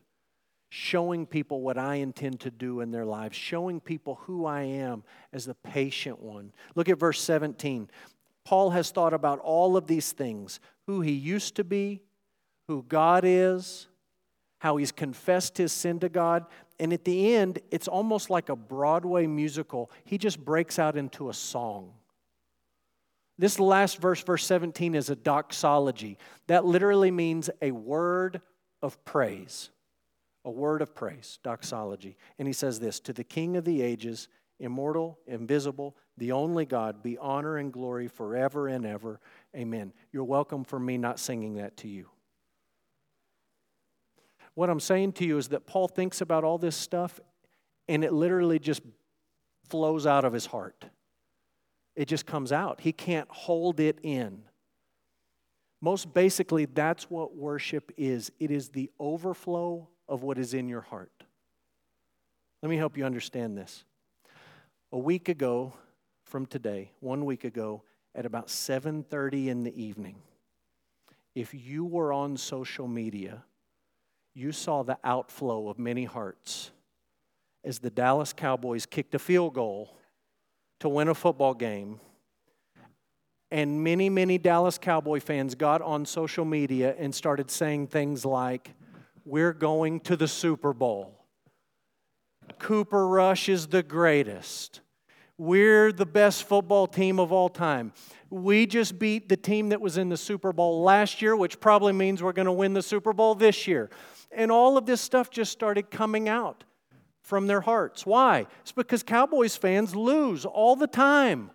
showing 0.68 1.24
people 1.24 1.62
what 1.62 1.78
I 1.78 1.96
intend 1.96 2.40
to 2.40 2.50
do 2.50 2.80
in 2.80 2.90
their 2.90 3.06
lives, 3.06 3.36
showing 3.36 3.80
people 3.80 4.16
who 4.26 4.44
I 4.44 4.62
am 4.62 5.02
as 5.32 5.46
the 5.46 5.54
patient 5.54 6.20
one. 6.20 6.52
Look 6.74 6.90
at 6.90 6.98
verse 6.98 7.20
17. 7.22 7.88
Paul 8.50 8.70
has 8.70 8.90
thought 8.90 9.14
about 9.14 9.38
all 9.38 9.76
of 9.76 9.86
these 9.86 10.10
things 10.10 10.58
who 10.88 11.02
he 11.02 11.12
used 11.12 11.54
to 11.54 11.62
be, 11.62 12.02
who 12.66 12.82
God 12.88 13.22
is, 13.24 13.86
how 14.58 14.76
he's 14.76 14.90
confessed 14.90 15.56
his 15.56 15.70
sin 15.70 16.00
to 16.00 16.08
God. 16.08 16.46
And 16.80 16.92
at 16.92 17.04
the 17.04 17.36
end, 17.36 17.60
it's 17.70 17.86
almost 17.86 18.28
like 18.28 18.48
a 18.48 18.56
Broadway 18.56 19.28
musical. 19.28 19.88
He 20.02 20.18
just 20.18 20.44
breaks 20.44 20.80
out 20.80 20.96
into 20.96 21.28
a 21.28 21.32
song. 21.32 21.92
This 23.38 23.60
last 23.60 23.98
verse, 23.98 24.20
verse 24.24 24.44
17, 24.46 24.96
is 24.96 25.10
a 25.10 25.14
doxology. 25.14 26.18
That 26.48 26.64
literally 26.64 27.12
means 27.12 27.50
a 27.62 27.70
word 27.70 28.40
of 28.82 29.04
praise. 29.04 29.70
A 30.44 30.50
word 30.50 30.82
of 30.82 30.92
praise, 30.92 31.38
doxology. 31.44 32.16
And 32.36 32.48
he 32.48 32.52
says 32.52 32.80
this 32.80 32.98
To 32.98 33.12
the 33.12 33.22
King 33.22 33.56
of 33.56 33.64
the 33.64 33.80
ages, 33.80 34.26
immortal, 34.58 35.20
invisible, 35.28 35.94
the 36.20 36.32
only 36.32 36.66
God, 36.66 37.02
be 37.02 37.16
honor 37.16 37.56
and 37.56 37.72
glory 37.72 38.06
forever 38.06 38.68
and 38.68 38.84
ever. 38.84 39.20
Amen. 39.56 39.94
You're 40.12 40.24
welcome 40.24 40.64
for 40.64 40.78
me 40.78 40.98
not 40.98 41.18
singing 41.18 41.54
that 41.54 41.78
to 41.78 41.88
you. 41.88 42.08
What 44.52 44.68
I'm 44.68 44.80
saying 44.80 45.14
to 45.14 45.24
you 45.24 45.38
is 45.38 45.48
that 45.48 45.66
Paul 45.66 45.88
thinks 45.88 46.20
about 46.20 46.44
all 46.44 46.58
this 46.58 46.76
stuff 46.76 47.18
and 47.88 48.04
it 48.04 48.12
literally 48.12 48.58
just 48.58 48.82
flows 49.70 50.06
out 50.06 50.26
of 50.26 50.34
his 50.34 50.44
heart. 50.44 50.84
It 51.96 52.06
just 52.06 52.26
comes 52.26 52.52
out. 52.52 52.82
He 52.82 52.92
can't 52.92 53.28
hold 53.30 53.80
it 53.80 53.98
in. 54.02 54.42
Most 55.80 56.12
basically, 56.12 56.66
that's 56.66 57.08
what 57.08 57.34
worship 57.34 57.90
is 57.96 58.30
it 58.38 58.50
is 58.50 58.68
the 58.68 58.90
overflow 59.00 59.88
of 60.06 60.22
what 60.22 60.36
is 60.36 60.52
in 60.52 60.68
your 60.68 60.82
heart. 60.82 61.24
Let 62.62 62.68
me 62.68 62.76
help 62.76 62.98
you 62.98 63.06
understand 63.06 63.56
this. 63.56 63.84
A 64.92 64.98
week 64.98 65.30
ago 65.30 65.72
from 66.30 66.46
today, 66.46 66.92
one 67.00 67.24
week 67.24 67.42
ago, 67.42 67.82
at 68.14 68.24
about 68.24 68.48
7:30 68.48 69.48
in 69.48 69.64
the 69.64 69.82
evening, 69.82 70.22
if 71.34 71.52
you 71.52 71.84
were 71.84 72.12
on 72.12 72.36
social 72.36 72.86
media, 72.86 73.44
you 74.32 74.52
saw 74.52 74.84
the 74.84 74.96
outflow 75.02 75.68
of 75.68 75.78
many 75.78 76.04
hearts 76.04 76.70
as 77.64 77.80
the 77.80 77.90
Dallas 77.90 78.32
Cowboys 78.32 78.86
kicked 78.86 79.14
a 79.14 79.18
field 79.18 79.54
goal 79.54 79.96
to 80.78 80.88
win 80.88 81.08
a 81.08 81.14
football 81.14 81.52
game. 81.52 82.00
And 83.50 83.82
many, 83.82 84.08
many 84.08 84.38
Dallas 84.38 84.78
Cowboy 84.78 85.18
fans 85.18 85.56
got 85.56 85.82
on 85.82 86.06
social 86.06 86.44
media 86.44 86.94
and 86.96 87.12
started 87.12 87.50
saying 87.50 87.88
things 87.88 88.24
like, 88.24 88.70
We're 89.24 89.52
going 89.52 89.98
to 90.00 90.16
the 90.16 90.28
Super 90.28 90.72
Bowl. 90.72 91.26
Cooper 92.60 93.08
Rush 93.08 93.48
is 93.48 93.66
the 93.66 93.82
greatest. 93.82 94.80
We're 95.40 95.90
the 95.90 96.04
best 96.04 96.44
football 96.44 96.86
team 96.86 97.18
of 97.18 97.32
all 97.32 97.48
time. 97.48 97.94
We 98.28 98.66
just 98.66 98.98
beat 98.98 99.30
the 99.30 99.38
team 99.38 99.70
that 99.70 99.80
was 99.80 99.96
in 99.96 100.10
the 100.10 100.16
Super 100.18 100.52
Bowl 100.52 100.82
last 100.82 101.22
year, 101.22 101.34
which 101.34 101.60
probably 101.60 101.94
means 101.94 102.22
we're 102.22 102.34
going 102.34 102.44
to 102.44 102.52
win 102.52 102.74
the 102.74 102.82
Super 102.82 103.14
Bowl 103.14 103.34
this 103.34 103.66
year. 103.66 103.88
And 104.30 104.52
all 104.52 104.76
of 104.76 104.84
this 104.84 105.00
stuff 105.00 105.30
just 105.30 105.50
started 105.50 105.90
coming 105.90 106.28
out 106.28 106.64
from 107.22 107.46
their 107.46 107.62
hearts. 107.62 108.04
Why? 108.04 108.48
It's 108.60 108.72
because 108.72 109.02
Cowboys 109.02 109.56
fans 109.56 109.96
lose 109.96 110.44
all 110.44 110.76
the 110.76 110.86
time. 110.86 111.52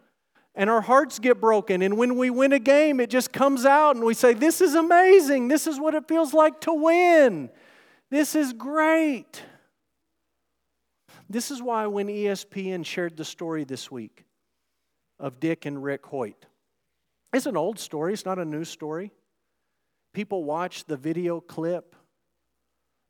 And 0.55 0.67
our 0.67 0.81
hearts 0.81 1.19
get 1.19 1.39
broken. 1.39 1.83
And 1.83 1.95
when 1.95 2.17
we 2.17 2.31
win 2.31 2.53
a 2.53 2.59
game, 2.59 2.99
it 2.99 3.11
just 3.11 3.31
comes 3.31 3.67
out 3.67 3.95
and 3.95 4.03
we 4.03 4.15
say, 4.15 4.33
This 4.33 4.61
is 4.61 4.73
amazing. 4.73 5.47
This 5.47 5.67
is 5.67 5.79
what 5.79 5.93
it 5.93 6.07
feels 6.07 6.33
like 6.33 6.59
to 6.61 6.73
win. 6.73 7.51
This 8.09 8.33
is 8.33 8.51
great. 8.51 9.43
This 11.29 11.51
is 11.51 11.61
why 11.61 11.87
when 11.87 12.07
ESPN 12.07 12.85
shared 12.85 13.17
the 13.17 13.25
story 13.25 13.63
this 13.63 13.89
week 13.89 14.25
of 15.19 15.39
Dick 15.39 15.65
and 15.65 15.83
Rick 15.83 16.05
Hoyt, 16.05 16.45
it's 17.33 17.45
an 17.45 17.57
old 17.57 17.79
story, 17.79 18.13
it's 18.13 18.25
not 18.25 18.39
a 18.39 18.45
new 18.45 18.63
story. 18.63 19.11
People 20.13 20.43
watched 20.43 20.87
the 20.87 20.95
video 20.95 21.41
clip 21.41 21.95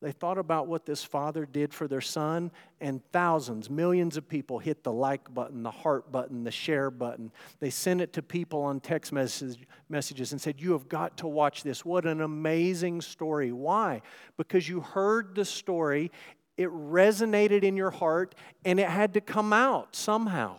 they 0.06 0.12
thought 0.12 0.38
about 0.38 0.68
what 0.68 0.86
this 0.86 1.04
father 1.04 1.48
did 1.48 1.74
for 1.74 1.88
their 1.88 2.00
son, 2.00 2.52
and 2.82 3.02
thousands, 3.12 3.70
millions 3.72 4.18
of 4.18 4.28
people 4.28 4.60
hit 4.60 4.84
the 4.84 4.92
like 4.92 5.34
button, 5.34 5.64
the 5.64 5.72
heart 5.72 6.12
button, 6.12 6.44
the 6.44 6.52
share 6.52 6.92
button. 6.92 7.32
They 7.60 7.72
sent 7.72 8.02
it 8.02 8.14
to 8.14 8.22
people 8.22 8.62
on 8.62 8.82
text 8.82 9.12
message, 9.12 9.58
messages 9.90 10.32
and 10.32 10.40
said, 10.40 10.62
You 10.62 10.74
have 10.74 10.90
got 10.90 11.18
to 11.18 11.28
watch 11.28 11.64
this. 11.64 11.84
What 11.84 12.06
an 12.06 12.22
amazing 12.22 13.02
story. 13.02 13.52
Why? 13.52 14.04
Because 14.38 14.70
you 14.70 14.82
heard 14.82 15.34
the 15.34 15.44
story, 15.44 16.12
it 16.58 16.70
resonated 16.70 17.64
in 17.64 17.76
your 17.76 17.92
heart, 17.92 18.36
and 18.64 18.80
it 18.80 18.88
had 18.88 19.14
to 19.14 19.22
come 19.22 19.52
out 19.52 19.96
somehow. 19.96 20.58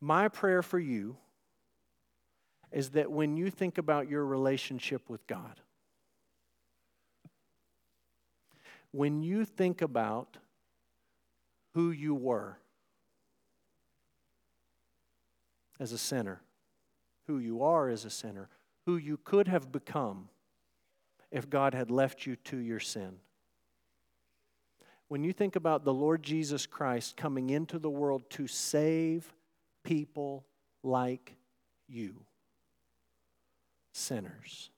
My 0.00 0.28
prayer 0.28 0.62
for 0.62 0.78
you 0.78 1.16
is 2.70 2.90
that 2.90 3.10
when 3.10 3.36
you 3.36 3.50
think 3.50 3.78
about 3.78 4.08
your 4.08 4.24
relationship 4.24 5.08
with 5.08 5.26
God, 5.26 5.60
when 8.90 9.22
you 9.22 9.44
think 9.44 9.82
about 9.82 10.36
who 11.74 11.90
you 11.90 12.14
were 12.14 12.58
as 15.80 15.92
a 15.92 15.98
sinner, 15.98 16.40
who 17.26 17.38
you 17.38 17.62
are 17.62 17.88
as 17.88 18.04
a 18.04 18.10
sinner, 18.10 18.48
who 18.86 18.96
you 18.96 19.16
could 19.16 19.48
have 19.48 19.72
become, 19.72 20.28
if 21.32 21.48
God 21.50 21.74
had 21.74 21.90
left 21.90 22.26
you 22.26 22.36
to 22.36 22.58
your 22.58 22.78
sin. 22.78 23.16
When 25.08 25.24
you 25.24 25.32
think 25.32 25.56
about 25.56 25.84
the 25.84 25.92
Lord 25.92 26.22
Jesus 26.22 26.66
Christ 26.66 27.16
coming 27.16 27.50
into 27.50 27.78
the 27.78 27.90
world 27.90 28.30
to 28.30 28.46
save 28.46 29.34
people 29.82 30.44
like 30.82 31.34
you, 31.88 32.14
sinners, 33.92 34.70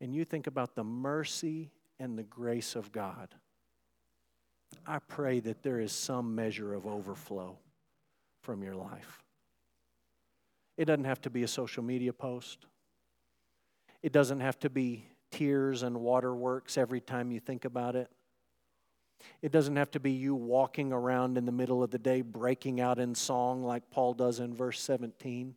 and 0.00 0.14
you 0.14 0.24
think 0.24 0.46
about 0.46 0.74
the 0.74 0.84
mercy 0.84 1.70
and 2.00 2.18
the 2.18 2.24
grace 2.24 2.74
of 2.74 2.90
God, 2.92 3.34
I 4.86 4.98
pray 4.98 5.40
that 5.40 5.62
there 5.62 5.80
is 5.80 5.92
some 5.92 6.34
measure 6.34 6.74
of 6.74 6.86
overflow 6.86 7.58
from 8.42 8.62
your 8.62 8.74
life. 8.74 9.22
It 10.76 10.84
doesn't 10.84 11.04
have 11.04 11.20
to 11.22 11.30
be 11.30 11.42
a 11.42 11.48
social 11.48 11.82
media 11.82 12.12
post. 12.12 12.66
It 14.02 14.12
doesn't 14.12 14.40
have 14.40 14.58
to 14.60 14.70
be 14.70 15.04
tears 15.30 15.82
and 15.82 16.00
waterworks 16.00 16.78
every 16.78 17.00
time 17.00 17.30
you 17.30 17.40
think 17.40 17.64
about 17.64 17.96
it. 17.96 18.10
It 19.42 19.50
doesn't 19.50 19.76
have 19.76 19.90
to 19.92 20.00
be 20.00 20.12
you 20.12 20.34
walking 20.34 20.92
around 20.92 21.36
in 21.36 21.44
the 21.44 21.52
middle 21.52 21.82
of 21.82 21.90
the 21.90 21.98
day 21.98 22.22
breaking 22.22 22.80
out 22.80 22.98
in 22.98 23.14
song 23.14 23.64
like 23.64 23.90
Paul 23.90 24.14
does 24.14 24.38
in 24.38 24.54
verse 24.54 24.80
17. 24.80 25.54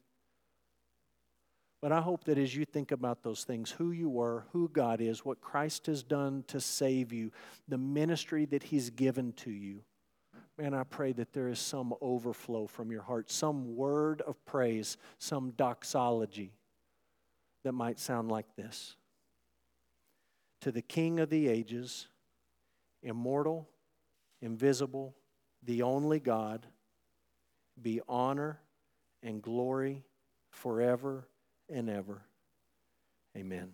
But 1.82 1.92
I 1.92 2.02
hope 2.02 2.26
that 2.26 2.38
as 2.38 2.56
you 2.56 2.66
think 2.66 2.92
about 2.92 3.24
those 3.24 3.44
things, 3.44 3.72
who 3.72 3.92
you 3.92 4.10
were, 4.10 4.46
who 4.52 4.70
God 4.70 5.02
is, 5.02 5.26
what 5.26 5.42
Christ 5.42 5.88
has 5.88 6.04
done 6.04 6.44
to 6.48 6.60
save 6.60 7.12
you, 7.12 7.32
the 7.68 7.78
ministry 7.78 8.46
that 8.46 8.64
He's 8.64 8.92
given 8.92 9.34
to 9.34 9.52
you, 9.52 9.84
man, 10.60 10.76
I 10.76 10.84
pray 10.84 11.12
that 11.14 11.34
there 11.34 11.48
is 11.48 11.60
some 11.60 11.94
overflow 12.02 12.68
from 12.68 12.92
your 12.92 13.02
heart, 13.02 13.32
some 13.32 13.76
word 13.76 14.22
of 14.22 14.44
praise, 14.46 14.98
some 15.18 15.52
doxology 15.52 16.54
that 17.64 17.74
might 17.74 18.00
sound 18.00 18.30
like 18.30 18.56
this 18.56 18.96
To 20.62 20.72
the 20.72 20.82
King 20.82 21.20
of 21.20 21.30
the 21.30 21.48
ages, 21.48 22.08
immortal, 23.02 23.68
invisible, 24.42 25.16
the 25.64 25.82
only 25.84 26.20
God, 26.20 26.66
be 27.82 28.02
honor 28.08 28.60
and 29.24 29.42
glory 29.42 30.04
forever 30.50 31.28
and 31.70 31.90
ever. 31.90 32.22
Amen. 33.36 33.74